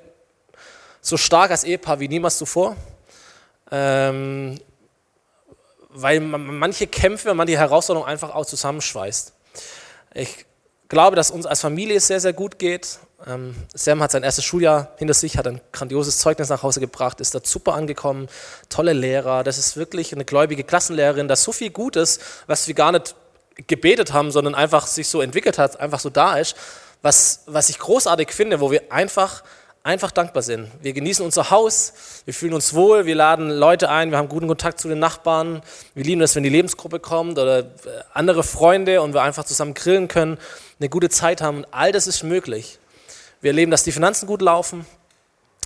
so 1.01 1.17
stark 1.17 1.51
als 1.51 1.65
Ehepaar 1.65 2.01
wie 2.01 2.09
niemals 2.09 2.39
zuvor. 2.39 2.77
Ähm, 3.71 4.59
weil 6.03 6.21
manche 6.21 6.87
Kämpfe, 6.87 7.35
manche 7.35 7.59
Herausforderungen 7.59 8.09
einfach 8.09 8.35
auch 8.35 8.47
zusammenschweißt. 8.47 9.33
Ich 10.15 10.47
glaube, 10.89 11.17
dass 11.17 11.31
uns 11.31 11.45
als 11.45 11.61
Familie 11.61 11.97
es 11.97 12.07
sehr, 12.07 12.21
sehr 12.21 12.33
gut 12.33 12.59
geht. 12.59 12.99
Ähm, 13.27 13.57
Sam 13.75 14.01
hat 14.01 14.13
sein 14.13 14.23
erstes 14.23 14.45
Schuljahr 14.45 14.93
hinter 14.97 15.15
sich, 15.15 15.37
hat 15.37 15.49
ein 15.49 15.61
grandioses 15.73 16.19
Zeugnis 16.19 16.51
nach 16.51 16.63
Hause 16.63 16.79
gebracht, 16.79 17.21
ist 17.21 17.35
da 17.35 17.41
super 17.43 17.75
angekommen, 17.75 18.29
tolle 18.69 18.93
Lehrer. 18.93 19.43
Das 19.43 19.59
ist 19.59 19.77
wirklich 19.77 20.13
eine 20.13 20.25
gläubige 20.25 20.63
Klassenlehrerin, 20.63 21.27
da 21.27 21.35
so 21.35 21.51
viel 21.51 21.71
Gutes, 21.71 22.21
was 22.47 22.69
wir 22.69 22.75
gar 22.75 22.93
nicht 22.93 23.17
gebetet 23.67 24.13
haben, 24.13 24.31
sondern 24.31 24.55
einfach 24.55 24.87
sich 24.87 25.09
so 25.09 25.21
entwickelt 25.21 25.59
hat, 25.59 25.81
einfach 25.81 25.99
so 25.99 26.11
da 26.11 26.39
ist. 26.39 26.57
Was, 27.03 27.43
was 27.47 27.71
ich 27.71 27.79
großartig 27.79 28.31
finde, 28.31 28.61
wo 28.61 28.71
wir 28.71 28.93
einfach 28.93 29.43
einfach 29.89 30.11
dankbar 30.11 30.43
sind. 30.43 30.71
Wir 30.83 30.93
genießen 30.93 31.25
unser 31.25 31.49
Haus, 31.49 31.95
wir 32.27 32.35
fühlen 32.35 32.53
uns 32.53 32.75
wohl, 32.75 33.07
wir 33.07 33.15
laden 33.15 33.49
Leute 33.49 33.89
ein, 33.89 34.11
wir 34.11 34.19
haben 34.19 34.29
guten 34.29 34.47
Kontakt 34.47 34.79
zu 34.79 34.87
den 34.87 34.99
Nachbarn, 34.99 35.63
wir 35.95 36.05
lieben 36.05 36.21
es, 36.21 36.37
wenn 36.37 36.43
die 36.43 36.51
Lebensgruppe 36.51 37.01
kommt 37.01 37.39
oder 37.39 37.61
äh, 37.61 37.65
andere 38.13 38.45
Freunde 38.45 39.01
und 39.01 39.15
wir 39.15 39.23
einfach 39.23 39.45
zusammen 39.45 39.73
grillen 39.73 40.07
können, 40.07 40.37
eine 40.79 40.91
gute 40.91 41.09
Zeit 41.09 41.41
haben. 41.41 41.59
Und 41.59 41.67
all 41.71 41.91
das 41.91 42.07
ist 42.07 42.23
möglich. 42.23 42.79
Wir 43.41 43.53
erleben, 43.53 43.71
dass 43.71 43.83
die 43.83 43.93
Finanzen 43.93 44.27
gut 44.27 44.43
laufen 44.43 44.85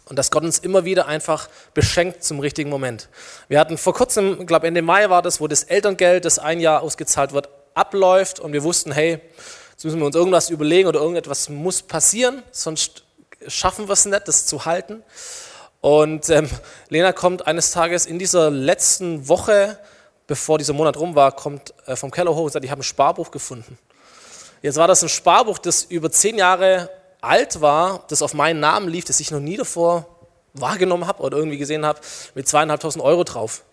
und 0.09 0.21
dass 0.21 0.31
Gott 0.31 0.45
uns 0.45 0.61
immer 0.61 0.85
wieder 0.85 1.09
einfach 1.09 1.49
beschenkt 1.75 2.23
zum 2.23 2.39
richtigen 2.39 2.71
Moment. 2.71 3.09
Wir 3.49 3.59
hatten 3.59 3.77
vor 3.77 3.93
kurzem, 3.93 4.41
ich 4.41 4.47
glaube 4.47 4.69
Ende 4.69 4.83
Mai 4.83 5.11
war 5.11 5.23
das, 5.23 5.41
wo 5.41 5.49
das 5.49 5.65
Elterngeld, 5.65 6.25
das 6.25 6.39
ein 6.39 6.61
Jahr 6.61 6.83
ausgezahlt 6.83 7.33
wird, 7.33 7.49
abläuft 7.75 8.39
und 8.39 8.53
wir 8.53 8.63
wussten, 8.63 8.93
hey, 8.93 9.19
jetzt 9.73 9.85
müssen 9.85 9.99
wir 9.99 10.07
uns 10.07 10.15
irgendwas 10.15 10.49
überlegen 10.49 10.89
oder 10.89 11.01
irgendetwas 11.01 11.49
muss 11.49 11.83
passieren, 11.83 12.45
sonst 12.53 13.03
schaffen 13.49 13.89
wir 13.89 13.93
es 13.93 14.05
nicht, 14.05 14.29
das 14.29 14.47
zu 14.47 14.65
halten. 14.65 15.03
Und 15.81 16.31
ähm, 16.31 16.49
Lena 16.89 17.13
kommt 17.13 17.47
eines 17.47 17.73
Tages 17.73 18.07
in 18.07 18.19
dieser 18.19 18.51
letzten 18.51 19.29
Woche, 19.29 19.79
bevor 20.27 20.59
dieser 20.59 20.73
Monat 20.73 20.97
rum 20.97 21.15
war, 21.15 21.33
kommt 21.33 21.75
äh, 21.87 21.97
vom 21.97 22.11
Keller 22.11 22.35
hoch 22.35 22.45
und 22.45 22.53
sagt, 22.53 22.65
ich 22.65 22.71
habe 22.71 22.81
ein 22.81 22.85
Sparbuch 22.85 23.31
gefunden. 23.31 23.79
Jetzt 24.63 24.77
war 24.77 24.87
das 24.87 25.03
ein 25.03 25.09
Sparbuch, 25.09 25.59
das 25.59 25.83
über 25.83 26.11
zehn 26.13 26.39
Jahre 26.39 26.89
alt 27.21 27.61
war, 27.61 28.05
das 28.09 28.23
auf 28.23 28.33
meinen 28.33 28.61
Namen 28.61 28.89
lief, 28.89 29.05
das 29.05 29.19
ich 29.19 29.31
noch 29.31 29.41
nie 29.41 29.57
davor 29.57 30.07
wahrgenommen 30.55 31.07
habe 31.07 31.23
oder 31.23 31.37
irgendwie 31.37 31.59
gesehen 31.59 31.85
habe, 31.85 32.01
mit 32.35 32.47
zweieinhalbtausend 32.47 33.05
Euro 33.05 33.25
drauf. 33.25 33.65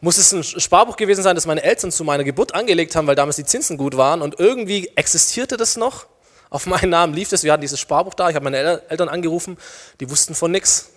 Muss 0.00 0.16
es 0.16 0.32
ein 0.32 0.44
Sparbuch 0.44 0.96
gewesen 0.96 1.24
sein, 1.24 1.34
das 1.34 1.46
meine 1.46 1.62
Eltern 1.62 1.90
zu 1.90 2.04
meiner 2.04 2.22
Geburt 2.22 2.54
angelegt 2.54 2.94
haben, 2.94 3.08
weil 3.08 3.16
damals 3.16 3.36
die 3.36 3.44
Zinsen 3.44 3.76
gut 3.76 3.96
waren 3.96 4.22
und 4.22 4.38
irgendwie 4.38 4.92
existierte 4.94 5.56
das 5.56 5.76
noch? 5.76 6.06
Auf 6.50 6.66
meinen 6.66 6.90
Namen 6.90 7.14
lief 7.14 7.32
es. 7.32 7.42
Wir 7.44 7.52
hatten 7.52 7.60
dieses 7.60 7.78
Sparbuch 7.80 8.14
da. 8.14 8.28
Ich 8.30 8.34
habe 8.34 8.44
meine 8.44 8.82
Eltern 8.88 9.08
angerufen. 9.08 9.58
Die 10.00 10.08
wussten 10.08 10.34
von 10.34 10.50
nichts. 10.50 10.90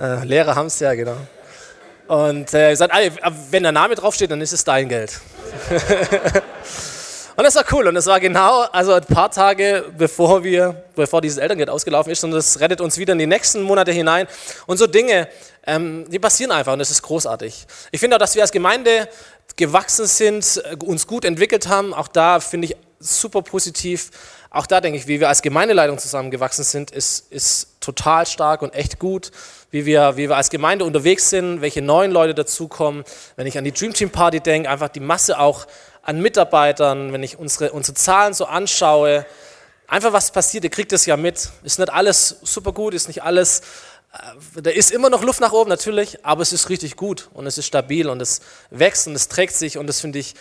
Äh, 0.00 0.24
Lehrer 0.24 0.54
haben 0.54 0.66
es 0.66 0.78
ja, 0.80 0.94
genau. 0.94 1.16
Und 2.08 2.52
äh, 2.52 2.70
gesagt, 2.70 2.92
wenn 3.50 3.62
der 3.62 3.72
Name 3.72 3.94
draufsteht, 3.94 4.30
dann 4.30 4.40
ist 4.40 4.52
es 4.52 4.64
dein 4.64 4.88
Geld. 4.88 5.20
und 7.36 7.44
das 7.44 7.54
war 7.54 7.64
cool. 7.72 7.88
Und 7.88 7.94
das 7.94 8.06
war 8.06 8.20
genau, 8.20 8.62
also 8.72 8.92
ein 8.92 9.04
paar 9.04 9.30
Tage 9.30 9.84
bevor 9.96 10.44
wir, 10.44 10.84
bevor 10.94 11.20
dieses 11.20 11.38
Elterngeld 11.38 11.70
ausgelaufen 11.70 12.12
ist. 12.12 12.22
Und 12.24 12.32
das 12.32 12.60
rettet 12.60 12.80
uns 12.80 12.98
wieder 12.98 13.12
in 13.12 13.18
die 13.18 13.26
nächsten 13.26 13.62
Monate 13.62 13.92
hinein. 13.92 14.26
Und 14.66 14.78
so 14.78 14.86
Dinge, 14.86 15.28
ähm, 15.66 16.04
die 16.08 16.18
passieren 16.18 16.52
einfach 16.52 16.72
und 16.72 16.78
das 16.78 16.90
ist 16.90 17.02
großartig. 17.02 17.66
Ich 17.90 18.00
finde 18.00 18.16
auch, 18.16 18.20
dass 18.20 18.34
wir 18.34 18.42
als 18.42 18.52
Gemeinde 18.52 19.08
gewachsen 19.56 20.06
sind, 20.06 20.62
uns 20.84 21.06
gut 21.06 21.24
entwickelt 21.24 21.68
haben. 21.68 21.94
Auch 21.94 22.08
da 22.08 22.40
finde 22.40 22.66
ich 22.66 22.76
super 22.98 23.42
positiv. 23.42 24.10
Auch 24.50 24.66
da 24.66 24.80
denke 24.80 24.98
ich, 24.98 25.06
wie 25.06 25.18
wir 25.18 25.28
als 25.28 25.40
Gemeindeleitung 25.40 25.98
zusammengewachsen 25.98 26.64
sind, 26.64 26.90
ist, 26.90 27.32
ist 27.32 27.80
total 27.80 28.26
stark 28.26 28.60
und 28.60 28.74
echt 28.74 28.98
gut. 28.98 29.30
Wie 29.70 29.86
wir, 29.86 30.18
wie 30.18 30.28
wir 30.28 30.36
als 30.36 30.50
Gemeinde 30.50 30.84
unterwegs 30.84 31.30
sind, 31.30 31.62
welche 31.62 31.80
neuen 31.80 32.10
Leute 32.10 32.34
dazukommen. 32.34 33.04
Wenn 33.36 33.46
ich 33.46 33.56
an 33.56 33.64
die 33.64 33.72
Dream 33.72 33.94
Team 33.94 34.10
Party 34.10 34.40
denke, 34.40 34.68
einfach 34.68 34.90
die 34.90 35.00
Masse 35.00 35.38
auch 35.38 35.66
an 36.02 36.20
Mitarbeitern, 36.20 37.12
wenn 37.12 37.22
ich 37.22 37.38
unsere, 37.38 37.72
unsere 37.72 37.94
Zahlen 37.94 38.34
so 38.34 38.46
anschaue, 38.46 39.24
einfach 39.86 40.12
was 40.12 40.32
passiert, 40.32 40.64
ihr 40.64 40.70
kriegt 40.70 40.92
es 40.92 41.06
ja 41.06 41.16
mit. 41.16 41.50
Ist 41.62 41.78
nicht 41.78 41.92
alles 41.92 42.36
super 42.42 42.72
gut, 42.72 42.94
ist 42.94 43.08
nicht 43.08 43.22
alles, 43.22 43.60
äh, 44.12 44.62
da 44.62 44.70
ist 44.70 44.90
immer 44.90 45.10
noch 45.10 45.22
Luft 45.22 45.40
nach 45.40 45.52
oben 45.52 45.70
natürlich, 45.70 46.24
aber 46.24 46.42
es 46.42 46.52
ist 46.52 46.68
richtig 46.68 46.96
gut 46.96 47.28
und 47.34 47.46
es 47.46 47.56
ist 47.56 47.66
stabil 47.66 48.08
und 48.08 48.20
es 48.20 48.40
wächst 48.70 49.06
und 49.06 49.14
es 49.14 49.28
trägt 49.28 49.54
sich 49.54 49.78
und 49.78 49.86
das 49.86 50.00
finde 50.00 50.18
ich 50.18 50.34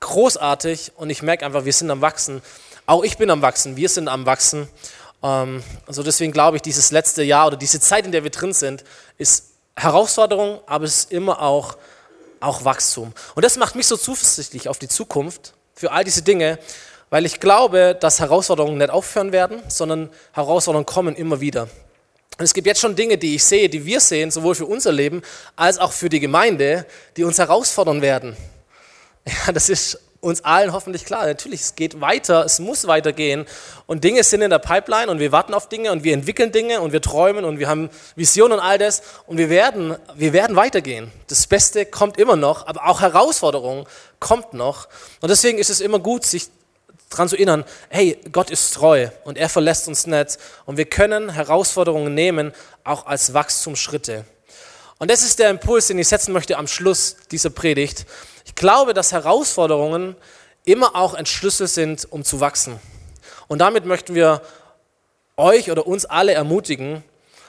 großartig 0.00 0.92
und 0.96 1.08
ich 1.08 1.22
merke 1.22 1.46
einfach, 1.46 1.64
wir 1.64 1.72
sind 1.72 1.90
am 1.90 2.02
Wachsen. 2.02 2.42
Auch 2.84 3.02
ich 3.02 3.16
bin 3.16 3.30
am 3.30 3.42
Wachsen, 3.42 3.76
wir 3.76 3.88
sind 3.88 4.08
am 4.08 4.26
Wachsen. 4.26 4.68
Ähm, 5.22 5.62
also 5.86 6.02
deswegen 6.02 6.32
glaube 6.32 6.56
ich, 6.56 6.62
dieses 6.62 6.90
letzte 6.90 7.22
Jahr 7.22 7.46
oder 7.46 7.56
diese 7.56 7.80
Zeit, 7.80 8.04
in 8.04 8.12
der 8.12 8.22
wir 8.22 8.30
drin 8.30 8.52
sind, 8.52 8.84
ist 9.16 9.52
Herausforderung, 9.76 10.60
aber 10.66 10.84
es 10.84 10.96
ist 10.96 11.12
immer 11.12 11.40
auch, 11.40 11.76
auch 12.46 12.64
Wachstum. 12.64 13.12
Und 13.34 13.44
das 13.44 13.56
macht 13.56 13.74
mich 13.74 13.86
so 13.86 13.96
zuversichtlich 13.96 14.68
auf 14.68 14.78
die 14.78 14.88
Zukunft 14.88 15.54
für 15.74 15.92
all 15.92 16.04
diese 16.04 16.22
Dinge, 16.22 16.58
weil 17.10 17.26
ich 17.26 17.40
glaube, 17.40 17.96
dass 17.98 18.20
Herausforderungen 18.20 18.78
nicht 18.78 18.90
aufhören 18.90 19.32
werden, 19.32 19.62
sondern 19.68 20.10
Herausforderungen 20.32 20.86
kommen 20.86 21.14
immer 21.14 21.40
wieder. 21.40 21.68
Und 22.38 22.44
es 22.44 22.52
gibt 22.52 22.66
jetzt 22.66 22.80
schon 22.80 22.96
Dinge, 22.96 23.16
die 23.16 23.34
ich 23.36 23.44
sehe, 23.44 23.68
die 23.68 23.84
wir 23.86 24.00
sehen, 24.00 24.30
sowohl 24.30 24.54
für 24.54 24.66
unser 24.66 24.92
Leben 24.92 25.22
als 25.54 25.78
auch 25.78 25.92
für 25.92 26.08
die 26.08 26.20
Gemeinde, 26.20 26.86
die 27.16 27.24
uns 27.24 27.38
herausfordern 27.38 28.02
werden. 28.02 28.36
Ja, 29.44 29.50
das 29.50 29.68
ist 29.68 29.98
uns 30.20 30.44
allen 30.44 30.72
hoffentlich 30.72 31.04
klar. 31.04 31.26
Natürlich, 31.26 31.60
es 31.60 31.74
geht 31.74 32.00
weiter, 32.00 32.44
es 32.44 32.58
muss 32.58 32.86
weitergehen. 32.86 33.46
Und 33.86 34.04
Dinge 34.04 34.22
sind 34.24 34.42
in 34.42 34.50
der 34.50 34.58
Pipeline 34.58 35.10
und 35.10 35.18
wir 35.18 35.32
warten 35.32 35.54
auf 35.54 35.68
Dinge 35.68 35.92
und 35.92 36.04
wir 36.04 36.14
entwickeln 36.14 36.52
Dinge 36.52 36.80
und 36.80 36.92
wir 36.92 37.00
träumen 37.02 37.44
und 37.44 37.58
wir 37.58 37.68
haben 37.68 37.90
Visionen 38.14 38.58
und 38.58 38.64
all 38.64 38.78
das. 38.78 39.02
Und 39.26 39.38
wir 39.38 39.50
werden, 39.50 39.96
wir 40.14 40.32
werden 40.32 40.56
weitergehen. 40.56 41.10
Das 41.28 41.46
Beste 41.46 41.86
kommt 41.86 42.18
immer 42.18 42.36
noch, 42.36 42.66
aber 42.66 42.86
auch 42.86 43.00
Herausforderungen 43.00 43.86
kommt 44.20 44.54
noch. 44.54 44.88
Und 45.20 45.30
deswegen 45.30 45.58
ist 45.58 45.70
es 45.70 45.80
immer 45.80 45.98
gut, 45.98 46.24
sich 46.24 46.48
daran 47.10 47.28
zu 47.28 47.36
erinnern, 47.36 47.64
hey, 47.88 48.18
Gott 48.32 48.50
ist 48.50 48.74
treu 48.74 49.08
und 49.24 49.38
er 49.38 49.48
verlässt 49.48 49.88
uns 49.88 50.06
nicht. 50.06 50.38
Und 50.64 50.76
wir 50.76 50.86
können 50.86 51.30
Herausforderungen 51.30 52.14
nehmen, 52.14 52.52
auch 52.84 53.06
als 53.06 53.32
Wachstumsschritte. 53.34 54.24
Und 54.98 55.10
das 55.10 55.22
ist 55.22 55.38
der 55.38 55.50
Impuls, 55.50 55.88
den 55.88 55.98
ich 55.98 56.08
setzen 56.08 56.32
möchte 56.32 56.56
am 56.56 56.66
Schluss 56.66 57.16
dieser 57.30 57.50
Predigt. 57.50 58.06
Glaube, 58.56 58.92
dass 58.94 59.12
Herausforderungen 59.12 60.16
immer 60.64 60.96
auch 60.96 61.14
ein 61.14 61.26
Schlüssel 61.26 61.68
sind, 61.68 62.10
um 62.10 62.24
zu 62.24 62.40
wachsen. 62.40 62.80
Und 63.48 63.60
damit 63.60 63.86
möchten 63.86 64.14
wir 64.14 64.42
euch 65.36 65.70
oder 65.70 65.86
uns 65.86 66.04
alle 66.04 66.32
ermutigen. 66.32 67.04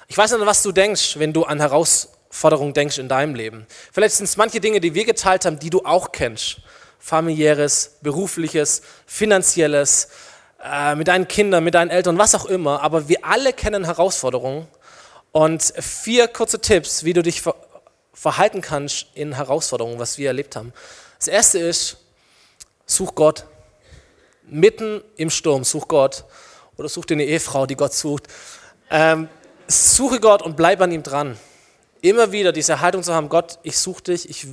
Ich 0.07 0.17
weiß 0.17 0.31
nicht, 0.33 0.45
was 0.45 0.63
du 0.63 0.71
denkst, 0.71 1.17
wenn 1.17 1.33
du 1.33 1.43
an 1.43 1.59
Herausforderungen 1.59 2.73
denkst 2.73 2.97
in 2.97 3.09
deinem 3.09 3.35
Leben. 3.35 3.65
Vielleicht 3.91 4.15
sind 4.15 4.25
es 4.25 4.37
manche 4.37 4.59
Dinge, 4.59 4.79
die 4.79 4.93
wir 4.93 5.05
geteilt 5.05 5.45
haben, 5.45 5.59
die 5.59 5.69
du 5.69 5.83
auch 5.83 6.11
kennst. 6.11 6.57
Familiäres, 6.99 7.97
berufliches, 8.01 8.81
finanzielles, 9.05 10.09
äh, 10.63 10.95
mit 10.95 11.07
deinen 11.07 11.27
Kindern, 11.27 11.63
mit 11.63 11.73
deinen 11.73 11.89
Eltern, 11.89 12.17
was 12.17 12.35
auch 12.35 12.45
immer. 12.45 12.81
Aber 12.81 13.07
wir 13.07 13.23
alle 13.23 13.53
kennen 13.53 13.85
Herausforderungen. 13.85 14.67
Und 15.31 15.73
vier 15.79 16.27
kurze 16.27 16.59
Tipps, 16.59 17.03
wie 17.03 17.13
du 17.13 17.21
dich 17.21 17.43
verhalten 18.17 18.61
kannst 18.61 19.07
in 19.13 19.35
Herausforderungen, 19.35 19.99
was 19.99 20.17
wir 20.17 20.27
erlebt 20.27 20.55
haben. 20.55 20.73
Das 21.19 21.27
erste 21.27 21.59
ist, 21.59 21.97
such 22.87 23.13
Gott. 23.13 23.45
Mitten 24.49 25.03
im 25.17 25.29
Sturm, 25.29 25.63
such 25.63 25.87
Gott. 25.87 26.25
Oder 26.77 26.89
such 26.89 27.05
dir 27.05 27.13
eine 27.13 27.25
Ehefrau, 27.25 27.67
die 27.67 27.75
Gott 27.75 27.93
sucht. 27.93 28.27
Ähm, 28.89 29.29
suche 29.67 30.19
Gott 30.19 30.41
und 30.41 30.57
bleib 30.57 30.81
an 30.81 30.91
ihm 30.91 31.03
dran. 31.03 31.37
Immer 32.01 32.31
wieder 32.31 32.51
diese 32.51 32.81
Haltung 32.81 33.03
zu 33.03 33.13
haben, 33.13 33.29
Gott, 33.29 33.59
ich 33.61 33.77
suche 33.77 34.03
dich, 34.03 34.27
ich, 34.29 34.47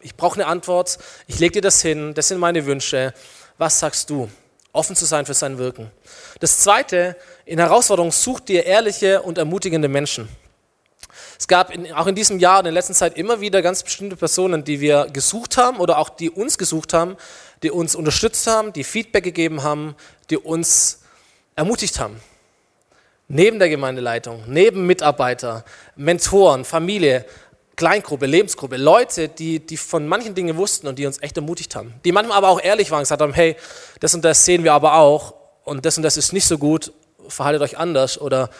ich 0.00 0.14
brauche 0.16 0.34
eine 0.34 0.46
Antwort, 0.46 0.98
ich 1.26 1.38
lege 1.40 1.54
dir 1.54 1.62
das 1.62 1.82
hin, 1.82 2.14
das 2.14 2.28
sind 2.28 2.38
meine 2.38 2.64
Wünsche. 2.66 3.12
Was 3.58 3.80
sagst 3.80 4.08
du? 4.10 4.30
Offen 4.72 4.94
zu 4.94 5.04
sein 5.04 5.26
für 5.26 5.34
sein 5.34 5.58
Wirken. 5.58 5.90
Das 6.38 6.58
zweite, 6.60 7.16
in 7.44 7.58
Herausforderungen 7.58 8.12
such 8.12 8.40
dir 8.40 8.66
ehrliche 8.66 9.22
und 9.22 9.36
ermutigende 9.36 9.88
Menschen. 9.88 10.28
Es 11.40 11.48
gab 11.48 11.74
in, 11.74 11.90
auch 11.94 12.06
in 12.06 12.14
diesem 12.14 12.38
Jahr, 12.38 12.58
in 12.58 12.64
der 12.64 12.72
letzten 12.72 12.92
Zeit 12.92 13.16
immer 13.16 13.40
wieder 13.40 13.62
ganz 13.62 13.82
bestimmte 13.82 14.14
Personen, 14.14 14.62
die 14.62 14.78
wir 14.78 15.06
gesucht 15.10 15.56
haben 15.56 15.78
oder 15.78 15.96
auch 15.96 16.10
die 16.10 16.28
uns 16.28 16.58
gesucht 16.58 16.92
haben, 16.92 17.16
die 17.62 17.70
uns 17.70 17.94
unterstützt 17.94 18.46
haben, 18.46 18.74
die 18.74 18.84
Feedback 18.84 19.24
gegeben 19.24 19.62
haben, 19.62 19.96
die 20.28 20.36
uns 20.36 21.00
ermutigt 21.56 21.98
haben. 21.98 22.20
Neben 23.26 23.58
der 23.58 23.70
Gemeindeleitung, 23.70 24.44
neben 24.48 24.86
Mitarbeiter, 24.86 25.64
Mentoren, 25.96 26.66
Familie, 26.66 27.24
Kleingruppe, 27.74 28.26
Lebensgruppe, 28.26 28.76
Leute, 28.76 29.30
die, 29.30 29.60
die 29.60 29.78
von 29.78 30.06
manchen 30.06 30.34
Dingen 30.34 30.58
wussten 30.58 30.88
und 30.88 30.98
die 30.98 31.06
uns 31.06 31.22
echt 31.22 31.38
ermutigt 31.38 31.74
haben. 31.74 31.94
Die 32.04 32.12
manchmal 32.12 32.36
aber 32.36 32.50
auch 32.50 32.60
ehrlich 32.60 32.90
waren 32.90 32.98
und 32.98 33.04
gesagt 33.04 33.22
haben, 33.22 33.32
hey, 33.32 33.56
das 34.00 34.14
und 34.14 34.26
das 34.26 34.44
sehen 34.44 34.62
wir 34.62 34.74
aber 34.74 34.96
auch 34.96 35.32
und 35.64 35.86
das 35.86 35.96
und 35.96 36.02
das 36.02 36.18
ist 36.18 36.34
nicht 36.34 36.46
so 36.46 36.58
gut, 36.58 36.92
verhaltet 37.28 37.62
euch 37.62 37.78
anders 37.78 38.20
oder 38.20 38.50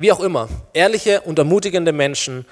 wie 0.00 0.10
auch 0.10 0.20
immer, 0.20 0.48
ehrliche 0.72 1.20
und 1.20 1.38
ermutigende 1.38 1.92
Menschen 1.92 2.46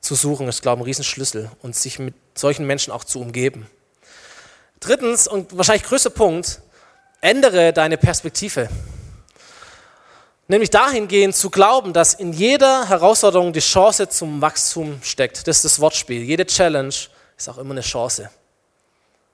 zu 0.00 0.14
suchen, 0.14 0.46
ist, 0.46 0.62
glaube 0.62 0.78
ich, 0.78 0.82
ein 0.82 0.86
Riesenschlüssel 0.86 1.50
und 1.60 1.74
sich 1.74 1.98
mit 1.98 2.14
solchen 2.36 2.64
Menschen 2.64 2.92
auch 2.92 3.02
zu 3.02 3.20
umgeben. 3.20 3.66
Drittens 4.78 5.26
und 5.26 5.56
wahrscheinlich 5.56 5.82
größter 5.82 6.10
Punkt, 6.10 6.60
ändere 7.20 7.72
deine 7.72 7.98
Perspektive. 7.98 8.68
Nämlich 10.46 10.70
dahingehend 10.70 11.34
zu 11.34 11.50
glauben, 11.50 11.92
dass 11.92 12.14
in 12.14 12.32
jeder 12.32 12.88
Herausforderung 12.88 13.52
die 13.52 13.60
Chance 13.60 14.08
zum 14.08 14.40
Wachstum 14.40 15.00
steckt. 15.02 15.48
Das 15.48 15.56
ist 15.56 15.64
das 15.64 15.80
Wortspiel. 15.80 16.22
Jede 16.22 16.46
Challenge 16.46 16.94
ist 17.36 17.48
auch 17.48 17.58
immer 17.58 17.72
eine 17.72 17.80
Chance. 17.80 18.30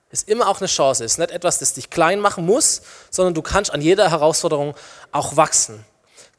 Ist 0.09 0.27
immer 0.27 0.47
auch 0.47 0.59
eine 0.59 0.67
Chance. 0.67 1.03
Ist 1.03 1.19
nicht 1.19 1.29
etwas, 1.29 1.59
das 1.59 1.73
dich 1.73 1.91
klein 1.91 2.19
machen 2.19 2.47
muss, 2.47 2.81
sondern 3.11 3.35
du 3.35 3.43
kannst 3.43 3.71
an 3.71 3.81
jeder 3.81 4.09
Herausforderung 4.09 4.73
auch 5.11 5.35
wachsen 5.35 5.85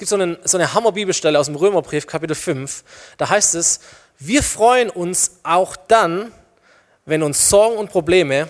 gibt 0.01 0.09
so, 0.09 0.16
einen, 0.16 0.38
so 0.44 0.57
eine 0.57 0.72
Hammer-Bibelstelle 0.72 1.38
aus 1.38 1.44
dem 1.44 1.57
Römerbrief, 1.57 2.07
Kapitel 2.07 2.34
5. 2.34 2.84
Da 3.18 3.28
heißt 3.28 3.55
es, 3.55 3.80
wir 4.18 4.42
freuen 4.42 4.88
uns 4.88 5.32
auch 5.42 5.76
dann, 5.76 6.32
wenn 7.05 7.22
uns 7.22 7.51
Sorgen 7.51 7.76
und 7.76 7.90
Probleme, 7.90 8.48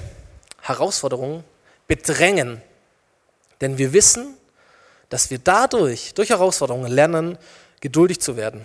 Herausforderungen 0.61 1.43
bedrängen. 1.89 2.63
Denn 3.61 3.79
wir 3.79 3.93
wissen, 3.93 4.35
dass 5.09 5.31
wir 5.31 5.41
dadurch, 5.41 6.15
durch 6.15 6.31
Herausforderungen, 6.31 6.87
lernen, 6.87 7.37
geduldig 7.81 8.21
zu 8.21 8.37
werden. 8.37 8.65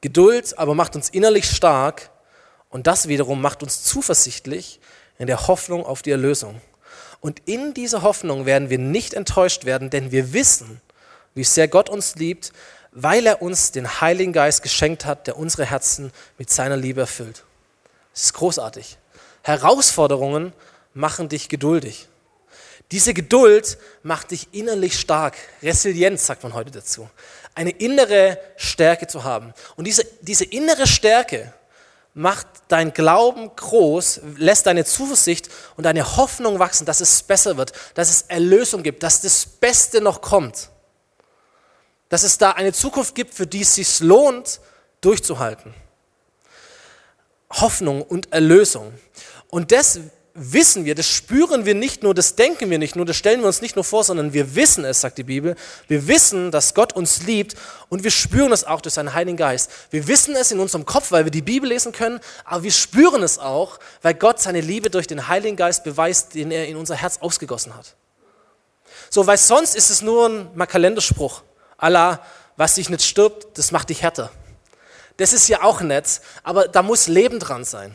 Geduld 0.00 0.56
aber 0.56 0.74
macht 0.74 0.96
uns 0.96 1.10
innerlich 1.10 1.50
stark 1.50 2.08
und 2.70 2.86
das 2.86 3.08
wiederum 3.08 3.42
macht 3.42 3.62
uns 3.62 3.82
zuversichtlich 3.84 4.80
in 5.18 5.26
der 5.26 5.48
Hoffnung 5.48 5.84
auf 5.84 6.00
die 6.00 6.12
Erlösung. 6.12 6.62
Und 7.20 7.42
in 7.44 7.74
dieser 7.74 8.00
Hoffnung 8.00 8.46
werden 8.46 8.70
wir 8.70 8.78
nicht 8.78 9.12
enttäuscht 9.12 9.66
werden, 9.66 9.90
denn 9.90 10.12
wir 10.12 10.32
wissen, 10.32 10.80
wie 11.38 11.44
sehr 11.44 11.68
Gott 11.68 11.88
uns 11.88 12.16
liebt, 12.16 12.52
weil 12.92 13.26
er 13.26 13.42
uns 13.42 13.72
den 13.72 14.00
Heiligen 14.00 14.32
Geist 14.32 14.62
geschenkt 14.62 15.04
hat, 15.04 15.26
der 15.26 15.38
unsere 15.38 15.64
Herzen 15.64 16.12
mit 16.36 16.50
seiner 16.50 16.76
Liebe 16.76 17.00
erfüllt. 17.00 17.44
Das 18.12 18.24
ist 18.24 18.34
großartig. 18.34 18.98
Herausforderungen 19.42 20.52
machen 20.94 21.28
dich 21.28 21.48
geduldig. 21.48 22.08
Diese 22.90 23.14
Geduld 23.14 23.78
macht 24.02 24.32
dich 24.32 24.48
innerlich 24.52 24.98
stark. 24.98 25.36
Resilienz 25.62 26.26
sagt 26.26 26.42
man 26.42 26.54
heute 26.54 26.70
dazu. 26.70 27.08
Eine 27.54 27.70
innere 27.70 28.38
Stärke 28.56 29.06
zu 29.06 29.24
haben. 29.24 29.52
Und 29.76 29.86
diese, 29.86 30.04
diese 30.22 30.44
innere 30.44 30.86
Stärke 30.86 31.52
macht 32.14 32.46
dein 32.68 32.92
Glauben 32.92 33.54
groß, 33.54 34.22
lässt 34.38 34.66
deine 34.66 34.84
Zuversicht 34.84 35.50
und 35.76 35.84
deine 35.84 36.16
Hoffnung 36.16 36.58
wachsen, 36.58 36.84
dass 36.84 37.00
es 37.00 37.22
besser 37.22 37.56
wird, 37.56 37.72
dass 37.94 38.10
es 38.10 38.22
Erlösung 38.22 38.82
gibt, 38.82 39.02
dass 39.02 39.20
das 39.20 39.46
Beste 39.46 40.00
noch 40.00 40.20
kommt 40.20 40.70
dass 42.08 42.22
es 42.22 42.38
da 42.38 42.52
eine 42.52 42.72
Zukunft 42.72 43.14
gibt, 43.14 43.34
für 43.34 43.46
die 43.46 43.62
es 43.62 43.74
sich 43.74 44.00
lohnt, 44.00 44.60
durchzuhalten. 45.00 45.74
Hoffnung 47.50 48.02
und 48.02 48.32
Erlösung. 48.32 48.92
Und 49.48 49.72
das 49.72 50.00
wissen 50.40 50.84
wir, 50.84 50.94
das 50.94 51.08
spüren 51.08 51.64
wir 51.64 51.74
nicht 51.74 52.02
nur, 52.02 52.14
das 52.14 52.36
denken 52.36 52.70
wir 52.70 52.78
nicht 52.78 52.94
nur, 52.94 53.04
das 53.04 53.16
stellen 53.16 53.40
wir 53.40 53.48
uns 53.48 53.60
nicht 53.60 53.74
nur 53.74 53.84
vor, 53.84 54.04
sondern 54.04 54.32
wir 54.32 54.54
wissen 54.54 54.84
es, 54.84 55.00
sagt 55.00 55.18
die 55.18 55.24
Bibel. 55.24 55.56
Wir 55.88 56.06
wissen, 56.06 56.50
dass 56.50 56.74
Gott 56.74 56.92
uns 56.92 57.24
liebt 57.24 57.56
und 57.88 58.04
wir 58.04 58.10
spüren 58.10 58.52
es 58.52 58.64
auch 58.64 58.80
durch 58.80 58.94
seinen 58.94 59.14
Heiligen 59.14 59.36
Geist. 59.36 59.70
Wir 59.90 60.06
wissen 60.06 60.36
es 60.36 60.52
in 60.52 60.60
unserem 60.60 60.84
Kopf, 60.84 61.10
weil 61.10 61.24
wir 61.24 61.32
die 61.32 61.42
Bibel 61.42 61.68
lesen 61.68 61.92
können, 61.92 62.20
aber 62.44 62.62
wir 62.62 62.70
spüren 62.70 63.22
es 63.22 63.38
auch, 63.38 63.78
weil 64.02 64.14
Gott 64.14 64.40
seine 64.40 64.60
Liebe 64.60 64.90
durch 64.90 65.06
den 65.06 65.28
Heiligen 65.28 65.56
Geist 65.56 65.82
beweist, 65.82 66.34
den 66.34 66.50
er 66.50 66.68
in 66.68 66.76
unser 66.76 66.94
Herz 66.94 67.18
ausgegossen 67.18 67.74
hat. 67.74 67.96
So, 69.10 69.26
weil 69.26 69.38
sonst 69.38 69.74
ist 69.74 69.90
es 69.90 70.02
nur 70.02 70.28
ein 70.28 70.68
Kalenderspruch. 70.68 71.42
Allah, 71.78 72.22
was 72.56 72.74
dich 72.74 72.90
nicht 72.90 73.02
stirbt, 73.02 73.56
das 73.56 73.72
macht 73.72 73.88
dich 73.88 74.02
härter. 74.02 74.30
Das 75.16 75.32
ist 75.32 75.48
ja 75.48 75.62
auch 75.62 75.80
nett, 75.80 76.20
aber 76.42 76.68
da 76.68 76.82
muss 76.82 77.08
Leben 77.08 77.40
dran 77.40 77.64
sein. 77.64 77.94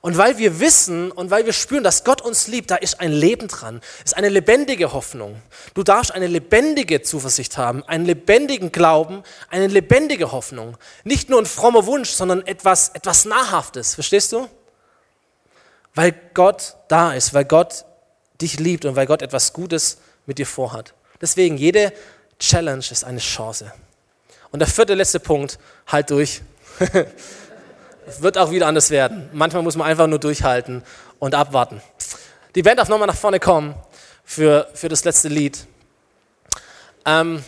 Und 0.00 0.16
weil 0.18 0.38
wir 0.38 0.60
wissen 0.60 1.10
und 1.10 1.30
weil 1.30 1.46
wir 1.46 1.52
spüren, 1.52 1.82
dass 1.82 2.04
Gott 2.04 2.20
uns 2.20 2.46
liebt, 2.46 2.70
da 2.70 2.76
ist 2.76 3.00
ein 3.00 3.10
Leben 3.10 3.48
dran. 3.48 3.80
ist 4.04 4.16
eine 4.16 4.28
lebendige 4.28 4.92
Hoffnung. 4.92 5.42
Du 5.74 5.82
darfst 5.82 6.12
eine 6.12 6.28
lebendige 6.28 7.02
Zuversicht 7.02 7.58
haben, 7.58 7.82
einen 7.84 8.06
lebendigen 8.06 8.70
Glauben, 8.70 9.24
eine 9.50 9.66
lebendige 9.66 10.30
Hoffnung. 10.30 10.76
Nicht 11.02 11.28
nur 11.28 11.40
ein 11.40 11.46
frommer 11.46 11.86
Wunsch, 11.86 12.10
sondern 12.10 12.46
etwas, 12.46 12.90
etwas 12.90 13.24
Nahrhaftes. 13.24 13.94
Verstehst 13.94 14.32
du? 14.32 14.48
Weil 15.94 16.14
Gott 16.34 16.76
da 16.88 17.12
ist, 17.12 17.34
weil 17.34 17.44
Gott 17.44 17.84
dich 18.40 18.60
liebt 18.60 18.84
und 18.84 18.94
weil 18.94 19.06
Gott 19.06 19.22
etwas 19.22 19.52
Gutes 19.52 19.98
mit 20.26 20.38
dir 20.38 20.46
vorhat. 20.46 20.94
Deswegen, 21.20 21.56
jede 21.56 21.92
Challenge 22.38 22.84
ist 22.90 23.04
eine 23.04 23.18
Chance. 23.18 23.72
Und 24.50 24.60
der 24.60 24.68
vierte, 24.68 24.94
letzte 24.94 25.20
Punkt, 25.20 25.58
halt 25.86 26.10
durch. 26.10 26.42
Wird 28.20 28.38
auch 28.38 28.50
wieder 28.50 28.68
anders 28.68 28.90
werden. 28.90 29.28
Manchmal 29.32 29.62
muss 29.62 29.76
man 29.76 29.86
einfach 29.86 30.06
nur 30.06 30.20
durchhalten 30.20 30.84
und 31.18 31.34
abwarten. 31.34 31.82
Die 32.54 32.62
Band 32.62 32.78
darf 32.78 32.88
nochmal 32.88 33.08
nach 33.08 33.16
vorne 33.16 33.40
kommen 33.40 33.74
für, 34.24 34.68
für 34.74 34.88
das 34.88 35.04
letzte 35.04 35.28
Lied. 35.28 35.66
Ähm, 37.04 37.42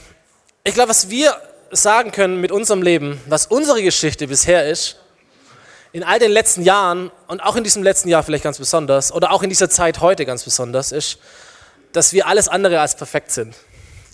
ich 0.64 0.74
glaube, 0.74 0.90
was 0.90 1.10
wir 1.10 1.36
sagen 1.70 2.12
können 2.12 2.40
mit 2.40 2.50
unserem 2.50 2.82
Leben, 2.82 3.20
was 3.26 3.46
unsere 3.46 3.82
Geschichte 3.82 4.26
bisher 4.26 4.68
ist, 4.68 4.96
in 5.92 6.04
all 6.04 6.18
den 6.18 6.30
letzten 6.30 6.62
Jahren 6.62 7.10
und 7.26 7.40
auch 7.40 7.56
in 7.56 7.64
diesem 7.64 7.82
letzten 7.82 8.08
Jahr 8.08 8.22
vielleicht 8.22 8.44
ganz 8.44 8.58
besonders 8.58 9.12
oder 9.12 9.32
auch 9.32 9.42
in 9.42 9.48
dieser 9.48 9.70
Zeit 9.70 10.00
heute 10.00 10.26
ganz 10.26 10.44
besonders 10.44 10.92
ist, 10.92 11.18
dass 11.92 12.12
wir 12.12 12.26
alles 12.26 12.48
andere 12.48 12.80
als 12.80 12.96
perfekt 12.96 13.30
sind. 13.30 13.54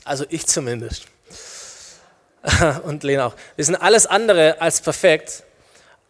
Also 0.05 0.24
ich 0.28 0.46
zumindest. 0.46 1.07
Und 2.84 3.02
Lena 3.02 3.26
auch. 3.26 3.34
Wir 3.57 3.64
sind 3.64 3.76
alles 3.76 4.07
andere 4.07 4.61
als 4.61 4.80
perfekt. 4.80 5.44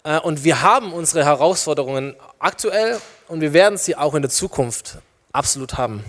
Äh, 0.05 0.19
und 0.21 0.45
wir 0.45 0.63
haben 0.63 0.93
unsere 0.93 1.25
Herausforderungen 1.25 2.15
aktuell 2.39 3.01
und 3.29 3.41
wir 3.41 3.53
werden 3.53 3.79
sie 3.79 3.97
auch 3.97 4.15
in 4.15 4.23
der 4.23 4.31
Zukunft 4.31 4.99
absolut 5.33 5.79
haben. 5.79 6.05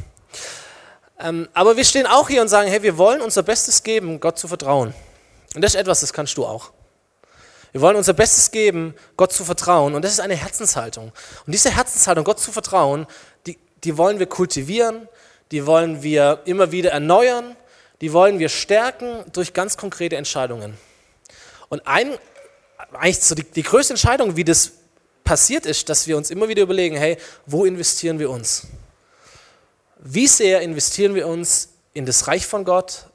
Ähm, 1.20 1.48
aber 1.54 1.78
wir 1.78 1.86
stehen 1.86 2.06
auch 2.06 2.28
hier 2.28 2.42
und 2.42 2.50
sagen, 2.50 2.70
hey, 2.70 2.84
wir 2.84 2.98
wollen 2.98 3.22
unser 3.22 3.42
Bestes 3.42 3.84
geben, 3.84 4.20
Gott 4.20 4.38
zu 4.38 4.48
vertrauen. 4.48 4.94
Und 5.56 5.62
das 5.62 5.74
ist 5.76 5.80
etwas, 5.80 6.02
das 6.02 6.12
kannst 6.12 6.36
du 6.38 6.46
auch. 6.46 6.72
Wir 7.72 7.82
wollen 7.82 7.96
unser 7.96 8.14
Bestes 8.14 8.52
geben, 8.52 8.94
Gott 9.16 9.32
zu 9.32 9.46
vertrauen. 9.46 9.96
Und 9.96 10.04
das 10.04 10.12
ist 10.12 10.20
eine 10.20 10.36
Herzenshaltung. 10.36 11.12
Und 11.46 11.54
diese 11.54 11.72
Herzenshaltung, 11.72 12.26
Gott 12.26 12.40
zu 12.40 12.52
vertrauen, 12.52 13.08
die, 13.48 13.58
die 13.84 13.98
wollen 13.98 14.20
wir 14.20 14.28
kultivieren, 14.28 15.08
die 15.52 15.66
wollen 15.66 16.04
wir 16.04 16.42
immer 16.46 16.72
wieder 16.72 16.92
erneuern, 16.92 17.56
die 18.02 18.14
wollen 18.14 18.40
wir 18.40 18.50
stärken 18.50 19.24
durch 19.34 19.54
ganz 19.54 19.78
konkrete 19.78 20.16
Entscheidungen. 20.16 20.78
Und 21.70 21.88
ein 21.88 22.18
eigentlich 22.92 23.20
so 23.20 23.36
die, 23.36 23.44
die 23.44 23.64
größte 23.64 23.94
Entscheidung, 23.94 24.36
wie 24.36 24.44
das 24.44 24.72
passiert 25.24 25.66
ist, 25.66 25.90
dass 25.90 26.08
wir 26.08 26.18
uns 26.18 26.30
immer 26.30 26.48
wieder 26.48 26.64
überlegen, 26.64 26.96
hey, 26.96 27.18
wo 27.46 27.66
investieren 27.66 28.20
wir 28.20 28.30
uns? 28.30 28.68
Wie 30.00 30.28
sehr 30.28 30.62
investieren 30.62 31.16
wir 31.16 31.28
uns 31.28 31.70
in 31.94 32.06
das 32.06 32.28
Reich 32.28 32.46
von 32.46 32.64
Gott 32.64 33.08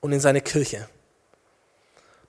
und 0.00 0.12
in 0.12 0.20
seine 0.20 0.40
Kirche? 0.40 0.88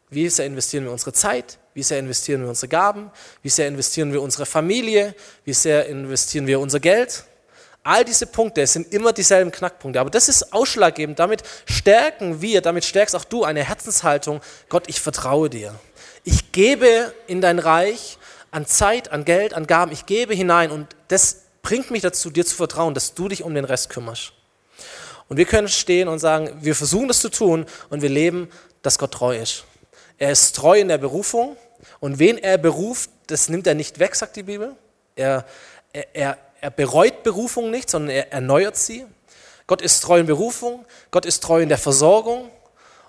Wie 0.10 0.28
sehr 0.30 0.45
investieren 0.45 0.86
wir 0.86 0.91
unsere 0.91 1.14
Zeit? 1.14 1.60
Wie 1.74 1.84
sehr 1.84 1.99
investieren 1.99 2.41
wir 2.41 2.49
unsere 2.49 2.70
Gaben? 2.70 3.12
Wie 3.43 3.49
sehr 3.49 3.68
investieren 3.68 4.12
wir 4.12 4.22
unsere 4.22 4.45
Familie? 4.45 5.14
Wie 5.43 5.53
sehr 5.53 5.86
investieren 5.88 6.47
wir 6.47 6.60
unser 6.60 6.80
Geld? 6.80 7.26
All 7.88 8.03
diese 8.03 8.25
Punkte 8.25 8.67
sind 8.67 8.91
immer 8.91 9.13
dieselben 9.13 9.49
Knackpunkte. 9.49 10.01
Aber 10.01 10.09
das 10.09 10.27
ist 10.27 10.51
ausschlaggebend. 10.51 11.19
Damit 11.19 11.43
stärken 11.65 12.41
wir, 12.41 12.59
damit 12.59 12.83
stärkst 12.83 13.15
auch 13.15 13.23
du 13.23 13.45
eine 13.45 13.63
Herzenshaltung. 13.63 14.41
Gott, 14.67 14.89
ich 14.89 14.99
vertraue 14.99 15.49
dir. 15.49 15.73
Ich 16.25 16.51
gebe 16.51 17.13
in 17.27 17.39
dein 17.39 17.59
Reich 17.59 18.17
an 18.51 18.65
Zeit, 18.65 19.13
an 19.13 19.23
Geld, 19.23 19.53
an 19.53 19.67
Gaben, 19.67 19.93
ich 19.93 20.05
gebe 20.05 20.33
hinein 20.33 20.69
und 20.69 20.97
das 21.07 21.43
bringt 21.61 21.89
mich 21.89 22.01
dazu, 22.01 22.29
dir 22.29 22.45
zu 22.45 22.57
vertrauen, 22.57 22.93
dass 22.93 23.13
du 23.13 23.29
dich 23.29 23.41
um 23.41 23.55
den 23.55 23.63
Rest 23.63 23.89
kümmerst. 23.89 24.33
Und 25.29 25.38
wir 25.38 25.45
können 25.45 25.69
stehen 25.69 26.09
und 26.09 26.19
sagen, 26.19 26.51
wir 26.59 26.75
versuchen 26.75 27.07
das 27.07 27.21
zu 27.21 27.29
tun 27.29 27.65
und 27.89 28.01
wir 28.01 28.09
leben, 28.09 28.49
dass 28.81 28.99
Gott 28.99 29.13
treu 29.13 29.38
ist. 29.38 29.63
Er 30.17 30.33
ist 30.33 30.57
treu 30.57 30.77
in 30.77 30.89
der 30.89 30.97
Berufung 30.97 31.55
und 32.01 32.19
wen 32.19 32.38
er 32.38 32.57
beruft, 32.57 33.09
das 33.27 33.47
nimmt 33.47 33.65
er 33.65 33.75
nicht 33.75 33.99
weg, 33.99 34.13
sagt 34.13 34.35
die 34.35 34.43
Bibel. 34.43 34.75
Er, 35.15 35.45
er, 35.93 36.13
er, 36.13 36.38
er 36.68 36.72
bereut 36.72 37.24
Berufung 37.24 37.72
nicht, 37.72 37.89
sondern 37.89 38.09
er 38.09 38.34
erneuert 38.34 38.76
sie. 38.76 39.05
Gott 39.68 39.82
ist 39.82 40.01
treu 40.01 40.20
in 40.20 40.26
Berufung, 40.26 40.84
Gott 41.11 41.26
ist 41.26 41.41
treu 41.41 41.61
in 41.61 41.70
der 41.70 41.78
Versorgung 41.78 42.49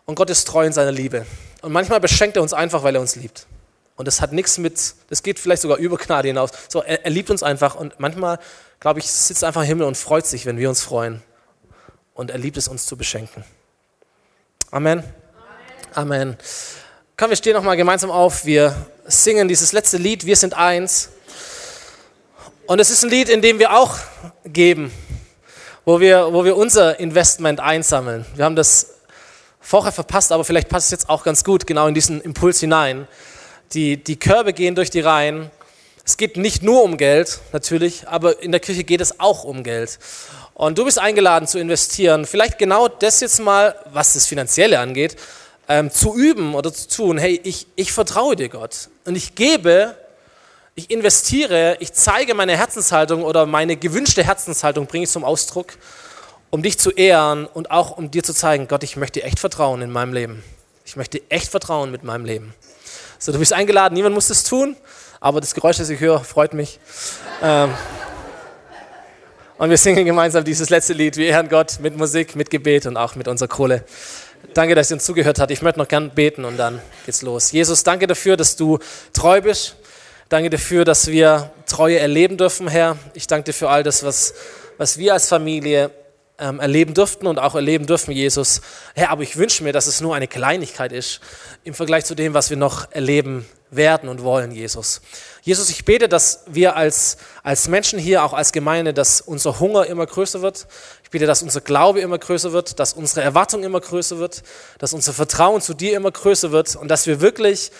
und 0.05 0.15
Gott 0.15 0.31
ist 0.31 0.47
treu 0.47 0.65
in 0.65 0.73
seiner 0.73 0.93
Liebe. 0.93 1.27
Und 1.63 1.73
manchmal 1.73 1.99
beschenkt 1.99 2.37
er 2.37 2.43
uns 2.43 2.53
einfach, 2.53 2.85
weil 2.85 2.95
er 2.95 3.01
uns 3.01 3.17
liebt. 3.17 3.49
Und 3.97 4.07
das 4.07 4.21
hat 4.21 4.33
nichts 4.33 4.59
mit, 4.59 4.95
das 5.11 5.25
geht 5.25 5.41
vielleicht 5.41 5.63
sogar 5.63 5.79
über 5.79 5.97
Gnade 5.97 6.29
hinaus. 6.29 6.51
So, 6.69 6.85
er, 6.85 7.05
er 7.05 7.11
liebt 7.11 7.31
uns 7.31 7.43
einfach 7.43 7.75
und 7.75 7.99
manchmal, 7.99 8.39
glaube 8.79 9.01
ich, 9.01 9.11
sitzt 9.11 9.43
er 9.43 9.49
einfach 9.49 9.63
im 9.63 9.67
Himmel 9.67 9.89
und 9.89 9.97
freut 9.97 10.25
sich, 10.25 10.47
wenn 10.47 10.57
wir 10.57 10.69
uns 10.69 10.81
freuen. 10.83 11.21
Und 12.15 12.31
er 12.31 12.39
liebt 12.39 12.59
es, 12.59 12.69
uns 12.69 12.87
zu 12.87 12.97
beschenken. 12.97 13.43
Amen. 14.71 15.03
Amen. 15.95 16.13
Amen. 16.13 16.37
Komm, 17.17 17.31
wir 17.31 17.37
stehen 17.37 17.55
nochmal 17.55 17.77
gemeinsam 17.77 18.13
auf. 18.13 18.45
Wir 18.45 18.87
singen 19.05 19.49
dieses 19.49 19.73
letzte 19.73 19.97
Lied, 19.97 20.25
Wir 20.25 20.37
sind 20.37 20.55
eins. 20.55 21.11
Und 22.69 22.81
es 22.81 22.91
ist 22.91 23.03
ein 23.03 23.09
Lied, 23.09 23.31
in 23.31 23.41
dem 23.41 23.59
wir 23.59 23.75
auch 23.75 23.97
geben, 24.45 24.93
wo 25.87 26.01
wir, 26.01 26.35
wo 26.35 26.45
wir 26.45 26.55
unser 26.55 27.01
Investment 27.01 27.61
einsammeln. 27.61 28.27
Wir 28.35 28.45
haben 28.45 28.57
das 28.57 28.99
vorher 29.59 29.91
verpasst, 29.91 30.33
aber 30.33 30.45
vielleicht 30.45 30.69
passt 30.69 30.89
es 30.89 30.91
jetzt 30.91 31.09
auch 31.09 31.25
ganz 31.25 31.45
gut 31.45 31.67
genau 31.67 31.87
in 31.87 31.95
diesen 31.95 32.21
Impuls 32.21 32.61
hinein. 32.61 33.09
Die, 33.73 33.97
die 33.97 34.19
Körbe 34.19 34.53
gehen 34.53 34.75
durch 34.75 34.91
die 34.91 35.01
Reihen. 35.01 35.51
Es 36.05 36.19
geht 36.19 36.37
nicht 36.37 36.63
nur 36.63 36.83
um 36.83 36.99
Geld, 36.99 37.41
natürlich, 37.55 38.07
aber 38.07 38.43
in 38.43 38.53
der 38.53 38.61
Kirche 38.61 38.85
geht 38.85 39.01
es 39.01 39.19
auch 39.19 39.45
um 39.45 39.63
Geld. 39.63 39.99
Und 40.53 40.77
du 40.77 40.85
bist 40.85 40.99
eingeladen 40.99 41.49
zu 41.49 41.59
investieren. 41.59 42.27
Vielleicht 42.27 42.59
genau 42.59 42.87
das 42.87 43.21
jetzt 43.21 43.41
mal, 43.41 43.77
was 43.95 44.13
das 44.13 44.27
Finanzielle 44.27 44.79
angeht, 44.79 45.17
ähm, 45.71 45.91
zu 45.91 46.15
üben 46.15 46.55
oder 46.55 46.71
zu 46.71 46.87
tun. 46.87 47.17
Hey, 47.17 47.41
ich, 47.45 47.67
ich 47.77 47.93
vertraue 47.93 48.37
dir, 48.37 48.51
Gott. 48.51 48.91
Und 49.07 49.17
ich 49.17 49.35
gebe, 49.35 49.97
ich 50.79 50.91
investiere, 50.91 51.77
ich 51.81 51.93
zeige 51.93 52.35
meine 52.35 52.57
Herzenshaltung 52.57 53.25
oder 53.25 53.47
meine 53.47 53.77
gewünschte 53.77 54.23
Herzenshaltung, 54.23 54.87
bringe 54.87 55.05
ich 55.05 55.11
zum 55.11 55.25
Ausdruck 55.25 55.73
um 56.51 56.63
dich 56.63 56.79
zu 56.79 56.91
ehren 56.93 57.47
und 57.47 57.71
auch 57.73 57.97
um 57.97 58.11
dir 58.11 58.23
zu 58.23 58.33
zeigen, 58.33 58.69
Gott, 58.69 58.85
ich 58.85 58.97
möchte 58.97 59.23
echt 59.25 59.41
vertrauen 59.41 59.83
in 59.83 59.91
meinem 59.91 60.13
Leben. 60.13 60.45
Ich 60.87 60.97
möchte 60.97 61.21
echt 61.31 61.51
vertrauen 61.51 61.91
mit 61.91 62.05
meinem 62.05 62.25
Leben. 62.25 62.55
So, 63.19 63.33
du 63.33 63.39
bist 63.41 63.53
eingeladen, 63.53 63.95
niemand 63.95 64.15
muss 64.15 64.29
das 64.29 64.45
tun, 64.45 64.77
aber 65.21 65.41
das 65.41 65.53
Geräusch, 65.53 65.79
das 65.79 65.91
ich 65.91 65.99
höre, 65.99 66.21
freut 66.21 66.55
mich. 66.55 66.79
Ähm, 67.43 67.75
und 69.59 69.69
wir 69.69 69.77
singen 69.77 70.07
gemeinsam 70.07 70.45
dieses 70.45 70.71
letzte 70.71 70.93
Lied. 70.93 71.17
Wir 71.17 71.27
ehren 71.27 71.49
Gott 71.49 71.81
mit 71.81 71.97
Musik, 71.97 72.37
mit 72.37 72.51
Gebet 72.51 72.87
und 72.87 72.97
auch 72.97 73.17
mit 73.17 73.27
unserer 73.27 73.49
Kohle. 73.49 73.85
Danke, 74.55 74.77
dass 74.77 74.91
ihr 74.91 74.95
uns 74.95 75.05
zugehört 75.05 75.41
habt. 75.41 75.51
Ich 75.51 75.61
möchte 75.61 75.81
noch 75.81 75.89
gern 75.89 76.11
beten 76.11 76.45
und 76.45 76.57
dann 76.57 76.81
geht's 77.05 77.23
los. 77.23 77.51
Jesus, 77.51 77.83
danke 77.83 78.07
dafür, 78.07 78.37
dass 78.37 78.55
du 78.55 78.79
treu 79.13 79.41
bist. 79.41 79.75
Danke 80.29 80.51
dafür, 80.51 80.85
dass 80.85 81.07
wir 81.07 81.53
Treue 81.65 81.99
erleben 81.99 82.37
dürfen, 82.37 82.69
Herr. 82.69 82.99
Ich 83.15 83.27
danke 83.27 83.45
dir 83.45 83.55
für 83.55 83.71
all 83.71 83.83
das, 83.83 84.03
was, 84.03 84.35
was 84.77 84.99
wir 84.99 85.15
als 85.15 85.27
Familie 85.27 85.91
ähm, 86.39 86.61
erleben 86.61 86.93
durften 86.93 87.27
und 87.27 87.39
auch 87.39 87.55
erleben 87.55 87.87
dürfen, 87.87 88.13
Jesus. 88.13 88.61
Herr, 88.95 89.09
aber 89.09 89.23
ich 89.23 89.39
wünsche 89.39 89.65
mir, 89.65 89.73
dass 89.73 89.87
es 89.87 90.03
nur 90.03 90.15
eine 90.15 90.29
Kleinigkeit 90.29 90.93
ist 90.93 91.21
im 91.65 91.73
Vergleich 91.73 92.05
zu 92.05 92.15
dem, 92.15 92.35
was 92.35 92.51
wir 92.51 92.59
noch 92.59 92.93
erleben 92.93 93.47
werden 93.71 94.11
und 94.11 94.23
wollen, 94.23 94.51
Jesus. 94.51 95.01
Jesus, 95.41 95.71
ich 95.71 95.87
bete, 95.87 96.11
dass 96.11 96.45
wir 96.47 96.77
als, 96.77 97.17
als 97.43 97.67
Menschen 97.67 97.99
hier, 97.99 98.23
auch 98.23 98.35
als 98.35 98.53
Gemeinde, 98.53 98.93
dass 98.93 99.23
unser 99.23 99.61
Hunger 99.61 99.87
immer 99.87 100.05
größer 100.05 100.43
wird. 100.43 100.67
Ich 101.05 101.11
bete, 101.11 101.25
dass 101.25 101.43
unser 101.43 101.63
Glaube 101.63 102.01
immer 102.01 102.19
größer 102.19 102.53
wird, 102.53 102.79
dass 102.79 102.93
unsere 102.93 103.23
Erwartung 103.23 103.65
immer 103.65 103.81
größer 103.81 104.19
wird, 104.19 104.43
dass 104.77 104.93
unser 104.93 105.15
Vertrauen 105.15 105.63
zu 105.63 105.73
dir 105.73 105.97
immer 105.97 106.11
größer 106.11 106.53
wird 106.53 106.77
und 106.77 106.89
dass 106.89 107.07
wir 107.07 107.23
wirklich 107.23 107.73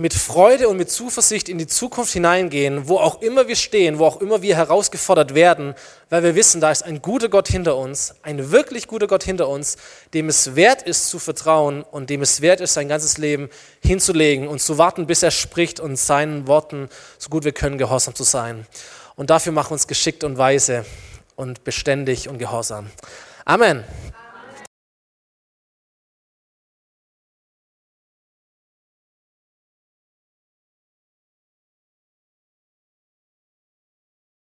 mit 0.00 0.14
Freude 0.14 0.68
und 0.68 0.76
mit 0.76 0.92
Zuversicht 0.92 1.48
in 1.48 1.58
die 1.58 1.66
Zukunft 1.66 2.12
hineingehen, 2.12 2.86
wo 2.86 2.98
auch 2.98 3.20
immer 3.20 3.48
wir 3.48 3.56
stehen, 3.56 3.98
wo 3.98 4.06
auch 4.06 4.20
immer 4.20 4.42
wir 4.42 4.54
herausgefordert 4.54 5.34
werden, 5.34 5.74
weil 6.08 6.22
wir 6.22 6.36
wissen, 6.36 6.60
da 6.60 6.70
ist 6.70 6.84
ein 6.84 7.02
guter 7.02 7.28
Gott 7.28 7.48
hinter 7.48 7.76
uns, 7.76 8.14
ein 8.22 8.52
wirklich 8.52 8.86
guter 8.86 9.08
Gott 9.08 9.24
hinter 9.24 9.48
uns, 9.48 9.76
dem 10.14 10.28
es 10.28 10.54
wert 10.54 10.82
ist 10.82 11.08
zu 11.08 11.18
vertrauen 11.18 11.82
und 11.82 12.10
dem 12.10 12.22
es 12.22 12.40
wert 12.40 12.60
ist, 12.60 12.74
sein 12.74 12.86
ganzes 12.86 13.18
Leben 13.18 13.50
hinzulegen 13.82 14.46
und 14.46 14.60
zu 14.60 14.78
warten, 14.78 15.08
bis 15.08 15.24
er 15.24 15.32
spricht 15.32 15.80
und 15.80 15.96
seinen 15.96 16.46
Worten, 16.46 16.88
so 17.18 17.28
gut 17.28 17.42
wir 17.42 17.52
können, 17.52 17.76
gehorsam 17.76 18.14
zu 18.14 18.22
sein. 18.22 18.68
Und 19.16 19.30
dafür 19.30 19.50
mach 19.50 19.72
uns 19.72 19.88
geschickt 19.88 20.22
und 20.22 20.38
weise 20.38 20.84
und 21.34 21.64
beständig 21.64 22.28
und 22.28 22.38
gehorsam. 22.38 22.88
Amen. 23.44 23.82